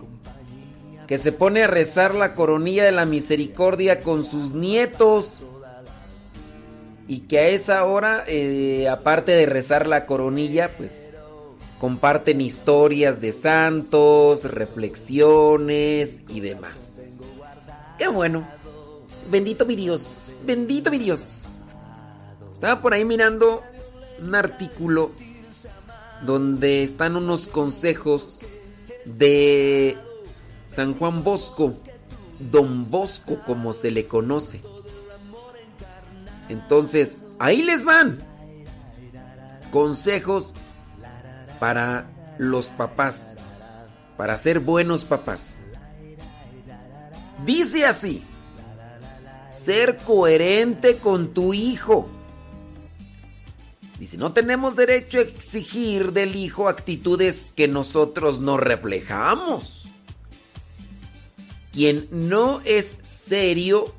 [1.11, 5.41] que se pone a rezar la coronilla de la misericordia con sus nietos.
[7.05, 11.00] Y que a esa hora, eh, aparte de rezar la coronilla, pues
[11.81, 17.17] comparten historias de santos, reflexiones y demás.
[17.97, 18.47] Qué bueno.
[19.31, 20.31] Bendito mi Dios.
[20.45, 21.59] Bendito mi Dios.
[22.51, 23.63] Estaba por ahí mirando
[24.19, 25.09] un artículo
[26.23, 28.41] donde están unos consejos
[29.05, 29.97] de
[30.67, 31.79] San Juan Bosco,
[32.51, 34.61] Don Bosco como se le conoce.
[36.47, 38.19] Entonces, ahí les van.
[39.71, 40.53] Consejos
[41.61, 42.07] para
[42.39, 43.35] los papás,
[44.17, 45.59] para ser buenos papás.
[47.45, 48.23] Dice así,
[49.51, 52.09] ser coherente con tu hijo.
[53.99, 59.87] Dice, no tenemos derecho a exigir del hijo actitudes que nosotros no reflejamos.
[61.71, 63.93] Quien no es serio,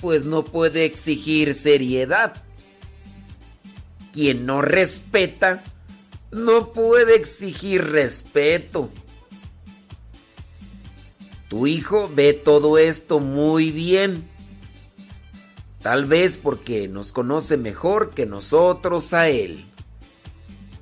[0.00, 2.42] pues no puede exigir seriedad.
[4.14, 5.62] Quien no respeta,
[6.32, 8.90] no puede exigir respeto.
[11.48, 14.24] Tu hijo ve todo esto muy bien.
[15.82, 19.64] Tal vez porque nos conoce mejor que nosotros a él.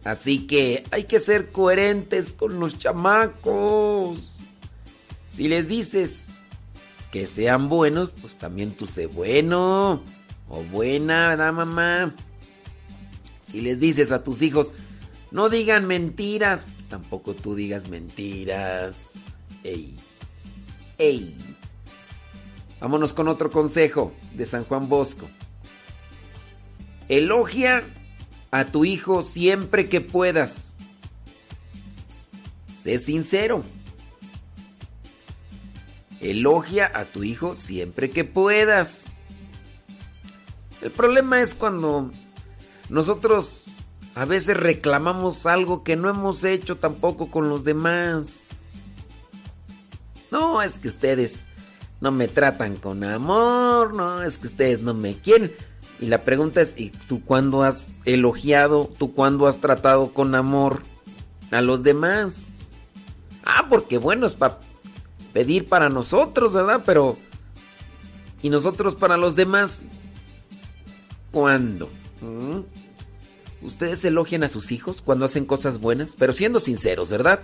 [0.04, 4.38] Así que hay que ser coherentes con los chamacos.
[5.28, 6.28] Si les dices
[7.10, 10.00] que sean buenos, pues también tú sé bueno
[10.48, 12.14] o buena, ¿verdad, mamá?
[13.42, 14.72] Si les dices a tus hijos,
[15.30, 19.12] no digan mentiras, tampoco tú digas mentiras.
[19.62, 19.96] Ey,
[20.98, 21.36] ey.
[22.80, 25.28] Vámonos con otro consejo de San Juan Bosco.
[27.08, 27.84] Elogia
[28.50, 30.76] a tu hijo siempre que puedas.
[32.80, 33.62] Sé sincero.
[36.20, 39.06] Elogia a tu hijo siempre que puedas.
[40.80, 42.10] El problema es cuando
[42.88, 43.66] nosotros
[44.14, 48.42] a veces reclamamos algo que no hemos hecho tampoco con los demás.
[50.30, 51.46] No, es que ustedes
[52.00, 55.52] no me tratan con amor, no, es que ustedes no me quieren.
[56.00, 60.80] Y la pregunta es, ¿y tú cuándo has elogiado, tú cuándo has tratado con amor
[61.50, 62.48] a los demás?
[63.44, 64.58] Ah, porque bueno, es para
[65.32, 66.82] pedir para nosotros, ¿verdad?
[66.84, 67.16] Pero...
[68.42, 69.82] ¿Y nosotros para los demás?
[71.30, 71.90] ¿Cuándo?
[72.22, 72.60] ¿Mm?
[73.62, 76.16] ¿Ustedes elogian a sus hijos cuando hacen cosas buenas?
[76.18, 77.40] Pero siendo sinceros, ¿verdad?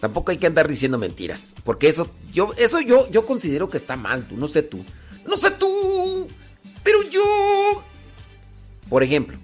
[0.00, 1.54] Tampoco hay que andar diciendo mentiras.
[1.64, 4.84] Porque eso, yo, eso yo, yo considero que está mal, no sé tú.
[5.26, 6.26] No sé tú,
[6.82, 7.82] pero yo...
[8.88, 9.38] Por ejemplo,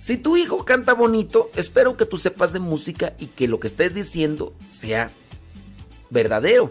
[0.00, 3.68] si tu hijo canta bonito, espero que tú sepas de música y que lo que
[3.68, 5.10] estés diciendo sea
[6.10, 6.70] verdadero.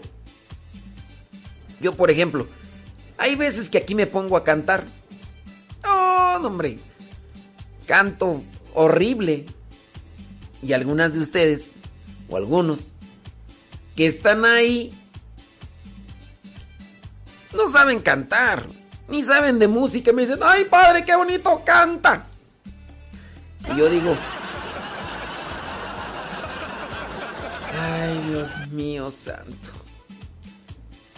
[1.80, 2.46] Yo, por ejemplo,
[3.18, 4.84] hay veces que aquí me pongo a cantar.
[5.84, 6.78] Oh, hombre,
[7.86, 8.42] canto
[8.74, 9.46] horrible.
[10.62, 11.72] Y algunas de ustedes,
[12.28, 12.96] o algunos,
[13.94, 14.92] que están ahí,
[17.54, 18.66] no saben cantar,
[19.08, 20.12] ni saben de música.
[20.12, 22.26] Me dicen, ay padre, qué bonito canta.
[23.72, 24.16] Y yo digo,
[27.78, 29.70] Ay, Dios mío santo.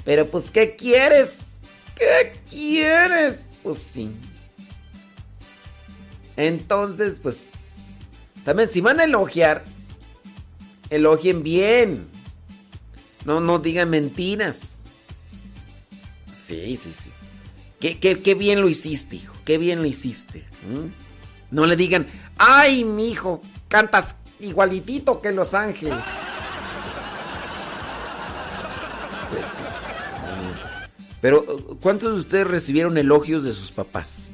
[0.05, 1.59] Pero pues, ¿qué quieres?
[1.95, 3.59] ¿Qué quieres?
[3.63, 4.15] Pues sí.
[6.39, 7.51] Entonces, pues,
[8.45, 9.65] también si van a elogiar,
[10.89, 12.07] elogien bien.
[13.25, 14.81] No, no digan mentiras.
[16.33, 17.11] Sí, sí, sí.
[17.81, 19.35] Qué, qué, qué bien lo hiciste, hijo.
[19.45, 20.45] Qué bien lo hiciste.
[21.51, 22.07] No le digan,
[22.39, 25.99] ay, mi hijo, cantas igualitito que Los Ángeles.
[29.33, 29.47] Pues
[31.21, 31.45] Pero,
[31.83, 34.31] ¿cuántos de ustedes recibieron elogios de sus papás?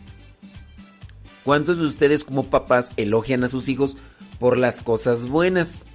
[1.44, 3.96] ¿Cuántos de ustedes como papás elogian a sus hijos
[4.38, 5.88] por las cosas buenas?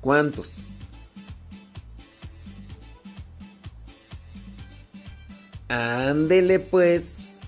[0.00, 0.48] ¿Cuántos?
[5.68, 7.40] Ándele pues,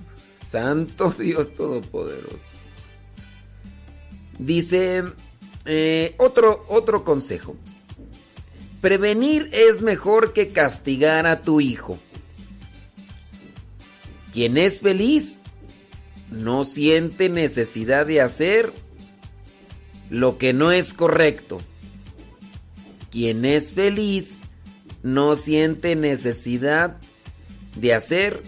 [0.49, 2.57] Santo Dios Todopoderoso.
[4.39, 5.05] Dice
[5.67, 7.55] eh, otro, otro consejo.
[8.81, 11.99] Prevenir es mejor que castigar a tu hijo.
[14.33, 15.41] Quien es feliz
[16.31, 18.73] no siente necesidad de hacer
[20.11, 21.61] lo que no es correcto.
[23.11, 24.41] Quien es feliz
[25.03, 26.97] no siente necesidad
[27.77, 28.43] de hacer...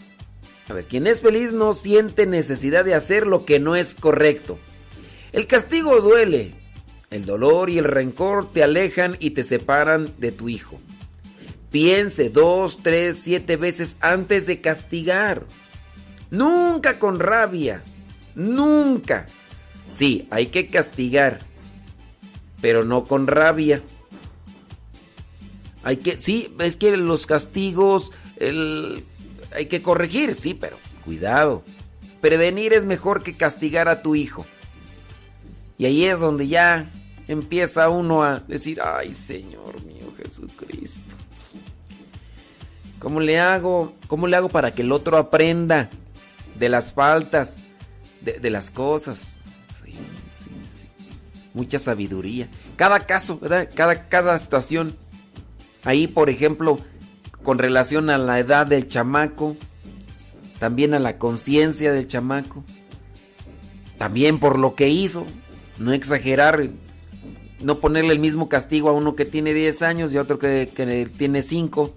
[0.69, 4.59] A ver, quien es feliz no siente necesidad de hacer lo que no es correcto.
[5.33, 6.55] El castigo duele.
[7.11, 10.81] El dolor y el rencor te alejan y te separan de tu hijo.
[11.71, 15.47] Piense dos, tres, siete veces antes de castigar.
[16.31, 17.83] Nunca con rabia.
[18.35, 19.27] Nunca.
[19.91, 21.41] Sí, hay que castigar.
[22.61, 23.83] Pero no con rabia.
[25.83, 31.63] Hay que, sí, es que los castigos, hay que corregir, sí, pero cuidado.
[32.21, 34.45] Prevenir es mejor que castigar a tu hijo.
[35.79, 36.91] Y ahí es donde ya
[37.29, 41.15] empieza uno a decir, ay Señor mío Jesucristo.
[42.99, 43.93] ¿Cómo le hago?
[44.09, 45.91] ¿Cómo le hago para que el otro aprenda
[46.59, 47.65] de las faltas,
[48.21, 49.39] de, las cosas?
[49.85, 50.89] Sí, sí, sí.
[51.55, 52.49] Mucha sabiduría.
[52.77, 53.69] Cada caso, ¿verdad?
[53.75, 54.97] Cada, cada situación.
[55.85, 56.79] Ahí, por ejemplo,
[57.43, 59.57] con relación a la edad del chamaco,
[60.59, 62.65] también a la conciencia del chamaco,
[63.99, 65.25] también por lo que hizo,
[65.79, 66.69] no exagerar,
[67.61, 70.71] no ponerle el mismo castigo a uno que tiene 10 años y a otro que,
[71.17, 71.95] tiene 5.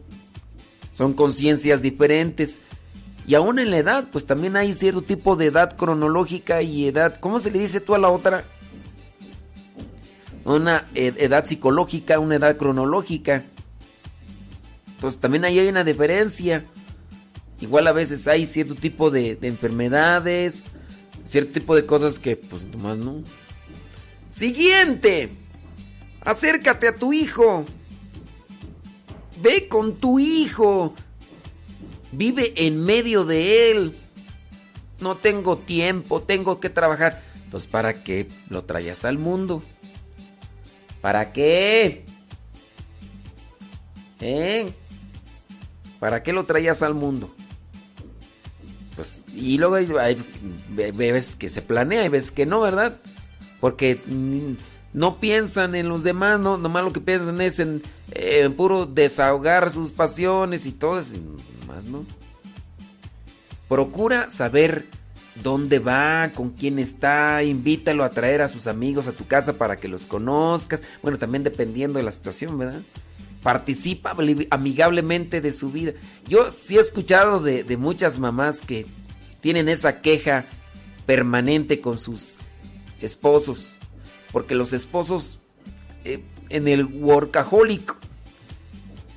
[0.91, 2.61] Son conciencias diferentes.
[3.30, 7.19] Y aún en la edad, pues también hay cierto tipo de edad cronológica y edad,
[7.19, 8.43] ¿cómo se le dice tú a la otra?
[10.45, 13.43] Una edad psicológica, una edad cronológica.
[14.95, 16.66] Entonces también ahí hay una diferencia.
[17.61, 20.72] Igual a veces hay cierto tipo de, de enfermedades,
[21.24, 23.22] cierto tipo de cosas que pues nomás no.
[24.32, 25.30] Siguiente.
[26.22, 27.64] Acércate a tu hijo.
[29.40, 30.95] Ve con tu hijo.
[32.11, 33.95] Vive en medio de él.
[34.99, 37.21] No tengo tiempo, tengo que trabajar.
[37.45, 39.63] Entonces, ¿para qué lo traías al mundo?
[41.01, 42.05] ¿Para qué?
[44.19, 44.71] ¿Eh?
[45.99, 47.33] ¿Para qué lo traías al mundo?
[48.95, 50.17] Pues, y luego hay,
[50.69, 52.97] veces que se planea y veces que no, ¿verdad?
[53.61, 53.99] Porque
[54.93, 57.81] no piensan en los demás, no, nomás lo que piensan es en,
[58.57, 61.13] puro desahogar sus pasiones y todo eso.
[61.89, 62.06] ¿No?
[63.67, 64.85] Procura saber
[65.43, 69.77] dónde va, con quién está, invítalo a traer a sus amigos a tu casa para
[69.77, 70.81] que los conozcas.
[71.01, 72.81] Bueno, también dependiendo de la situación, ¿verdad?
[73.43, 74.14] Participa
[74.49, 75.93] amigablemente de su vida.
[76.27, 78.85] Yo sí he escuchado de, de muchas mamás que
[79.39, 80.45] tienen esa queja
[81.06, 82.38] permanente con sus
[83.01, 83.77] esposos.
[84.31, 85.39] Porque los esposos
[86.03, 87.95] eh, en el workaholic,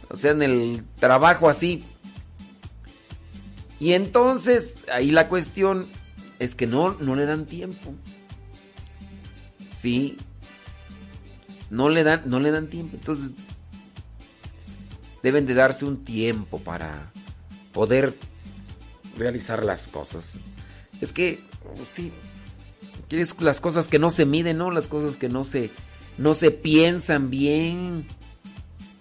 [0.08, 1.84] o sea, en el trabajo así.
[3.82, 5.88] Y entonces ahí la cuestión
[6.38, 7.92] es que no, no le dan tiempo.
[9.80, 10.18] Sí.
[11.68, 12.96] No le dan, no le dan tiempo.
[12.96, 13.32] Entonces
[15.24, 17.10] deben de darse un tiempo para
[17.72, 18.16] poder
[19.18, 20.36] realizar las cosas.
[21.00, 21.42] Es que,
[21.84, 22.12] sí,
[23.40, 24.70] las cosas que no se miden, ¿no?
[24.70, 25.70] Las cosas que no se,
[26.18, 28.06] no se piensan bien.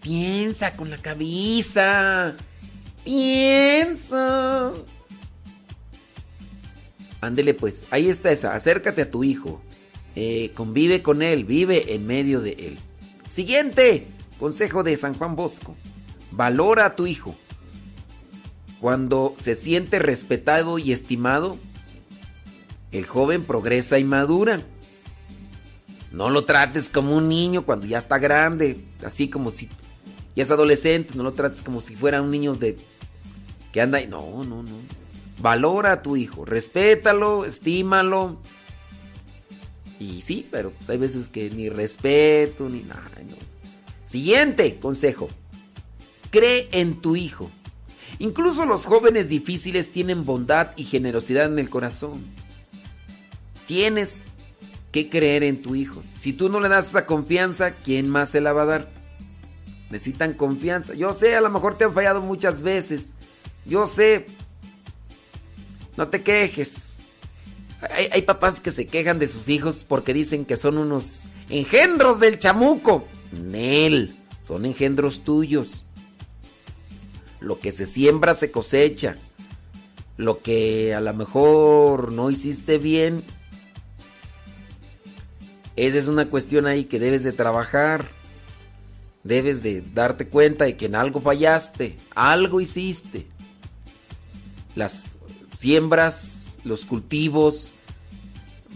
[0.01, 2.35] Piensa con la cabeza.
[3.03, 4.71] Piensa.
[7.21, 8.55] Ándele pues, ahí está esa.
[8.55, 9.61] Acércate a tu hijo.
[10.15, 12.77] Eh, convive con él, vive en medio de él.
[13.29, 14.07] Siguiente,
[14.39, 15.75] consejo de San Juan Bosco.
[16.31, 17.35] Valora a tu hijo.
[18.81, 21.57] Cuando se siente respetado y estimado,
[22.91, 24.61] el joven progresa y madura.
[26.11, 29.69] No lo trates como un niño cuando ya está grande, así como si
[30.35, 32.75] ya es adolescente, no lo trates como si fuera un niño de
[33.71, 34.75] que anda y no, no, no.
[35.39, 38.39] Valora a tu hijo, respétalo, estímalo.
[39.99, 43.03] Y sí, pero pues hay veces que ni respeto ni nada.
[44.05, 45.29] Siguiente consejo.
[46.31, 47.49] Cree en tu hijo.
[48.19, 52.25] Incluso los jóvenes difíciles tienen bondad y generosidad en el corazón.
[53.67, 54.25] Tienes
[54.91, 56.03] que creer en tu hijo.
[56.19, 58.89] Si tú no le das esa confianza, ¿quién más se la va a dar?
[59.89, 60.93] Necesitan confianza.
[60.93, 63.15] Yo sé, a lo mejor te han fallado muchas veces.
[63.65, 64.25] Yo sé.
[65.97, 67.05] No te quejes.
[68.11, 72.37] Hay, papás que se quejan de sus hijos porque dicen que son unos engendros del
[72.37, 73.07] chamuco.
[73.31, 75.83] Nel, son engendros tuyos.
[77.39, 79.15] Lo que se siembra se cosecha.
[80.17, 83.23] Lo que a lo mejor no hiciste bien,
[85.75, 88.09] esa es una cuestión ahí que debes de trabajar.
[89.23, 93.27] Debes de darte cuenta de que en algo fallaste, algo hiciste.
[94.75, 95.17] Las
[95.55, 97.75] siembras, los cultivos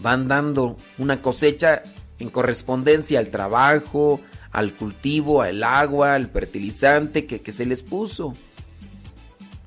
[0.00, 1.82] van dando una cosecha
[2.18, 4.20] en correspondencia al trabajo,
[4.52, 8.32] al cultivo, al agua, al fertilizante que, que se les puso.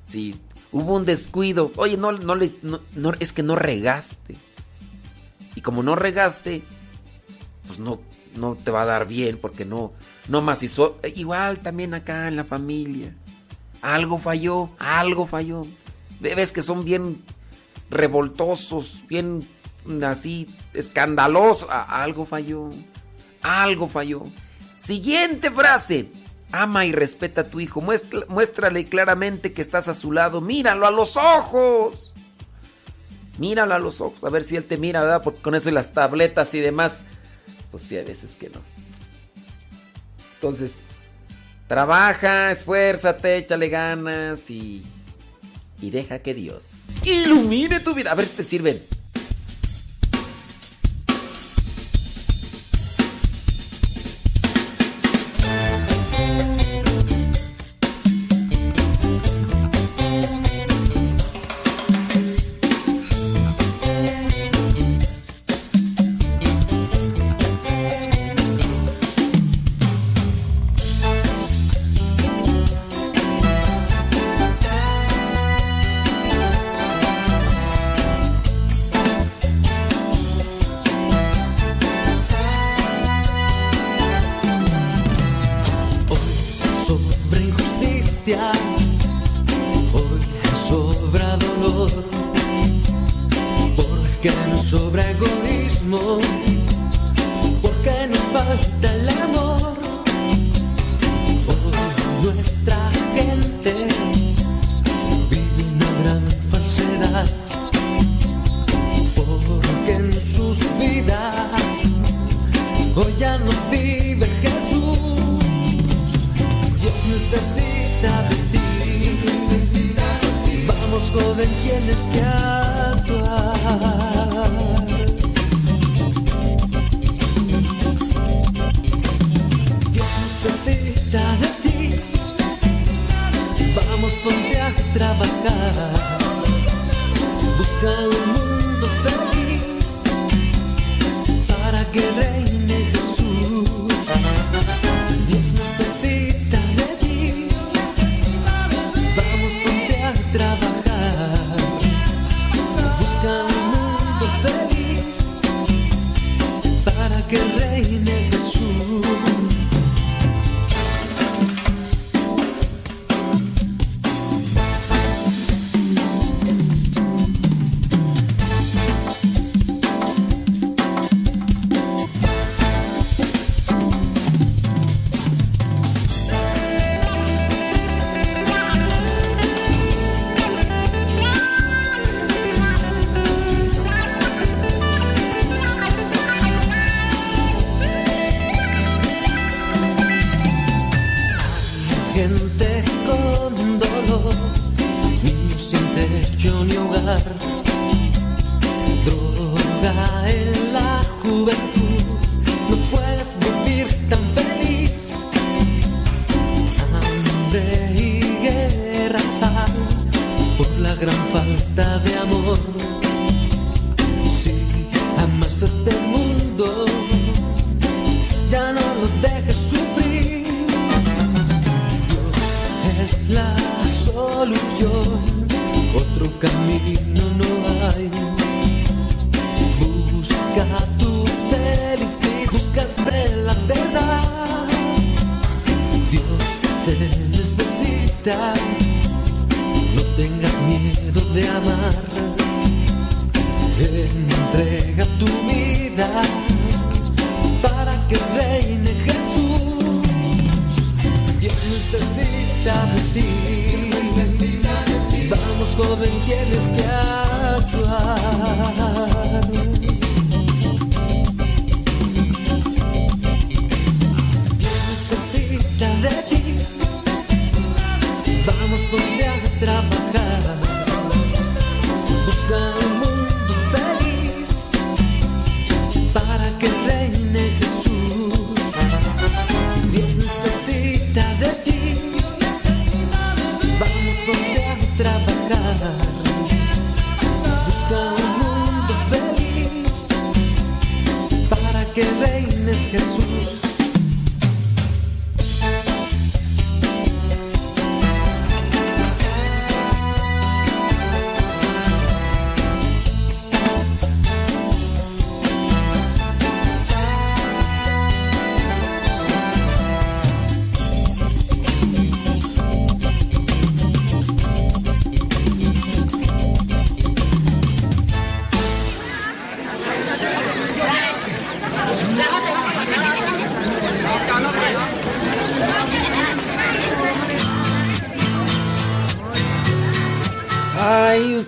[0.06, 0.36] Si
[0.72, 4.36] hubo un descuido, oye, no, no, no, es que no regaste.
[5.56, 6.64] Y como no regaste,
[7.68, 8.00] pues no,
[8.36, 9.94] no te va a dar bien porque no,
[10.28, 11.00] no más hizo.
[11.16, 13.14] Igual también acá en la familia.
[13.82, 15.66] Algo falló, algo falló.
[16.20, 17.24] Ves que son bien
[17.90, 19.48] revoltosos, bien
[20.04, 21.70] así escandalosos.
[21.70, 22.70] Algo falló,
[23.42, 24.24] algo falló.
[24.76, 26.12] Siguiente frase.
[26.52, 27.82] Ama y respeta a tu hijo.
[28.28, 30.42] muéstrale claramente que estás a su lado.
[30.42, 32.14] Míralo a los ojos.
[33.38, 34.24] Míralo a los ojos.
[34.24, 35.22] A ver si él te mira, ¿verdad?
[35.24, 37.02] Porque con eso y las tabletas y demás
[37.72, 38.62] pues sí, a veces que no.
[40.36, 40.78] Entonces,
[41.68, 44.84] trabaja, esfuérzate, échale ganas y,
[45.82, 48.12] y deja que Dios ilumine tu vida.
[48.12, 48.99] A ver si te sirven.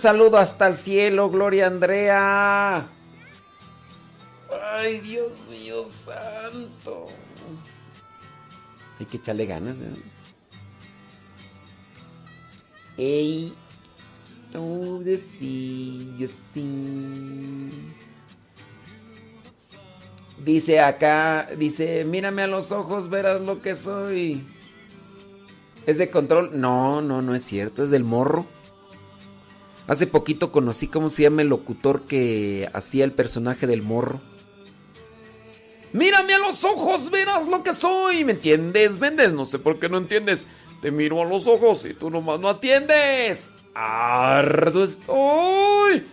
[0.01, 2.88] Saludo hasta el cielo, Gloria Andrea.
[4.73, 7.05] Ay, Dios mío santo.
[8.99, 9.75] Hay que echarle ganas.
[9.77, 9.93] ¿eh?
[12.97, 13.53] Ey,
[14.51, 15.03] tú
[15.39, 17.69] sí, yo sí.
[20.43, 24.43] Dice acá, dice, mírame a los ojos, verás lo que soy.
[25.85, 26.59] ¿Es de control?
[26.59, 28.45] No, no, no es cierto, es del morro.
[29.87, 34.21] Hace poquito conocí cómo se llama el locutor que hacía el personaje del morro.
[35.93, 38.23] Mírame a los ojos, verás lo que soy.
[38.23, 38.99] ¿Me entiendes?
[38.99, 39.33] ¿Vendes?
[39.33, 40.45] No sé por qué no entiendes.
[40.81, 43.51] Te miro a los ojos y tú nomás no atiendes.
[43.75, 46.03] Ardo estoy.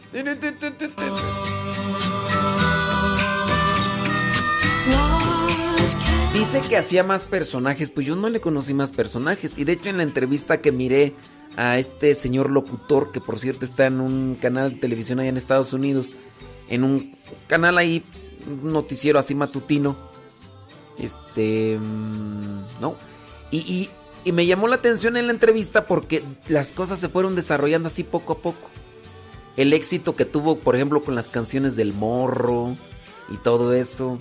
[6.32, 9.56] Dice que hacía más personajes, pues yo no le conocí más personajes.
[9.56, 11.14] Y de hecho en la entrevista que miré
[11.58, 15.36] a este señor locutor, que por cierto está en un canal de televisión allá en
[15.36, 16.14] Estados Unidos,
[16.68, 17.12] en un
[17.48, 18.04] canal ahí,
[18.46, 19.96] un noticiero así matutino,
[21.00, 22.94] este, mm, ¿no?
[23.50, 23.90] Y, y,
[24.24, 28.04] y me llamó la atención en la entrevista porque las cosas se fueron desarrollando así
[28.04, 28.70] poco a poco.
[29.56, 32.76] El éxito que tuvo, por ejemplo, con las canciones del morro
[33.30, 34.20] y todo eso.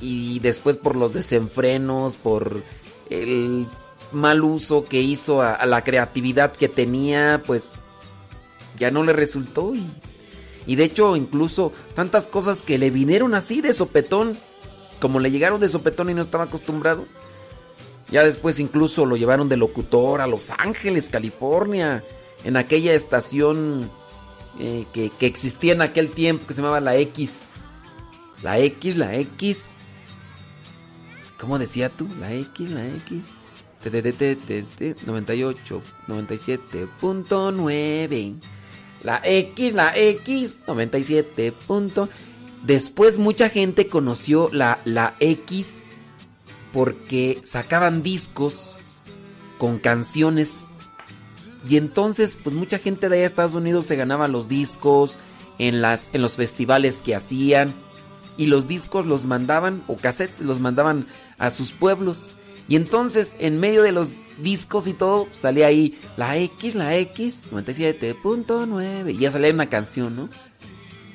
[0.00, 2.62] Y después por los desenfrenos, por
[3.10, 3.66] el
[4.12, 7.74] mal uso que hizo a, la creatividad que tenía, pues
[8.78, 9.74] ya no le resultó.
[9.74, 9.86] Y,
[10.66, 14.38] y de hecho, incluso tantas cosas que le vinieron así de sopetón,
[15.00, 17.04] como le llegaron de sopetón y no estaba acostumbrado.
[18.10, 22.02] Ya después incluso lo llevaron de locutor a Los Ángeles, California,
[22.44, 23.90] en aquella estación
[24.58, 27.40] eh, que, que, existía en aquel tiempo que se llamaba la X.
[28.42, 29.72] La X, la X.
[31.38, 32.08] ¿Cómo decía tú?
[32.20, 33.34] La X, la X.
[33.84, 38.34] 98, 97.9.
[39.04, 41.54] La X, la X, 97.
[42.64, 45.84] Después mucha gente conoció la, la X
[46.72, 48.76] porque sacaban discos
[49.58, 50.66] con canciones
[51.68, 55.18] y entonces pues mucha gente de allá Estados Unidos se ganaba los discos
[55.58, 57.74] en, las, en los festivales que hacían
[58.36, 61.06] y los discos los mandaban o cassettes los mandaban
[61.38, 62.37] a sus pueblos
[62.68, 67.44] y entonces en medio de los discos y todo salía ahí la X, la X,
[67.50, 70.28] 97.9 y ya salía una canción, ¿no?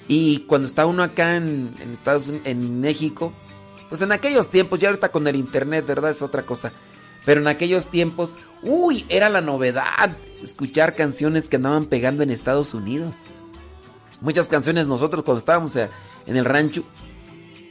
[0.07, 3.31] Y cuando está uno acá en, en Estados Unidos, en México,
[3.87, 6.11] pues en aquellos tiempos, ya ahorita con el internet, ¿verdad?
[6.11, 6.73] Es otra cosa.
[7.25, 12.73] Pero en aquellos tiempos, uy, era la novedad escuchar canciones que andaban pegando en Estados
[12.73, 13.17] Unidos.
[14.21, 15.89] Muchas canciones nosotros cuando estábamos en
[16.35, 16.83] el rancho,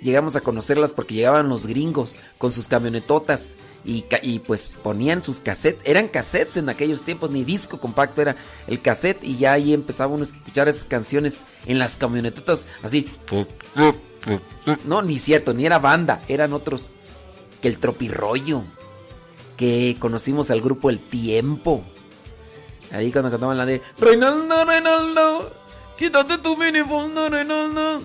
[0.02, 5.40] llegamos a conocerlas porque llegaban los gringos con sus camionetotas y, y, pues ponían sus
[5.40, 5.82] cassettes.
[5.84, 10.12] Eran cassettes en aquellos tiempos, ni disco compacto era el cassette y ya ahí empezaba
[10.12, 13.10] uno a escuchar esas canciones en las camionetotas así.
[14.84, 16.90] No, ni cierto, ni era banda, eran otros
[17.60, 18.62] que el tropirroyo,
[19.56, 21.84] que conocimos al grupo El Tiempo.
[22.92, 25.52] Ahí cuando cantaban la de Reinaldo, Reinaldo,
[26.02, 28.02] quítate tu minifondo, Reinaldo.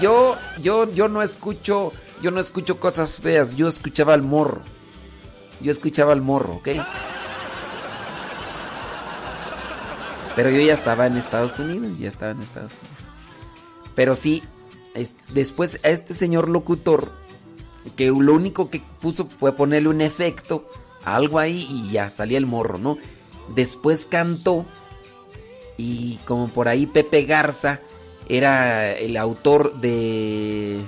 [0.00, 4.60] Yo, yo, yo no escucho, yo no escucho cosas feas, yo escuchaba al morro.
[5.60, 6.68] Yo escuchaba al morro, ¿ok?
[10.36, 13.08] Pero yo ya estaba en Estados Unidos, ya estaba en Estados Unidos.
[13.94, 14.44] Pero sí,
[15.30, 17.10] después a este señor locutor,
[17.96, 20.66] que lo único que puso fue ponerle un efecto,
[21.14, 22.98] algo ahí y ya salía el morro, ¿no?
[23.54, 24.66] Después cantó
[25.76, 27.80] y como por ahí Pepe Garza
[28.28, 30.80] era el autor de,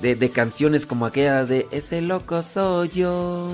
[0.00, 3.48] de, canciones como aquella de Ese loco soy yo.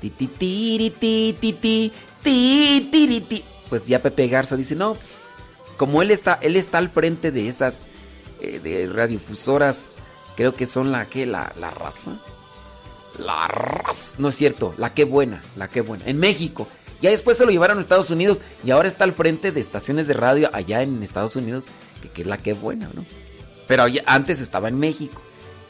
[0.00, 1.92] Ti, ti, ti, ti,
[2.22, 5.26] ti, Pues ya Pepe Garza dice, no, pues
[5.76, 7.88] como él está, él está al frente de esas
[8.40, 9.98] eh, de radiofusoras,
[10.36, 12.18] creo que son la que, la, la raza.
[13.18, 14.16] La raza.
[14.18, 16.04] No es cierto, la que buena, la que buena.
[16.06, 16.68] En México.
[17.00, 20.08] Ya después se lo llevaron a Estados Unidos y ahora está al frente de estaciones
[20.08, 21.66] de radio allá en Estados Unidos
[22.08, 23.04] que, es la que buena, ¿no?
[23.66, 25.20] Pero antes estaba en México.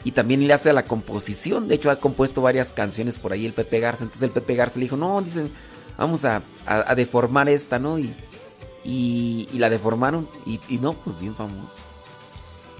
[0.03, 1.67] Y también le hace a la composición.
[1.67, 4.03] De hecho, ha compuesto varias canciones por ahí el Pepe Garza.
[4.03, 5.51] Entonces el Pepe Garza le dijo, no, dicen,
[5.97, 6.43] vamos a,
[6.95, 7.97] deformar esta, ¿no?
[7.97, 8.13] Y,
[8.83, 10.27] y, la deformaron.
[10.45, 11.77] Y, y, no, pues bien famoso.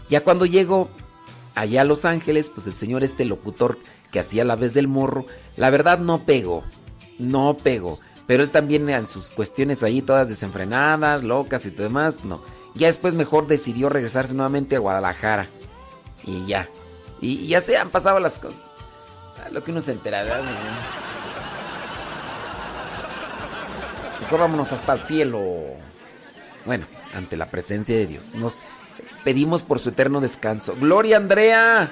[0.07, 0.87] Ya cuando llegó
[1.55, 3.79] allá a Los Ángeles, pues el señor este locutor
[4.15, 5.25] que hacía la vez del morro,
[5.57, 6.63] la verdad no pegó.
[7.19, 7.99] No pegó.
[8.27, 12.39] Pero él también en sus cuestiones ahí todas desenfrenadas, locas y demás, no.
[12.75, 15.49] Ya después mejor decidió regresarse nuevamente a Guadalajara.
[16.23, 16.69] Y ya.
[17.19, 18.63] Y, ya se han pasado las cosas.
[19.51, 20.43] Lo que uno se entera, ¿verdad?
[24.21, 25.43] Mejor vámonos hasta el cielo.
[26.63, 28.33] Bueno, ante la presencia de Dios.
[28.33, 28.59] Nos
[29.25, 30.73] pedimos por su eterno descanso.
[30.79, 31.91] Gloria Andrea.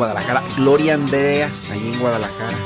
[0.00, 2.56] Guadalajara, Gloria Andrea, ahí en Guadalajara.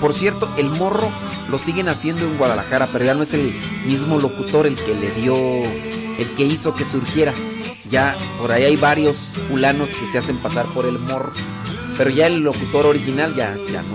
[0.00, 1.06] Por cierto, el morro
[1.50, 3.52] lo siguen haciendo en Guadalajara, pero ya no es el
[3.84, 7.34] mismo locutor el que le dio, el que hizo que surgiera.
[7.90, 11.30] Ya por ahí hay varios fulanos que se hacen pasar por el morro,
[11.98, 13.94] pero ya el locutor original ya, ya no.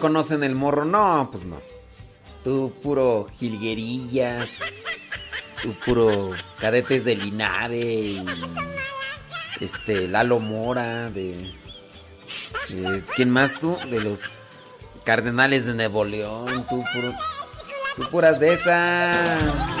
[0.00, 0.84] Conocen el morro.
[0.84, 1.60] No, pues no.
[2.42, 4.60] Tú puro jilguerillas.
[5.62, 8.22] Tú puro cadetes de Linares.
[9.60, 11.10] este, Lalo Mora.
[11.10, 11.54] De,
[13.14, 13.76] ¿Quién más tú?
[13.90, 14.20] De los
[15.04, 16.66] Cardenales de Nuevo León.
[16.68, 17.14] Tú puro.
[17.96, 19.80] Tú puras de esas.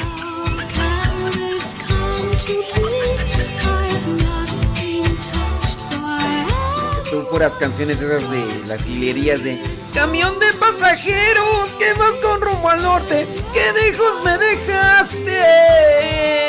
[7.30, 9.58] puras canciones esas de las hilerías de
[9.94, 16.39] Camión de pasajeros que vas con rumbo al norte, ¿qué lejos me dejaste?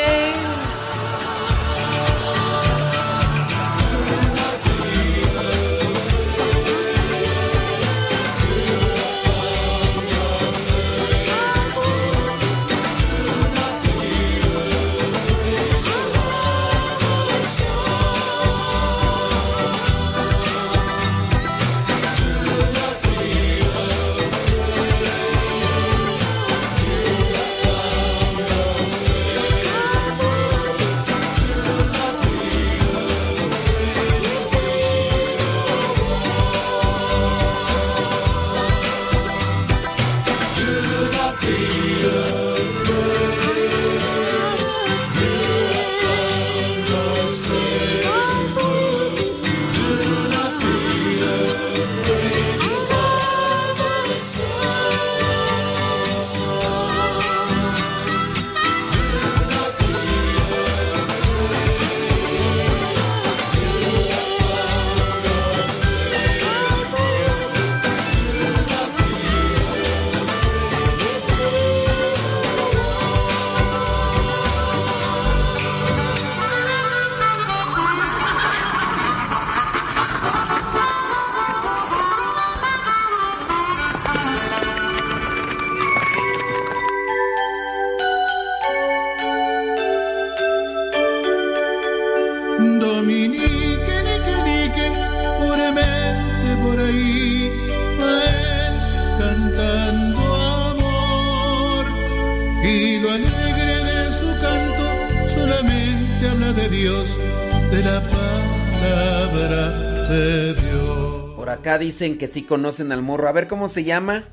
[111.82, 113.28] Dicen que sí conocen al morro.
[113.28, 114.24] A ver cómo se llama.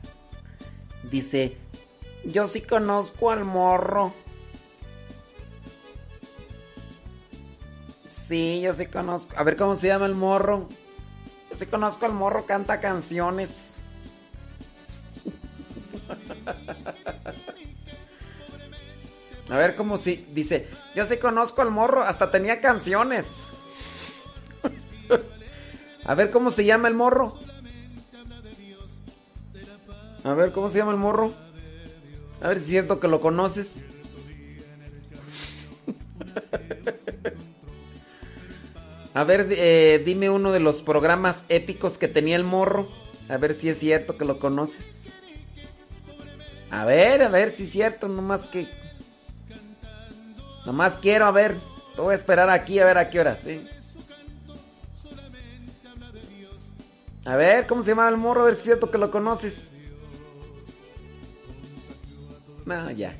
[1.11, 1.57] Dice,
[2.23, 4.13] yo sí conozco al morro.
[8.27, 9.33] Sí, yo sí conozco.
[9.37, 10.69] A ver cómo se llama el morro.
[11.51, 13.75] Yo sí conozco al morro, canta canciones.
[19.49, 23.49] A ver cómo si dice, yo sí conozco al morro, hasta tenía canciones.
[26.09, 27.37] A ver cómo se llama el morro.
[30.23, 31.31] A ver cómo se llama el morro.
[32.41, 33.85] A ver si es cierto que lo conoces.
[39.13, 42.87] A ver, eh, dime uno de los programas épicos que tenía el morro.
[43.29, 45.13] A ver si es cierto que lo conoces.
[46.71, 48.67] A ver, a ver si es cierto, nomás que
[50.65, 51.55] Nomás quiero a ver.
[51.95, 53.63] Te voy a esperar aquí a ver a qué hora, ¿sí?
[57.29, 58.41] A ver, ¿cómo se llama el morro?
[58.41, 59.69] A ver si es cierto que lo conoces.
[62.65, 63.15] No, ya.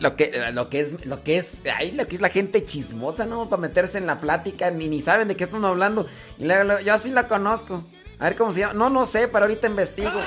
[0.00, 3.26] Lo que, lo que es, lo que es, ay, lo que es la gente chismosa,
[3.26, 3.50] ¿no?
[3.50, 6.06] Para meterse en la plática, ni, ni saben de qué están hablando.
[6.38, 7.84] Yo así la conozco.
[8.18, 8.72] A ver cómo se llama.
[8.72, 10.18] No, no sé, pero ahorita investigo.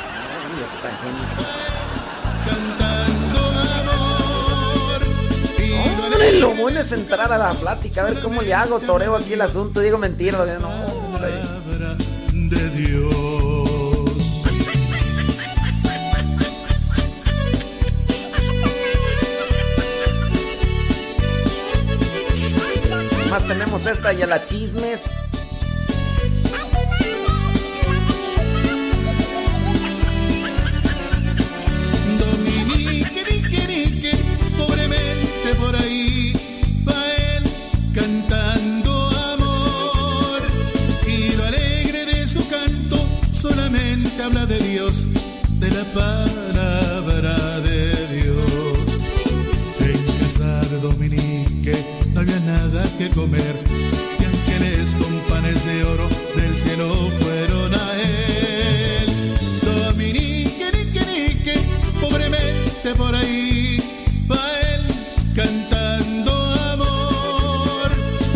[6.21, 9.33] Ay, lo bueno es entrar a la plática, a ver cómo le hago, toreo aquí
[9.33, 11.29] el asunto, digo mentira, no, hombre.
[12.49, 14.09] De Dios.
[23.29, 25.28] Más tenemos esta y a la chismes.
[52.99, 53.55] Que comer,
[54.19, 56.05] y ángeles con panes de oro
[56.35, 59.09] del cielo fueron a él.
[59.63, 61.61] Dominique, nique, nique,
[62.01, 63.81] pobremente por ahí,
[64.29, 64.81] va él
[65.33, 66.33] cantando
[66.73, 67.89] amor.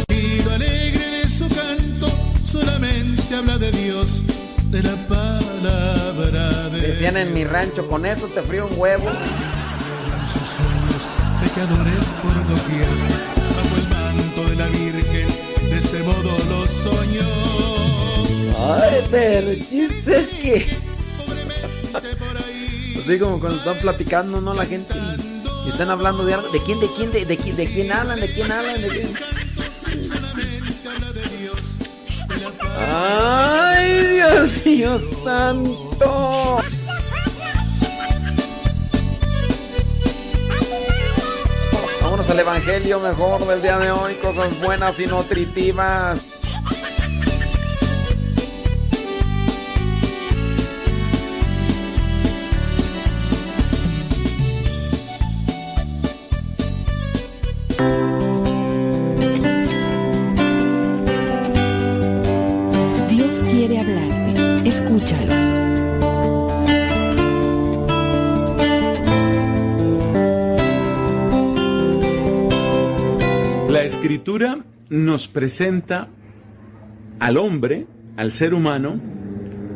[0.08, 2.08] Y lo alegre de su canto
[2.50, 4.22] solamente habla de Dios,
[4.72, 9.10] de la palabra Decían en mi rancho, con eso te frío un huevo.
[10.32, 11.02] Sus sueños,
[11.42, 13.13] pecadores por doquier,
[18.66, 20.66] Ay, pero el chiste es que.
[22.98, 24.54] Así como cuando están platicando, ¿no?
[24.54, 24.94] La gente.
[25.66, 26.50] Y están hablando de algo.
[26.50, 28.20] ¿De quién, de quién, de, de, quién, de quién hablan?
[28.20, 28.82] ¿De quién hablan?
[28.82, 29.14] ¿De quién?
[32.90, 36.58] ¡Ay, Dios mío santo!
[42.02, 46.33] Vámonos al Evangelio mejor del día de hoy, cosas buenas y nutritivas.
[74.04, 76.10] Escritura nos presenta
[77.22, 79.00] al hombre, al ser humano,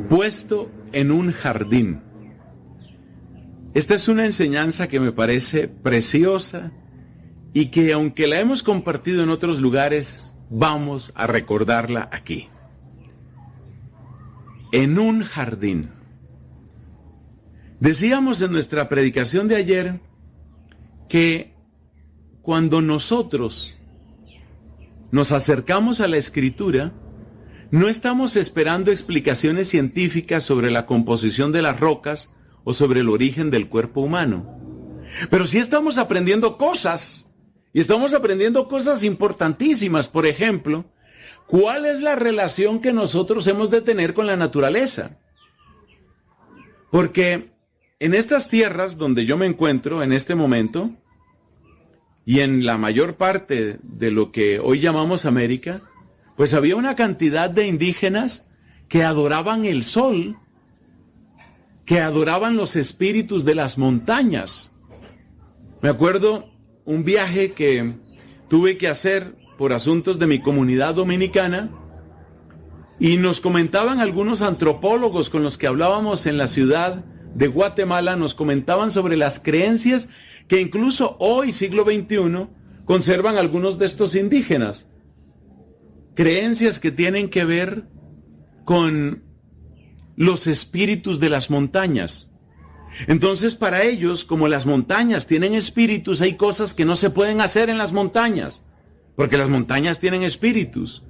[0.10, 2.02] puesto en un jardín.
[3.74, 6.74] Esta es una enseñanza que me parece preciosa
[7.54, 12.50] y que aunque la hemos compartido en otros lugares, vamos a recordarla aquí.
[14.74, 15.92] En un jardín.
[17.80, 20.02] Decíamos en nuestra predicación de ayer
[21.08, 21.54] que
[22.42, 23.77] cuando nosotros
[25.12, 26.94] nos acercamos a la escritura,
[27.72, 33.52] no estamos esperando explicaciones científicas sobre la composición de las rocas o sobre el origen
[33.52, 34.58] del cuerpo humano.
[35.30, 37.30] Pero sí estamos aprendiendo cosas.
[37.74, 40.08] Y estamos aprendiendo cosas importantísimas.
[40.08, 40.86] Por ejemplo,
[41.46, 45.20] ¿cuál es la relación que nosotros hemos de tener con la naturaleza?
[46.92, 47.52] Porque
[48.00, 50.92] en estas tierras donde yo me encuentro en este momento,
[52.28, 55.80] y en la mayor parte de lo que hoy llamamos América,
[56.36, 58.44] pues había una cantidad de indígenas
[58.90, 60.36] que adoraban el sol,
[61.86, 64.72] que adoraban los espíritus de las montañas.
[65.82, 66.50] Me acuerdo
[66.84, 67.94] un viaje que
[68.50, 71.70] tuve que hacer por asuntos de mi comunidad dominicana
[73.00, 78.34] y nos comentaban algunos antropólogos con los que hablábamos en la ciudad de Guatemala, nos
[78.34, 80.10] comentaban sobre las creencias
[80.48, 82.48] que incluso hoy, siglo XXI,
[82.86, 84.88] conservan algunos de estos indígenas.
[86.16, 87.88] Creencias que tienen que ver
[88.66, 89.24] con
[90.16, 92.32] los espíritus de las montañas.
[93.08, 97.70] Entonces para ellos, como las montañas tienen espíritus, hay cosas que no se pueden hacer
[97.70, 98.64] en las montañas,
[99.16, 101.04] porque las montañas tienen espíritus.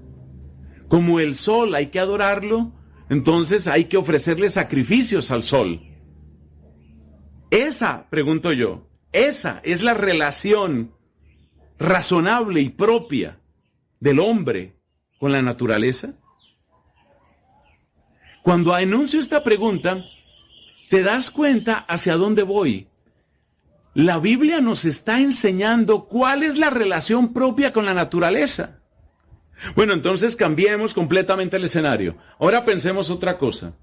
[0.90, 2.74] Como el sol hay que adorarlo,
[3.10, 5.82] entonces hay que ofrecerle sacrificios al sol.
[7.50, 10.94] Esa, pregunto yo, esa es la relación
[11.80, 13.40] razonable y propia
[14.00, 14.76] del hombre
[15.19, 16.14] con la naturaleza.
[18.42, 20.03] Cuando enuncio esta pregunta,
[20.90, 22.88] te das cuenta hacia dónde voy.
[23.94, 28.80] La Biblia nos está enseñando cuál es la relación propia con la naturaleza.
[29.76, 32.16] Bueno, entonces cambiemos completamente el escenario.
[32.40, 33.74] Ahora pensemos otra cosa.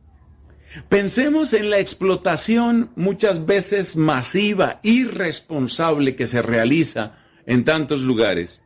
[0.88, 8.60] Pensemos en la explotación muchas veces masiva, irresponsable que se realiza en tantos lugares.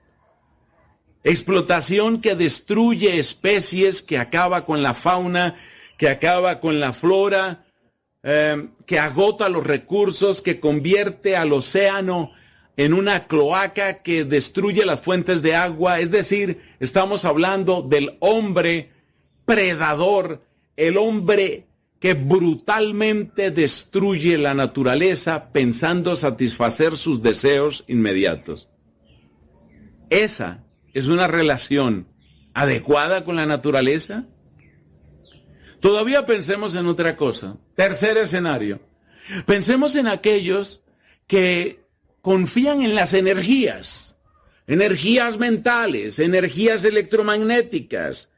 [1.23, 5.57] Explotación que destruye especies, que acaba con la fauna,
[5.99, 7.67] que acaba con la flora,
[8.23, 12.33] eh, que agota los recursos, que convierte al océano
[12.79, 16.01] en una cloaca que destruye las fuentes de agua.
[16.01, 18.93] Es decir, estamos hablando del hombre
[19.45, 20.43] predador,
[20.77, 21.68] el hombre
[22.01, 28.69] que brutalmente destruye la naturaleza pensando satisfacer sus deseos inmediatos.
[30.11, 32.07] Esa es una relación
[32.55, 34.27] adecuada con la naturaleza.
[35.81, 37.57] Todavía pensemos en otra cosa.
[37.75, 38.81] Tercer escenario.
[39.45, 40.83] Pensemos en aquellos
[41.27, 41.85] que
[42.21, 44.17] confían en las energías,
[44.67, 48.31] energías mentales, energías electromagnéticas,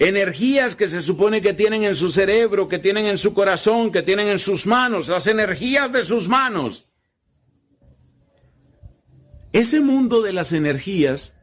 [0.00, 4.02] energías que se supone que tienen en su cerebro, que tienen en su corazón, que
[4.02, 6.86] tienen en sus manos, las energías de sus manos.
[9.52, 11.34] Ese mundo de las energías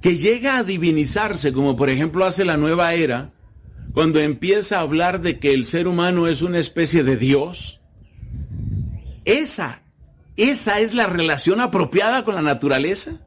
[0.00, 3.32] que llega a divinizarse, como por ejemplo hace la nueva era,
[3.92, 7.80] cuando empieza a hablar de que el ser humano es una especie de Dios,
[9.24, 9.82] esa,
[10.36, 13.23] esa es la relación apropiada con la naturaleza.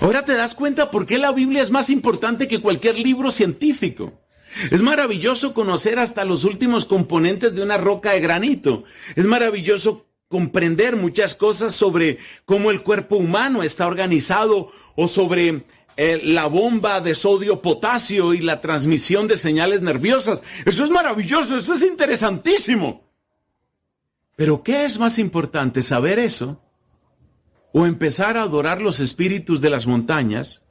[0.00, 4.12] Ahora te das cuenta por qué la Biblia es más importante que cualquier libro científico.
[4.70, 8.84] Es maravilloso conocer hasta los últimos componentes de una roca de granito.
[9.16, 15.64] Es maravilloso comprender muchas cosas sobre cómo el cuerpo humano está organizado o sobre
[15.96, 20.42] eh, la bomba de sodio potasio y la transmisión de señales nerviosas.
[20.64, 23.04] Eso es maravilloso, eso es interesantísimo.
[24.36, 26.58] Pero ¿qué es más importante, saber eso?
[27.72, 30.62] ¿O empezar a adorar los espíritus de las montañas?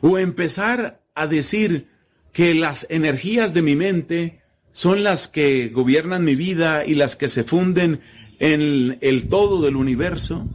[0.00, 1.88] ¿O empezar a decir
[2.32, 4.40] que las energías de mi mente
[4.72, 8.00] son las que gobiernan mi vida y las que se funden
[8.38, 10.46] en el todo del universo?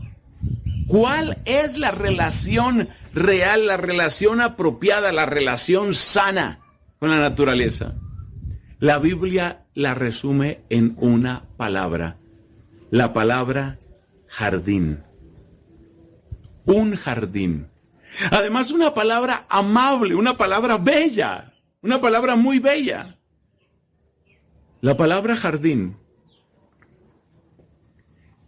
[0.87, 6.59] ¿Cuál es la relación real, la relación apropiada, la relación sana
[6.99, 7.95] con la naturaleza?
[8.79, 12.17] La Biblia la resume en una palabra,
[12.89, 13.79] la palabra
[14.27, 14.99] jardín.
[16.65, 17.67] Un jardín.
[18.29, 23.17] Además, una palabra amable, una palabra bella, una palabra muy bella.
[24.81, 25.97] La palabra jardín.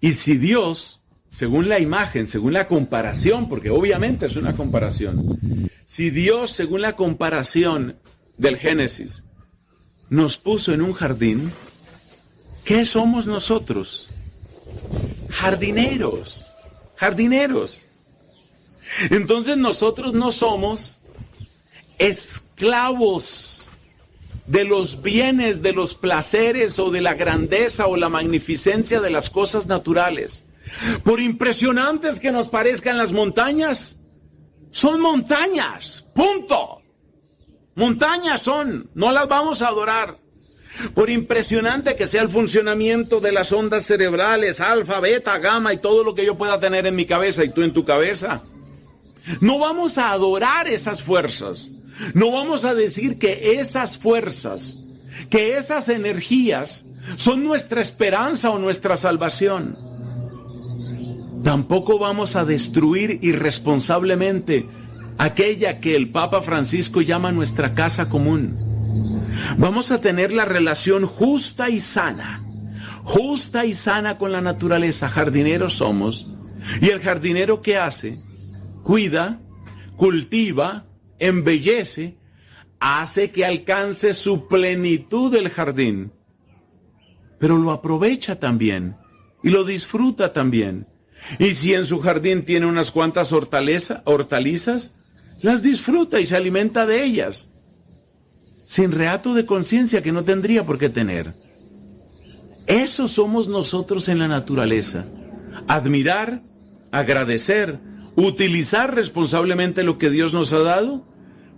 [0.02, 5.40] Y si Dios según la imagen, según la comparación, porque obviamente es una comparación,
[5.84, 7.98] si Dios, según la comparación
[8.38, 9.24] del Génesis,
[10.12, 11.52] nos puso en un jardín,
[12.64, 14.10] ¿qué somos nosotros?
[15.32, 16.54] Jardineros,
[16.98, 17.88] jardineros.
[19.10, 21.00] Entonces nosotros no somos
[21.98, 23.62] esclavos
[24.48, 29.30] de los bienes, de los placeres o de la grandeza o la magnificencia de las
[29.30, 30.44] cosas naturales.
[31.04, 33.98] Por impresionantes que nos parezcan las montañas,
[34.72, 36.82] son montañas, punto.
[37.76, 40.18] Montañas son, no las vamos a adorar.
[40.96, 46.04] Por impresionante que sea el funcionamiento de las ondas cerebrales, alfa, beta, gamma y todo
[46.04, 48.42] lo que yo pueda tener en mi cabeza y tú en tu cabeza.
[49.42, 51.70] No vamos a adorar esas fuerzas.
[52.14, 54.80] No vamos a decir que esas fuerzas,
[55.30, 56.86] que esas energías
[57.16, 59.78] son nuestra esperanza o nuestra salvación.
[61.44, 64.68] Tampoco vamos a destruir irresponsablemente
[65.18, 68.58] aquella que el Papa Francisco llama nuestra casa común.
[69.58, 72.44] Vamos a tener la relación justa y sana,
[73.04, 75.10] justa y sana con la naturaleza.
[75.10, 76.32] Jardineros somos.
[76.82, 78.18] ¿Y el jardinero qué hace?
[78.84, 79.42] Cuida,
[79.96, 80.86] cultiva,
[81.20, 82.18] embellece,
[82.80, 86.12] hace que alcance su plenitud el jardín,
[87.40, 88.98] pero lo aprovecha también
[89.42, 90.88] y lo disfruta también.
[91.40, 94.96] Y si en su jardín tiene unas cuantas hortalizas,
[95.42, 97.50] las disfruta y se alimenta de ellas,
[98.66, 101.34] sin reato de conciencia que no tendría por qué tener.
[102.68, 105.06] Eso somos nosotros en la naturaleza.
[105.68, 106.42] Admirar,
[106.92, 107.80] agradecer,
[108.16, 111.06] utilizar responsablemente lo que Dios nos ha dado,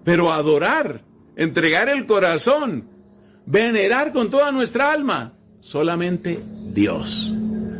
[0.04, 1.02] pero adorar,
[1.36, 2.88] entregar el corazón,
[3.46, 6.40] venerar con toda nuestra alma, solamente
[6.74, 7.34] Dios.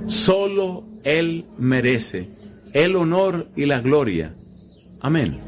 [0.08, 2.30] Solo Él merece
[2.74, 4.36] el honor y la gloria.
[5.02, 5.40] Amén.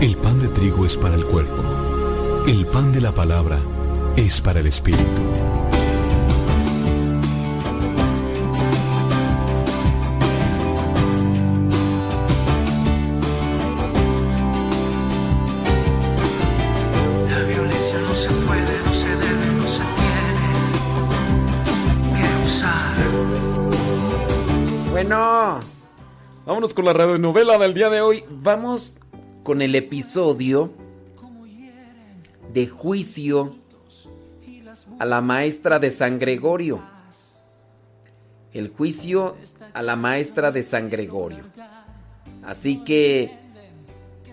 [0.00, 1.62] El pan de trigo es para el cuerpo.
[2.46, 3.60] El pan de la palabra
[4.16, 5.59] es para el espíritu.
[26.60, 28.22] Con la radionovela del día de hoy.
[28.28, 28.94] Vamos
[29.42, 30.70] con el episodio
[32.52, 33.54] de juicio
[34.98, 36.78] a la maestra de San Gregorio.
[38.52, 39.36] El juicio
[39.72, 41.44] a la maestra de San Gregorio.
[42.44, 43.38] Así que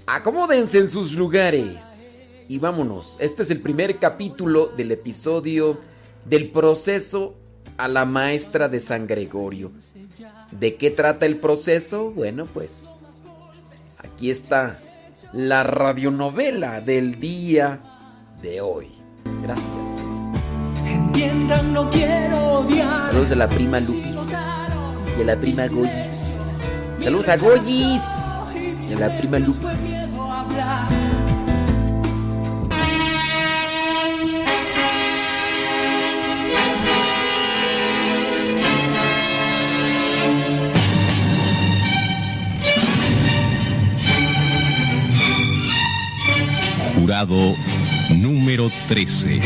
[0.06, 3.16] acomódense en sus lugares y vámonos.
[3.20, 5.80] Este es el primer capítulo del episodio
[6.26, 7.36] del proceso
[7.78, 9.72] a la maestra de San Gregorio.
[10.52, 12.12] ¿De qué trata el proceso?
[12.12, 12.94] Bueno, pues
[14.04, 14.80] aquí está
[15.34, 17.80] la radionovela del día
[18.42, 18.92] de hoy.
[19.42, 20.30] Gracias.
[20.86, 23.08] Entiendan, no quiero odiar.
[23.08, 24.18] Saludos a la prima Lupis
[25.18, 26.32] y a la prima Goyis.
[27.04, 28.02] Saludos a Goyis
[28.90, 31.07] y a la prima Lupis.
[47.08, 47.56] Jurado
[48.10, 49.40] número 13.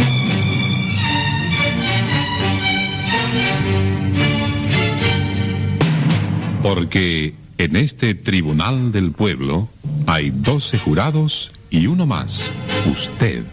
[6.63, 9.69] Porque en este tribunal del pueblo
[10.07, 12.51] hay doce jurados y uno más,
[12.91, 13.43] usted.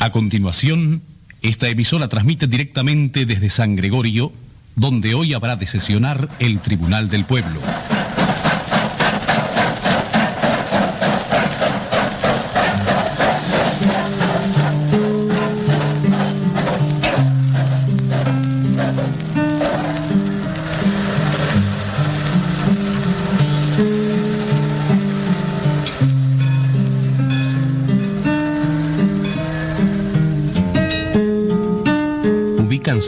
[0.00, 1.02] A continuación,
[1.42, 4.32] esta emisora transmite directamente desde San Gregorio,
[4.74, 7.60] donde hoy habrá de sesionar el Tribunal del Pueblo.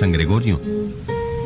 [0.01, 0.59] San Gregorio?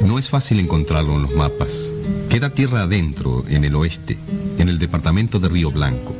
[0.07, 1.91] No es fácil encontrarlo en los mapas.
[2.31, 4.16] Queda tierra adentro, en el oeste,
[4.60, 6.15] en el departamento de Río Blanco.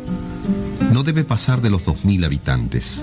[0.93, 3.01] No debe pasar de los 2.000 habitantes.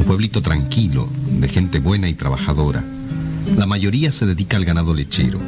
[0.00, 2.82] Un pueblito tranquilo, de gente buena y trabajadora.
[3.56, 5.38] La mayoría se dedica al ganado lechero.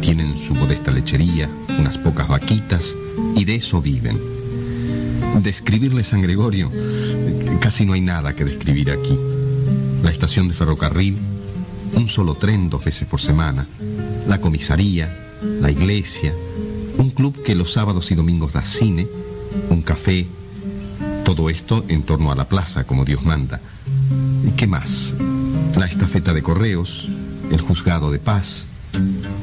[0.00, 2.94] Tienen su modesta lechería, unas pocas vaquitas,
[3.36, 4.18] y de eso viven.
[5.42, 6.72] Describirle San Gregorio,
[7.60, 9.18] casi no hay nada que describir aquí.
[10.02, 11.18] La estación de ferrocarril,
[11.94, 13.66] un solo tren dos veces por semana,
[14.26, 15.14] la comisaría,
[15.60, 16.34] la iglesia,
[16.98, 19.06] un club que los sábados y domingos da cine,
[19.70, 20.26] un café,
[21.24, 23.60] todo esto en torno a la plaza, como Dios manda.
[24.46, 25.14] ¿Y qué más?
[25.76, 27.08] La estafeta de correos,
[27.50, 28.66] el juzgado de paz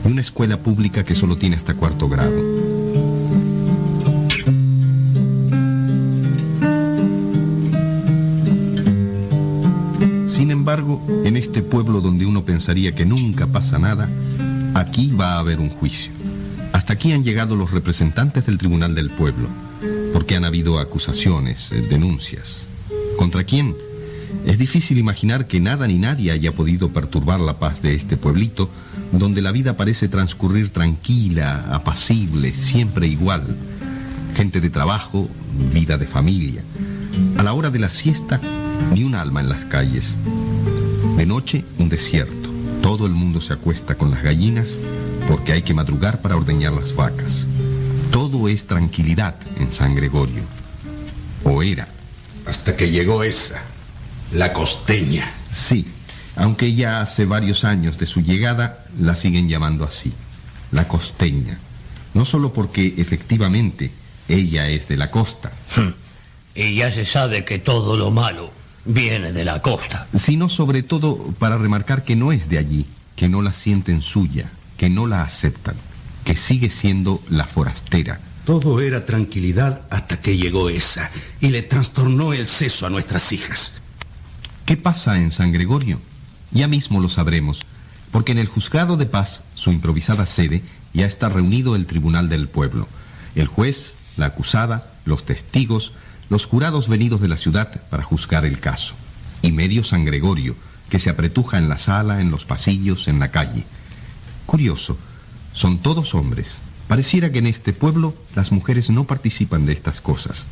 [0.04, 2.59] una escuela pública que solo tiene hasta cuarto grado.
[11.26, 14.10] En este pueblo donde uno pensaría que nunca pasa nada,
[14.74, 16.12] aquí va a haber un juicio.
[16.74, 19.48] Hasta aquí han llegado los representantes del Tribunal del Pueblo,
[20.14, 22.66] porque han habido acusaciones, eh, denuncias.
[23.18, 23.76] ¿Contra quién?
[24.46, 28.70] Es difícil imaginar que nada ni nadie haya podido perturbar la paz de este pueblito,
[29.12, 33.44] donde la vida parece transcurrir tranquila, apacible, siempre igual.
[34.36, 35.28] Gente de trabajo,
[35.74, 36.62] vida de familia.
[37.38, 38.40] A la hora de la siesta,
[38.94, 40.16] ni un alma en las calles.
[41.18, 42.50] De noche, un desierto.
[42.82, 44.78] Todo el mundo se acuesta con las gallinas
[45.28, 47.46] porque hay que madrugar para ordeñar las vacas.
[48.12, 50.44] Todo es tranquilidad en San Gregorio.
[51.44, 51.88] O era.
[52.46, 53.62] Hasta que llegó esa,
[54.34, 55.32] la costeña.
[55.52, 55.86] Sí,
[56.36, 60.14] aunque ya hace varios años de su llegada, la siguen llamando así.
[60.72, 61.58] la costeña.
[62.14, 63.92] No solo porque efectivamente
[64.28, 65.52] ella es de la costa.
[66.56, 68.52] Y ya se sabe que todo lo malo
[68.90, 70.08] viene de la costa.
[70.14, 72.86] Sino sobre todo para remarcar que no es de allí,
[73.16, 75.76] que no la sienten suya, que no la aceptan,
[76.26, 78.20] que sigue siendo la forastera.
[78.46, 83.74] Todo era tranquilidad hasta que llegó esa y le trastornó el seso a nuestras hijas.
[84.66, 86.02] ¿Qué pasa en San Gregorio?
[86.52, 87.62] Ya mismo lo sabremos,
[88.12, 92.48] porque en el juzgado de paz, su improvisada sede, ya está reunido el tribunal del
[92.48, 92.88] pueblo.
[93.36, 95.94] El juez, la acusada, los testigos,
[96.30, 98.94] los jurados venidos de la ciudad para juzgar el caso.
[99.42, 100.56] Y medio San Gregorio,
[100.90, 103.64] que se apretuja en la sala, en los pasillos, en la calle.
[104.46, 104.98] Curioso,
[105.54, 106.58] son todos hombres.
[106.88, 110.48] Pareciera que en este pueblo las mujeres no participan de estas cosas.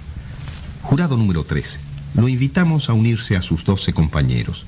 [0.83, 1.79] Jurado número 13.
[2.15, 4.65] Lo invitamos a unirse a sus doce compañeros.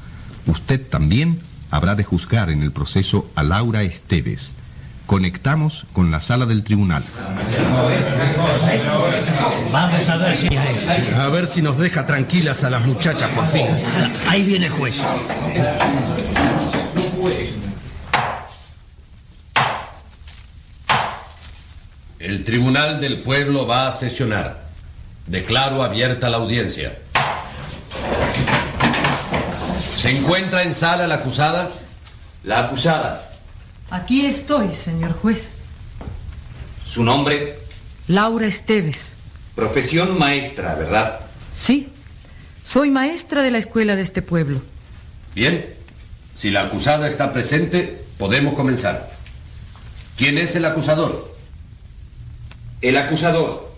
[0.48, 1.40] Usted también
[1.72, 4.52] habrá de juzgar en el proceso a Laura Esteves.
[5.10, 7.04] Conectamos con la sala del tribunal.
[9.72, 11.16] Vamos a ver si es.
[11.16, 13.66] A ver si nos deja tranquilas a las muchachas por fin.
[14.28, 14.98] Ahí viene el juez.
[22.20, 24.62] El Tribunal del Pueblo va a sesionar.
[25.26, 26.96] Declaro abierta la audiencia.
[29.96, 31.68] ¿Se encuentra en sala la acusada?
[32.44, 33.29] La acusada.
[33.92, 35.50] Aquí estoy, señor juez.
[36.86, 37.58] ¿Su nombre?
[38.08, 39.14] Laura Esteves.
[39.56, 41.20] Profesión maestra, ¿verdad?
[41.56, 41.90] Sí,
[42.64, 44.62] soy maestra de la escuela de este pueblo.
[45.36, 45.74] Bien.
[46.36, 49.12] Si la acusada está presente, podemos comenzar.
[50.16, 51.36] ¿Quién es el acusador?
[52.82, 53.76] El acusador.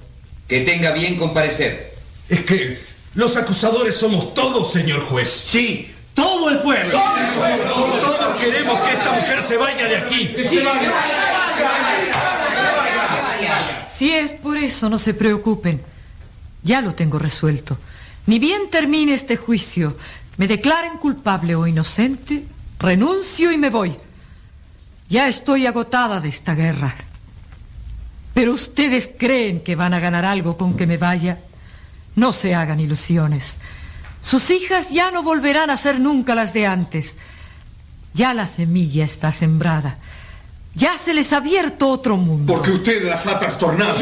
[0.48, 1.96] Que tenga bien comparecer.
[2.30, 2.78] Es que
[3.16, 5.30] los acusadores somos todos, señor juez.
[5.48, 7.00] Sí, todo el pueblo.
[7.68, 10.36] Todos queremos que esta mujer se vaya de aquí.
[13.92, 15.82] Si es por eso, no se preocupen.
[16.64, 17.78] Ya lo tengo resuelto.
[18.28, 19.98] Ni bien termine este juicio,
[20.38, 22.46] me declaren culpable o inocente,
[22.80, 23.96] renuncio y me voy.
[25.10, 26.96] Ya estoy agotada de esta guerra.
[28.34, 31.40] Pero ustedes creen que van a ganar algo con que me vaya.
[32.16, 33.58] No se hagan ilusiones.
[34.22, 37.18] Sus hijas ya no volverán a ser nunca las de antes.
[38.14, 39.98] Ya la semilla está sembrada.
[40.74, 42.54] Ya se les ha abierto otro mundo.
[42.54, 43.98] Porque usted las ha trastornado.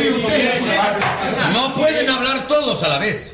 [1.54, 3.34] No pueden hablar todos a la vez.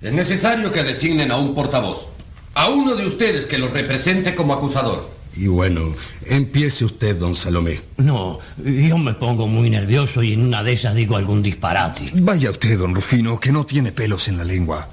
[0.00, 2.08] Es necesario que designen a un portavoz.
[2.54, 5.10] A uno de ustedes que los represente como acusador.
[5.36, 5.82] Y bueno,
[6.24, 7.82] empiece usted, don Salomé.
[7.98, 12.10] No, yo me pongo muy nervioso y en una de esas digo algún disparate.
[12.14, 14.88] Vaya usted, don Rufino, que no tiene pelos en la lengua.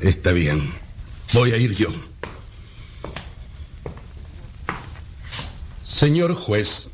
[0.00, 0.72] Está bien.
[1.32, 1.88] Voy a ir yo.
[5.84, 6.88] Señor juez,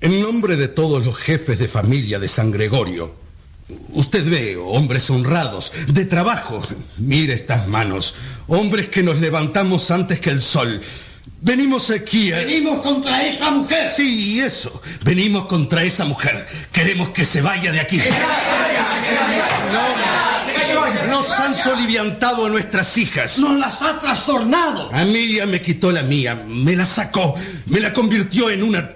[0.00, 3.14] en nombre de todos los jefes de familia de San Gregorio,
[3.90, 6.60] usted ve hombres honrados, de trabajo.
[6.98, 8.14] Mire estas manos,
[8.48, 10.80] hombres que nos levantamos antes que el sol.
[11.40, 12.38] Venimos aquí a...
[12.38, 13.92] Venimos contra esa mujer.
[13.94, 14.82] Sí, eso.
[15.04, 16.44] Venimos contra esa mujer.
[16.72, 17.98] Queremos que se vaya de aquí.
[17.98, 18.04] No,
[21.08, 23.38] nos han soliviantado a nuestras hijas.
[23.38, 24.90] Nos las ha trastornado.
[24.92, 27.34] A mí ya me quitó la mía, me la sacó,
[27.66, 28.90] me la convirtió en una...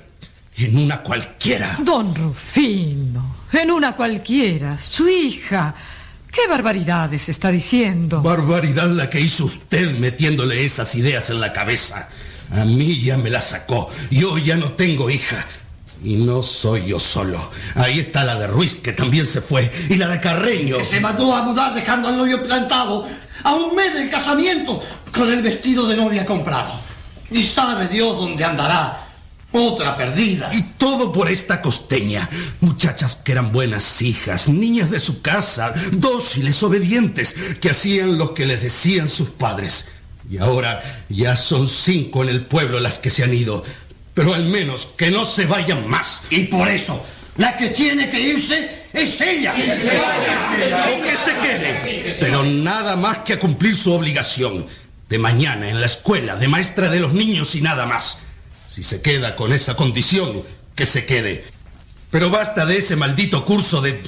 [0.57, 1.77] en una cualquiera.
[1.81, 5.75] Don Rufino, en una cualquiera, su hija.
[6.31, 8.23] ¿Qué barbaridades está diciendo?
[8.23, 12.09] Barbaridad la que hizo usted metiéndole esas ideas en la cabeza.
[12.53, 13.91] A mí ya me la sacó.
[14.11, 15.47] Yo ya no tengo hija.
[16.05, 17.51] Y no soy yo solo.
[17.75, 19.71] Ahí está la de Ruiz, que también se fue.
[19.89, 20.79] Y la de Carreño.
[20.79, 23.07] Que se mandó a mudar dejando al novio plantado
[23.45, 24.83] a un mes del casamiento
[25.13, 26.73] con el vestido de novia comprado.
[27.31, 28.99] Y sabe Dios dónde andará.
[29.53, 30.51] Otra perdida.
[30.55, 32.29] Y todo por esta costeña.
[32.61, 38.47] Muchachas que eran buenas hijas, niñas de su casa, dóciles, obedientes, que hacían lo que
[38.47, 39.89] les decían sus padres.
[40.31, 43.63] Y ahora ya son cinco en el pueblo las que se han ido.
[44.15, 46.23] Pero al menos que no se vayan más.
[46.31, 47.05] Y por eso,
[47.37, 49.55] la que tiene que irse es ella.
[49.55, 52.17] O que se quede.
[52.21, 54.67] Pero nada más que a cumplir su obligación.
[55.09, 58.17] De mañana en la escuela, de maestra de los niños y nada más.
[58.67, 60.43] Si se queda con esa condición,
[60.75, 61.45] que se quede.
[62.11, 64.03] Pero basta de ese maldito curso de...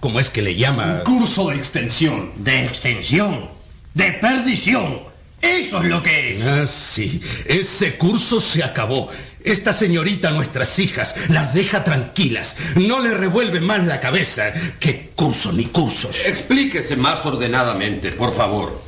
[0.00, 1.02] ¿Cómo es que le llama?
[1.04, 2.32] Curso de extensión.
[2.36, 3.50] De extensión.
[3.94, 5.00] De perdición.
[5.40, 6.44] Eso es lo que es.
[6.44, 7.20] Ah, sí.
[7.46, 9.08] Ese curso se acabó.
[9.44, 12.56] Esta señorita, nuestras hijas, las deja tranquilas.
[12.76, 14.52] No le revuelve más la cabeza.
[14.80, 16.26] ¿Qué curso ni cursos?
[16.26, 18.82] Explíquese más ordenadamente, por favor.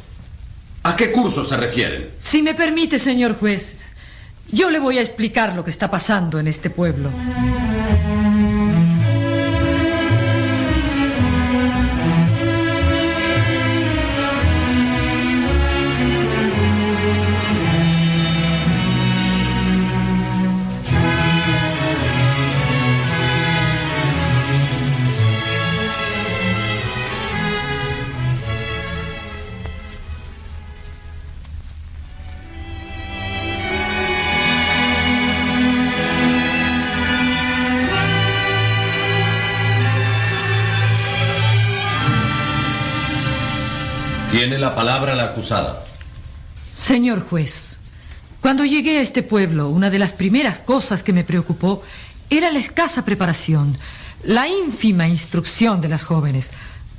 [0.83, 2.11] ¿A qué curso se refieren?
[2.21, 3.77] Si me permite, señor juez,
[4.53, 7.11] Yo le voy a explicar lo que está pasando en este pueblo.
[44.71, 45.85] La palabra la acusada.
[46.73, 47.77] Señor juez,
[48.41, 51.83] cuando llegué a este pueblo, una de las primeras cosas que me preocupó
[52.31, 53.77] era la escasa preparación,
[54.23, 56.51] la ínfima instrucción de las jóvenes.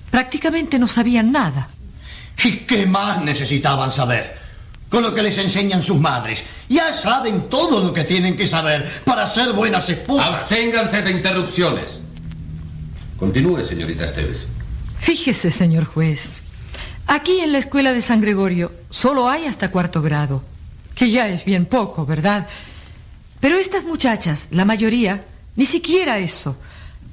[0.10, 1.70] Prácticamente no sabían nada.
[2.44, 4.36] ¿Y qué más necesitaban saber?
[4.90, 6.44] Con lo que les enseñan sus madres.
[6.68, 10.42] Ya saben todo lo que tienen que saber para ser buenas esposas.
[10.42, 12.02] Absténganse de interrupciones.
[13.18, 14.46] Continúe, señorita Esteves.
[15.00, 16.41] Fíjese, señor juez,
[17.12, 20.44] aquí en la escuela de San Gregorio solo hay hasta cuarto grado,
[20.96, 22.48] que ya es bien poco, ¿verdad?
[23.42, 25.26] Pero estas muchachas, la mayoría,
[25.58, 26.56] ni siquiera eso.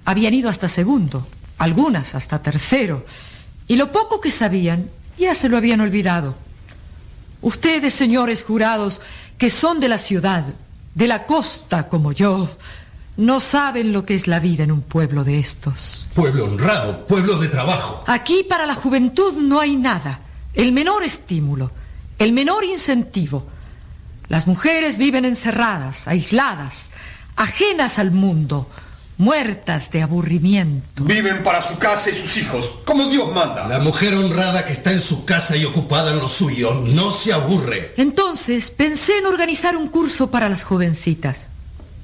[0.05, 1.27] Habían ido hasta segundo,
[1.59, 3.05] algunas hasta tercero,
[3.67, 6.37] y lo poco que sabían ya se lo habían olvidado.
[7.43, 9.01] Ustedes, señores jurados,
[9.37, 10.45] que son de la ciudad,
[10.95, 12.49] de la costa como yo,
[13.19, 16.07] no saben lo que es la vida en un pueblo de estos.
[16.15, 18.05] Pueblo honrado, pueblo de trabajo.
[18.07, 20.21] Aquí para la juventud no hay nada,
[20.55, 21.73] el menor estímulo,
[22.21, 23.45] el menor incentivo.
[24.29, 26.91] Las mujeres viven encerradas, aisladas,
[27.35, 28.71] ajenas al mundo,
[29.17, 31.03] muertas de aburrimiento.
[31.03, 33.67] Viven para su casa y sus hijos, como Dios manda.
[33.67, 37.33] La mujer honrada que está en su casa y ocupada en lo suyo no se
[37.33, 37.95] aburre.
[37.97, 41.49] Entonces pensé en organizar un curso para las jovencitas,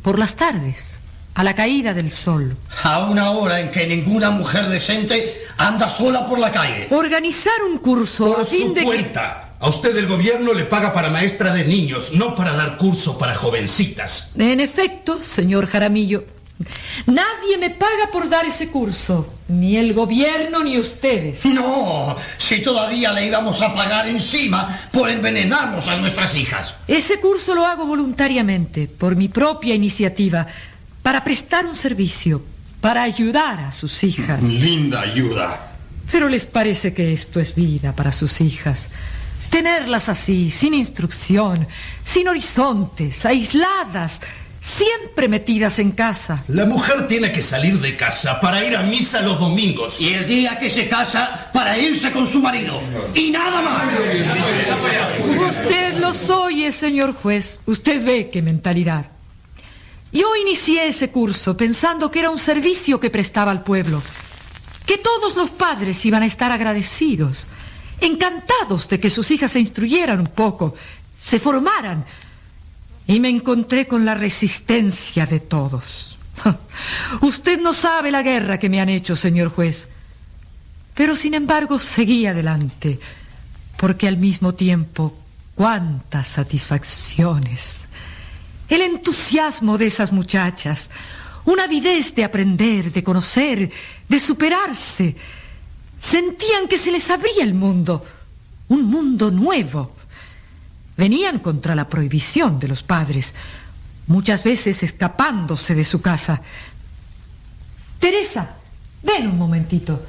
[0.03, 0.94] por las tardes,
[1.35, 2.57] a la caída del sol.
[2.83, 6.89] A una hora en que ninguna mujer decente anda sola por la calle.
[6.91, 9.41] Organizar un curso Por a fin su de que- cuenta.
[9.61, 13.35] A usted el gobierno le paga para maestra de niños, no para dar curso para
[13.35, 14.31] jovencitas.
[14.37, 16.25] En efecto, señor Jaramillo,
[17.07, 21.45] nadie me paga por dar ese curso, ni el gobierno ni ustedes.
[21.47, 26.75] No, si todavía le íbamos a pagar encima por envenenarnos a nuestras hijas.
[26.87, 30.47] Ese curso lo hago voluntariamente, por mi propia iniciativa,
[31.05, 32.43] para prestar un servicio,
[32.81, 34.43] para ayudar a sus hijas.
[34.43, 35.77] Linda ayuda.
[36.11, 38.89] Pero les parece que esto es vida para sus hijas.
[39.51, 41.69] Tenerlas así, sin instrucción,
[42.03, 44.23] sin horizontes, aisladas,
[44.63, 46.43] siempre metidas en casa.
[46.49, 50.01] La mujer tiene que salir de casa para ir a misa los domingos.
[50.01, 52.81] Y el día que se casa, para irse con su marido.
[53.15, 53.85] Y nada más.
[55.51, 57.61] Usted los oye, señor juez.
[57.67, 59.14] Usted ve qué mentalidad.
[60.15, 64.01] Yo inicié ese curso pensando que era un servicio que prestaba al pueblo,
[64.87, 67.49] que todos los padres iban a estar agradecidos,
[68.01, 70.77] encantados de que sus hijas se instruyeran un poco,
[71.19, 72.05] se formaran.
[73.09, 76.17] Y me encontré con la resistencia de todos.
[77.21, 79.89] Usted no sabe la guerra que me han hecho, señor juez.
[80.95, 83.01] Pero sin embargo seguí adelante,
[83.77, 85.19] porque al mismo tiempo,
[85.57, 87.84] cuántas satisfacciones.
[88.69, 90.91] El entusiasmo de esas muchachas,
[91.45, 93.71] una avidez de aprender, de conocer,
[94.09, 95.17] de superarse.
[95.99, 98.05] Sentían que se les abría el mundo,
[98.69, 99.95] un mundo nuevo.
[100.97, 103.35] Venían contra la prohibición de los padres,
[104.07, 106.41] muchas veces escapándose de su casa.
[107.99, 108.57] Teresa,
[109.03, 110.03] ven un momentito.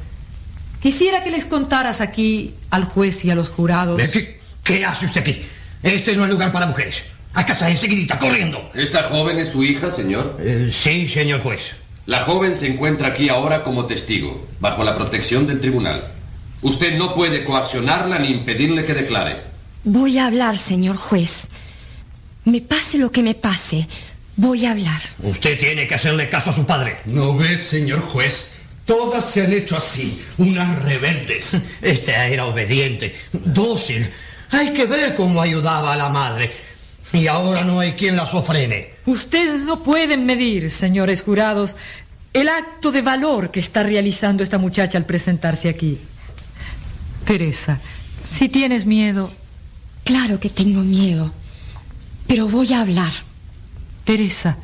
[0.81, 4.01] Quisiera que les contaras aquí al juez y a los jurados.
[4.09, 5.45] ¿Qué, qué hace usted aquí?
[5.81, 7.03] Este no es lugar para mujeres.
[7.35, 8.71] A casa enseguidita, corriendo.
[8.73, 10.37] ¿Esta joven es su hija, señor?
[10.71, 11.75] sí, señor juez.
[12.05, 16.03] La joven se encuentra aquí ahora como testigo, bajo la protección del tribunal.
[16.61, 19.41] Usted no puede coaccionarla ni impedirle que declare.
[19.83, 21.47] Voy a hablar, señor juez.
[22.45, 23.87] Me pase lo que me pase,
[24.35, 25.01] voy a hablar.
[25.23, 26.97] Usted tiene que hacerle caso a su padre.
[27.05, 28.51] ¿No ves, señor juez?
[28.85, 31.57] Todas se han hecho así, unas rebeldes.
[31.81, 34.07] Esta era obediente, dócil.
[34.51, 36.51] Hay que ver cómo ayudaba a la madre.
[37.15, 38.89] Y ahora no hay quien la sofrene.
[39.05, 41.75] Ustedes no pueden medir, señores jurados,
[42.33, 45.97] el acto de valor que está realizando esta muchacha al presentarse aquí.
[47.25, 47.79] Teresa,
[48.21, 49.31] si tienes miedo...
[50.03, 51.31] Claro que tengo miedo,
[52.27, 53.11] pero voy a hablar.
[54.03, 54.55] Teresa,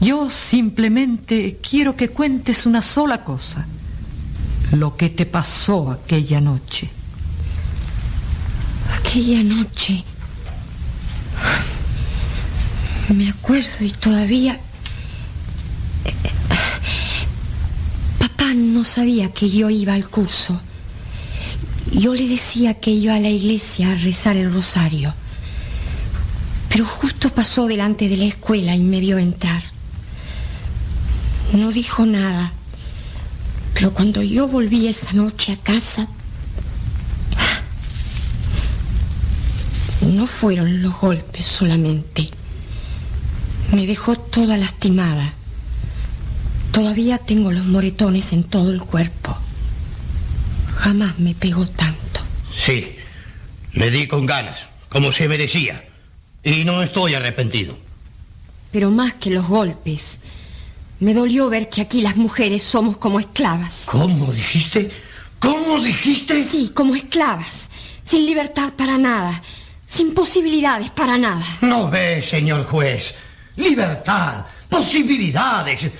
[0.00, 3.66] yo simplemente quiero que cuentes una sola cosa.
[4.72, 6.88] Lo que te pasó aquella noche.
[8.98, 10.04] Aquella noche...
[13.14, 14.58] Me acuerdo y todavía...
[18.18, 20.60] Papá no sabía que yo iba al curso.
[21.92, 25.12] Yo le decía que iba a la iglesia a rezar el rosario.
[26.68, 29.62] Pero justo pasó delante de la escuela y me vio entrar.
[31.52, 32.52] No dijo nada.
[33.74, 36.06] Pero cuando yo volví esa noche a casa,
[40.02, 42.28] no fueron los golpes solamente.
[43.72, 45.32] Me dejó toda lastimada.
[46.72, 49.36] Todavía tengo los moretones en todo el cuerpo.
[50.76, 52.20] Jamás me pegó tanto.
[52.58, 52.96] Sí,
[53.72, 55.88] me di con ganas, como se merecía.
[56.42, 57.76] Y no estoy arrepentido.
[58.72, 60.18] Pero más que los golpes,
[61.00, 63.84] me dolió ver que aquí las mujeres somos como esclavas.
[63.86, 64.90] ¿Cómo dijiste?
[65.38, 66.44] ¿Cómo dijiste?
[66.44, 67.68] Sí, como esclavas,
[68.04, 69.42] sin libertad para nada,
[69.90, 71.42] sin posibilidades para nada.
[71.62, 73.14] No ve, señor juez.
[73.56, 75.90] Libertad, posibilidades.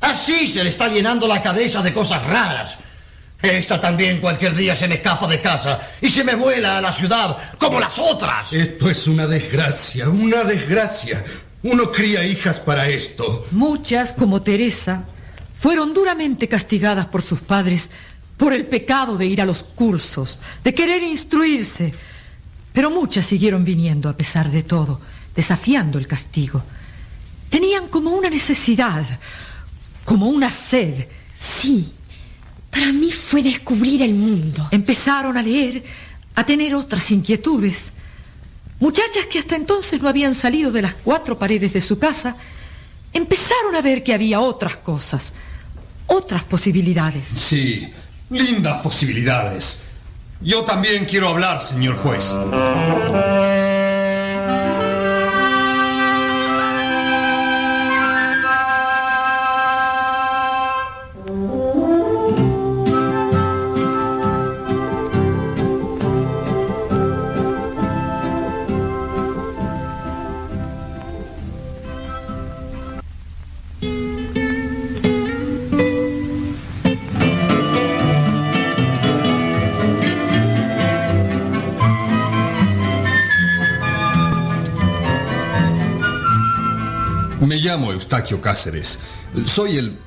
[0.00, 2.74] Así se le está llenando la cabeza de cosas raras.
[3.40, 6.92] Esta también cualquier día se me escapa de casa y se me vuela a la
[6.92, 8.52] ciudad como las otras.
[8.52, 11.22] Esto es una desgracia, una desgracia.
[11.62, 13.46] Uno cría hijas para esto.
[13.52, 15.04] Muchas, como Teresa,
[15.56, 17.90] fueron duramente castigadas por sus padres
[18.36, 21.92] por el pecado de ir a los cursos, de querer instruirse.
[22.78, 25.00] Pero muchas siguieron viniendo a pesar de todo,
[25.34, 26.62] desafiando el castigo.
[27.50, 29.04] Tenían como una necesidad,
[30.04, 31.08] como una sed.
[31.34, 31.90] Sí,
[32.70, 34.68] para mí fue descubrir el mundo.
[34.70, 35.82] Empezaron a leer,
[36.36, 37.90] a tener otras inquietudes.
[38.78, 42.36] Muchachas que hasta entonces no habían salido de las cuatro paredes de su casa,
[43.12, 45.32] empezaron a ver que había otras cosas,
[46.06, 47.24] otras posibilidades.
[47.34, 47.90] Sí,
[48.30, 49.87] lindas posibilidades.
[50.40, 52.32] Yo también quiero hablar, señor juez.
[88.08, 88.98] Eustaquio Cáceres.
[89.44, 89.98] Soy el...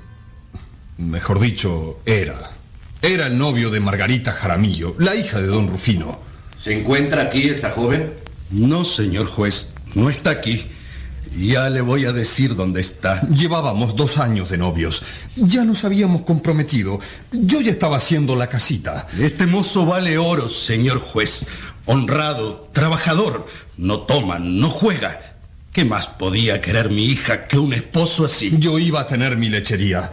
[0.97, 2.51] Mejor dicho, era.
[2.99, 6.19] Era el novio de Margarita Jaramillo, la hija de don Rufino.
[6.59, 8.11] ¿Se encuentra aquí esa joven?
[8.49, 10.65] No, señor juez, no está aquí.
[11.37, 13.21] Ya le voy a decir dónde está.
[13.27, 15.03] Llevábamos dos años de novios.
[15.35, 16.99] Ya nos habíamos comprometido.
[17.31, 19.07] Yo ya estaba haciendo la casita.
[19.19, 21.45] Este mozo vale oro, señor juez.
[21.85, 23.45] Honrado, trabajador.
[23.77, 25.30] No toma, no juega.
[25.71, 28.53] ¿Qué más podía querer mi hija que un esposo así?
[28.57, 30.11] Yo iba a tener mi lechería.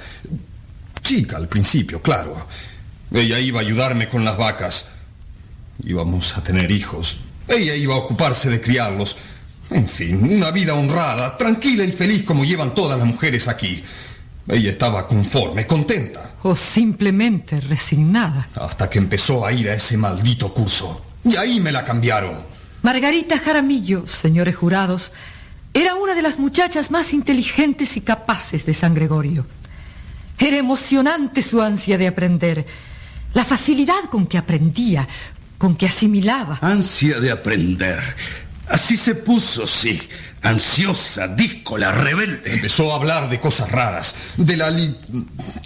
[1.03, 2.47] Chica al principio, claro.
[3.13, 4.87] Ella iba a ayudarme con las vacas.
[5.83, 7.19] Íbamos a tener hijos.
[7.49, 9.17] Ella iba a ocuparse de criarlos.
[9.71, 13.83] En fin, una vida honrada, tranquila y feliz como llevan todas las mujeres aquí.
[14.47, 16.35] Ella estaba conforme, contenta.
[16.43, 18.49] O simplemente resignada.
[18.55, 21.05] Hasta que empezó a ir a ese maldito curso.
[21.25, 22.47] Y ahí me la cambiaron.
[22.83, 25.13] Margarita Jaramillo, señores jurados,
[25.81, 29.47] era una de las muchachas más inteligentes y capaces de San Gregorio.
[30.39, 32.67] Era emocionante su ansia de aprender,
[33.35, 35.07] la facilidad con que aprendía,
[35.57, 36.59] con que asimilaba.
[36.63, 38.01] Ansia de aprender.
[38.69, 40.01] Así se puso, sí.
[40.43, 42.55] Ansiosa, díscola, rebelde.
[42.55, 44.71] Empezó a hablar de cosas raras, de la...
[44.71, 44.97] Li...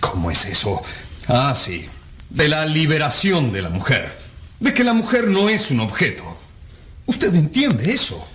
[0.01, 0.83] ¿Cómo es eso?
[1.29, 1.87] Ah, sí.
[2.31, 4.17] De la liberación de la mujer.
[4.61, 6.39] De que la mujer no es un objeto.
[7.07, 8.27] ¿Usted entiende eso?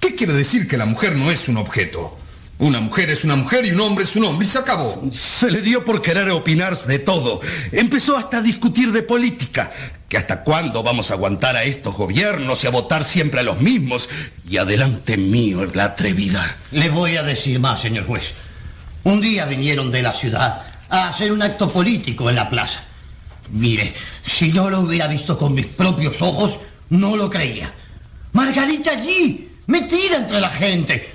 [0.00, 2.16] ¿Qué quiere decir que la mujer no es un objeto?
[2.58, 5.02] Una mujer es una mujer y un hombre es un hombre y se acabó.
[5.12, 7.40] Se le dio por querer opinar de todo.
[7.72, 9.70] Empezó hasta a discutir de política.
[10.08, 13.60] Que hasta cuándo vamos a aguantar a estos gobiernos y a votar siempre a los
[13.60, 14.08] mismos.
[14.48, 16.56] Y adelante mío la atrevida.
[16.72, 18.32] Le voy a decir más, señor juez.
[19.04, 22.84] Un día vinieron de la ciudad a hacer un acto político en la plaza.
[23.52, 27.72] Mire, si yo lo hubiera visto con mis propios ojos, no lo creía.
[28.32, 31.10] Margarita allí, metida entre la gente.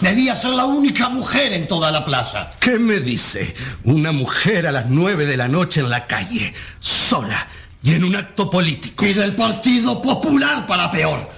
[0.00, 2.50] Debía ser la única mujer en toda la plaza.
[2.60, 3.54] ¿Qué me dice?
[3.84, 7.48] Una mujer a las nueve de la noche en la calle, sola
[7.82, 9.04] y en un acto político.
[9.04, 11.28] Y del Partido Popular para peor.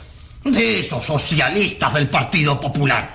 [0.44, 3.10] De esos socialistas del Partido Popular.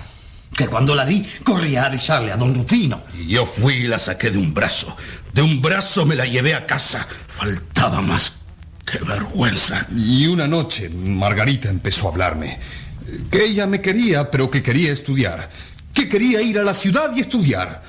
[0.55, 3.03] Que cuando la vi corría a avisarle a don Rufino.
[3.17, 4.95] Y yo fui y la saqué de un brazo.
[5.31, 7.07] De un brazo me la llevé a casa.
[7.27, 8.33] Faltaba más.
[8.85, 9.87] ¡Qué vergüenza!
[9.95, 12.59] Y una noche Margarita empezó a hablarme.
[13.29, 15.49] Que ella me quería, pero que quería estudiar.
[15.93, 17.83] Que quería ir a la ciudad y estudiar.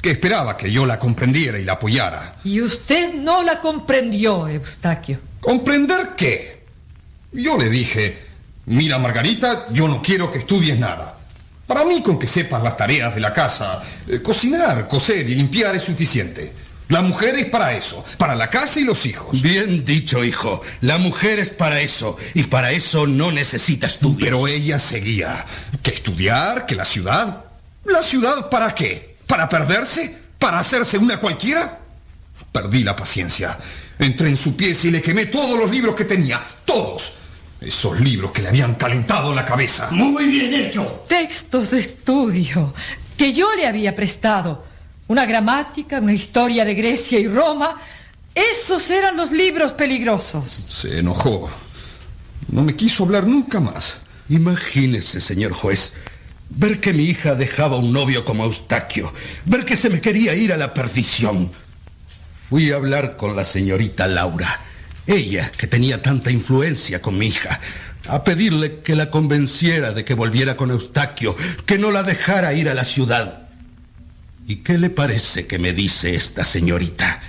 [0.00, 2.36] Que esperaba que yo la comprendiera y la apoyara.
[2.44, 5.18] Y usted no la comprendió, Eustaquio.
[5.40, 6.64] ¿Comprender qué?
[7.32, 8.18] Yo le dije,
[8.66, 11.18] mira Margarita, yo no quiero que estudies nada.
[11.66, 15.74] Para mí con que sepas las tareas de la casa, eh, cocinar, coser y limpiar
[15.74, 16.52] es suficiente.
[16.88, 19.42] La mujer es para eso, para la casa y los hijos.
[19.42, 20.62] Bien dicho, hijo.
[20.80, 24.20] La mujer es para eso y para eso no necesita estudios.
[24.20, 25.44] Pero ella seguía.
[25.82, 26.64] ¿Que estudiar?
[26.64, 27.44] ¿Que la ciudad?
[27.84, 29.16] ¿La ciudad para qué?
[29.26, 30.16] ¿Para perderse?
[30.38, 31.80] ¿Para hacerse una cualquiera?
[32.52, 33.58] Perdí la paciencia.
[33.98, 36.40] Entré en su pieza y le quemé todos los libros que tenía.
[36.64, 37.14] Todos.
[37.60, 39.88] Esos libros que le habían calentado la cabeza.
[39.90, 41.04] Muy bien hecho.
[41.08, 42.74] Textos de estudio
[43.16, 44.64] que yo le había prestado.
[45.08, 47.80] Una gramática, una historia de Grecia y Roma.
[48.34, 50.64] Esos eran los libros peligrosos.
[50.68, 51.48] Se enojó.
[52.48, 53.98] No me quiso hablar nunca más.
[54.28, 55.94] Imagínese, señor juez,
[56.50, 59.12] ver que mi hija dejaba un novio como Eustaquio,
[59.44, 61.50] ver que se me quería ir a la perdición.
[62.50, 64.60] Fui a hablar con la señorita Laura,
[65.06, 67.60] ella que tenía tanta influencia con mi hija,
[68.08, 72.68] a pedirle que la convenciera de que volviera con Eustaquio, que no la dejara ir
[72.68, 73.45] a la ciudad.
[74.48, 77.20] ¿Y qué le parece que me dice esta señorita?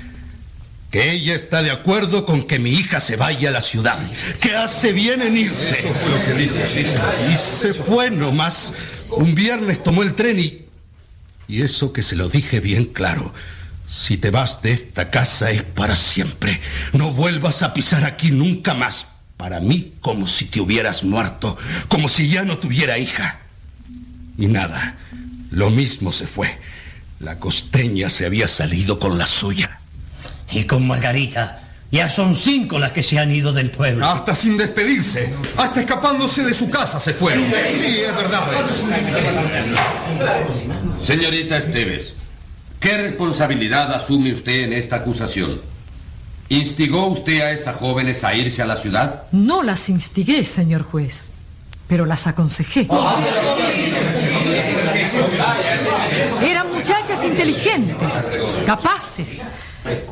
[0.91, 3.97] Que ella está de acuerdo con que mi hija se vaya a la ciudad,
[4.39, 5.79] que hace bien en irse.
[5.79, 6.85] Eso fue lo que dijo, sí.
[7.31, 8.71] Y se fue nomás.
[9.09, 10.65] Un viernes tomó el tren y...
[11.47, 13.33] Y eso que se lo dije bien claro.
[13.89, 16.59] Si te vas de esta casa es para siempre.
[16.93, 19.07] No vuelvas a pisar aquí nunca más.
[19.37, 23.39] Para mí, como si te hubieras muerto, como si ya no tuviera hija.
[24.37, 24.95] Y nada,
[25.51, 26.57] lo mismo se fue.
[27.19, 29.79] La costeña se había salido con la suya.
[30.51, 31.63] Y con Margarita.
[31.91, 34.05] Ya son cinco las que se han ido del pueblo.
[34.05, 35.33] Hasta sin despedirse.
[35.55, 37.45] Hasta escapándose de su casa se fueron.
[37.45, 38.45] Sí, es verdad.
[41.01, 42.15] Señorita Esteves,
[42.79, 45.61] ¿qué responsabilidad asume usted en esta acusación?
[46.49, 49.23] ¿Instigó usted a esas jóvenes a irse a la ciudad?
[49.31, 51.29] No las instigué, señor juez,
[51.87, 52.87] pero las aconsejé.
[56.77, 57.97] Muchachas inteligentes,
[58.63, 59.41] capaces,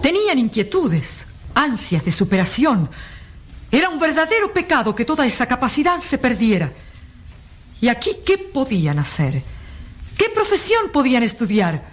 [0.01, 2.89] tenían inquietudes, ansias de superación.
[3.71, 6.71] Era un verdadero pecado que toda esa capacidad se perdiera.
[7.79, 9.43] ¿Y aquí qué podían hacer?
[10.17, 11.83] ¿Qué profesión podían estudiar?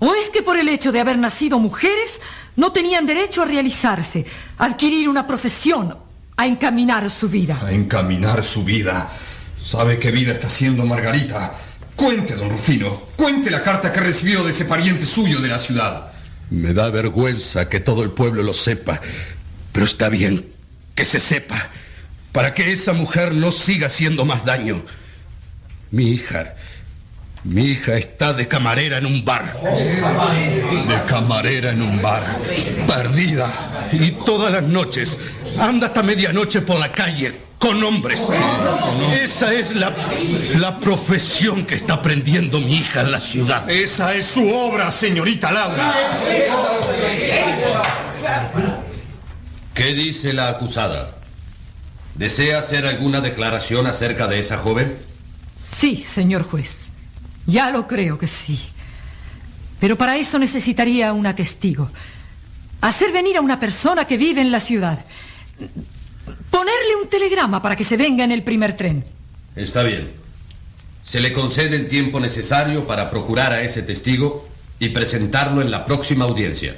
[0.00, 2.20] ¿O es que por el hecho de haber nacido mujeres
[2.56, 4.26] no tenían derecho a realizarse,
[4.58, 5.96] a adquirir una profesión,
[6.36, 7.60] a encaminar su vida?
[7.64, 9.08] A encaminar su vida.
[9.64, 11.69] ¿Sabe qué vida está haciendo Margarita?
[12.00, 12.98] Cuente, don Rufino.
[13.14, 16.10] Cuente la carta que recibió de ese pariente suyo de la ciudad.
[16.48, 18.98] Me da vergüenza que todo el pueblo lo sepa,
[19.70, 20.46] pero está bien
[20.94, 21.68] que se sepa,
[22.32, 24.82] para que esa mujer no siga haciendo más daño.
[25.90, 26.54] Mi hija,
[27.44, 29.54] mi hija está de camarera en un bar.
[29.60, 32.22] De camarera en un bar.
[32.86, 33.88] Perdida.
[33.92, 35.18] Y todas las noches
[35.58, 38.26] anda hasta medianoche por la calle con hombres.
[39.22, 39.94] Esa es la,
[40.58, 43.68] la profesión que está aprendiendo mi hija en la ciudad.
[43.70, 45.94] Esa es su obra, señorita Laura.
[49.74, 51.16] ¿Qué dice la acusada?
[52.14, 54.96] ¿Desea hacer alguna declaración acerca de esa joven?
[55.58, 56.88] Sí, señor juez.
[57.46, 58.58] Ya lo creo que sí.
[59.80, 61.90] Pero para eso necesitaría una testigo.
[62.80, 65.04] Hacer venir a una persona que vive en la ciudad.
[66.50, 69.04] Ponerle un telegrama para que se venga en el primer tren.
[69.56, 70.10] Está bien.
[71.04, 75.84] Se le concede el tiempo necesario para procurar a ese testigo y presentarlo en la
[75.84, 76.74] próxima audiencia.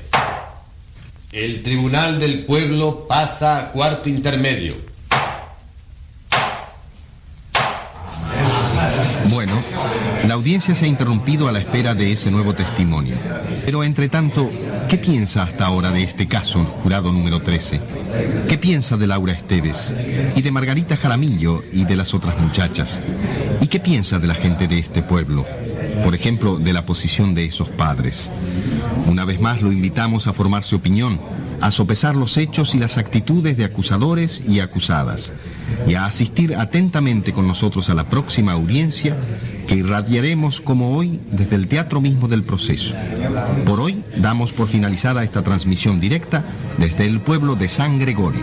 [1.33, 4.77] El Tribunal del Pueblo pasa a cuarto intermedio.
[9.29, 9.63] Bueno,
[10.27, 13.17] la audiencia se ha interrumpido a la espera de ese nuevo testimonio.
[13.65, 14.51] Pero entre tanto,
[14.89, 17.81] ¿qué piensa hasta ahora de este caso, jurado número 13?
[18.49, 19.93] ¿Qué piensa de Laura Esteves?
[20.37, 23.01] Y de Margarita Jaramillo y de las otras muchachas?
[23.61, 25.45] ¿Y qué piensa de la gente de este pueblo?
[26.05, 28.31] Por ejemplo, de la posición de esos padres.
[29.07, 31.19] Una vez más lo invitamos a formarse opinión,
[31.61, 35.33] a sopesar los hechos y las actitudes de acusadores y acusadas,
[35.87, 39.17] y a asistir atentamente con nosotros a la próxima audiencia
[39.67, 42.95] que irradiaremos como hoy desde el teatro mismo del proceso.
[43.65, 46.45] Por hoy damos por finalizada esta transmisión directa
[46.79, 48.43] desde el pueblo de San Gregorio.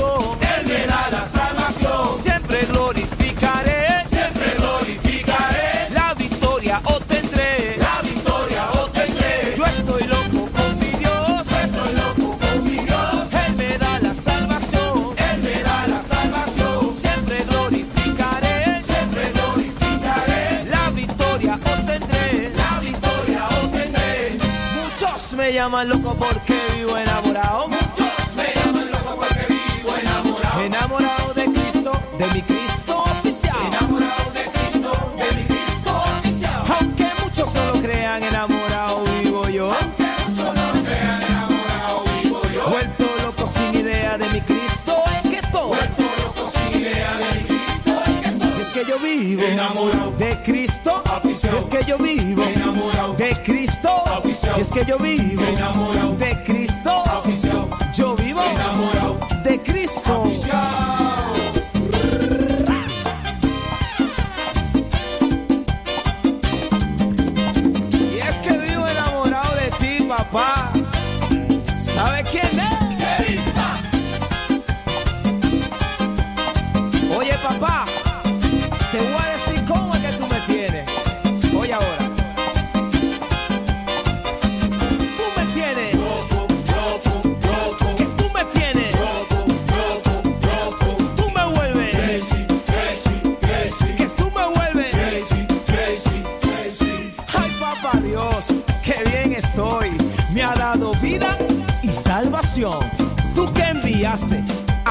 [51.43, 53.89] Es que yo vivo Enamorado de Cristo.
[54.05, 54.59] Afición.
[54.59, 56.60] Es que yo vivo Enamorado de Cristo.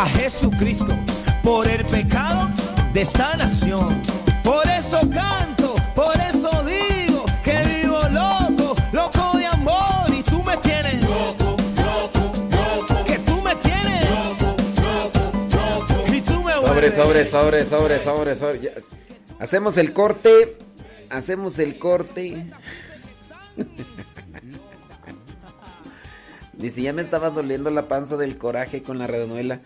[0.01, 0.97] A Jesucristo
[1.43, 2.49] por el pecado
[2.95, 4.01] de esta nación.
[4.43, 10.57] Por eso canto, por eso digo que vivo loco, loco de amor y tú me
[10.57, 10.95] tienes.
[13.05, 14.07] Que tú me tienes.
[16.15, 16.95] Y tú me Sobre, vuelves.
[16.95, 18.61] sobre, sobre, sobre, sobre, sobre.
[18.61, 18.71] Ya.
[19.39, 20.57] Hacemos el corte.
[21.11, 22.47] Hacemos el corte.
[26.55, 29.61] Dice, ya me estaba doliendo la panza del coraje con la redonduela.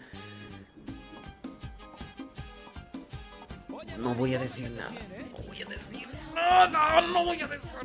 [4.05, 4.93] No voy a decir nada.
[5.35, 7.01] No voy a decir nada.
[7.01, 7.85] No voy a decir nada.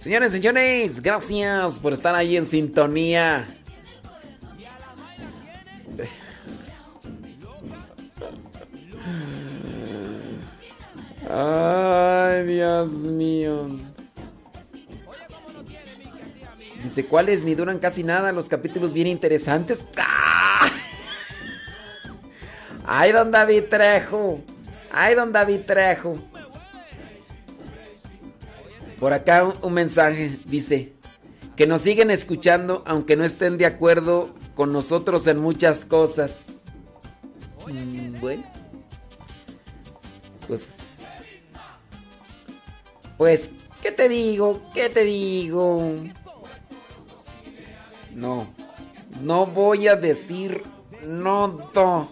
[0.00, 3.46] Señores, señores, gracias por estar ahí en sintonía.
[11.30, 13.68] Ay, Dios mío.
[16.82, 17.44] Dice, ¿cuáles?
[17.44, 19.86] Ni duran casi nada, los capítulos bien interesantes.
[19.96, 20.37] ¡Ah!
[22.90, 24.40] Ay, don David Trejo.
[24.90, 26.14] Ay, don David Trejo.
[28.98, 30.94] Por acá un, mensaje dice
[31.54, 36.56] que nos siguen escuchando aunque no estén de acuerdo con nosotros en muchas cosas.
[37.66, 38.44] Mm, Bueno.
[40.46, 40.78] Pues
[43.18, 43.50] pues,
[43.82, 44.62] ¿qué te digo?
[44.72, 45.94] ¿Qué te digo?
[48.14, 48.46] No.
[49.20, 50.62] No voy a decir
[51.06, 51.58] nada.
[51.74, 52.08] No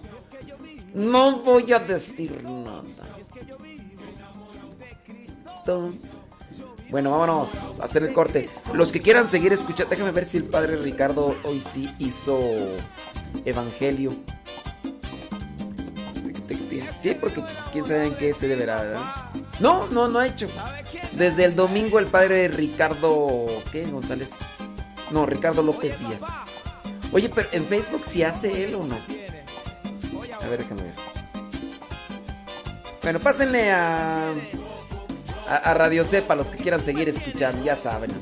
[0.96, 2.82] voy a decir nada.
[6.90, 8.46] Bueno, vámonos a hacer el corte.
[8.72, 12.38] Los que quieran seguir escuchando, déjame ver si el padre Ricardo hoy sí hizo
[13.44, 14.12] evangelio.
[17.02, 19.00] Sí, porque pues, quién sabe en qué se deberá, ¿verdad?
[19.60, 20.48] No, no, no ha hecho.
[21.12, 23.84] Desde el domingo el padre Ricardo, ¿qué?
[23.84, 24.30] González.
[25.10, 26.22] No, Ricardo López Díaz.
[27.12, 28.96] Oye, pero en Facebook si hace él o no.
[30.46, 30.94] A ver, déjame ver.
[33.02, 34.30] Bueno, pásenle a,
[35.48, 38.12] a, a Radio Cepa los que quieran seguir escuchando, ya saben.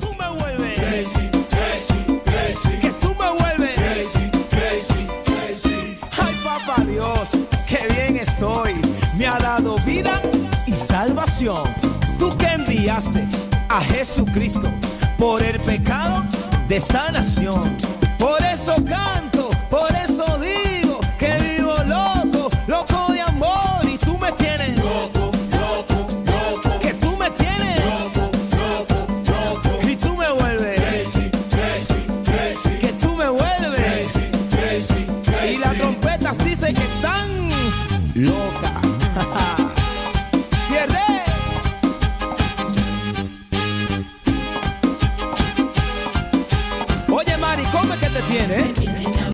[0.00, 1.12] Tú me vuelves.
[2.80, 3.78] Que tú me vuelves.
[6.18, 7.30] Ay, papá Dios,
[7.68, 8.80] qué bien estoy.
[9.18, 10.22] Me ha dado vida
[10.68, 11.64] y salvación.
[12.16, 13.26] Tú que enviaste
[13.68, 14.70] a Jesucristo
[15.18, 16.24] por el pecado
[16.68, 17.76] de esta nación.
[18.20, 20.29] Por eso canto, por eso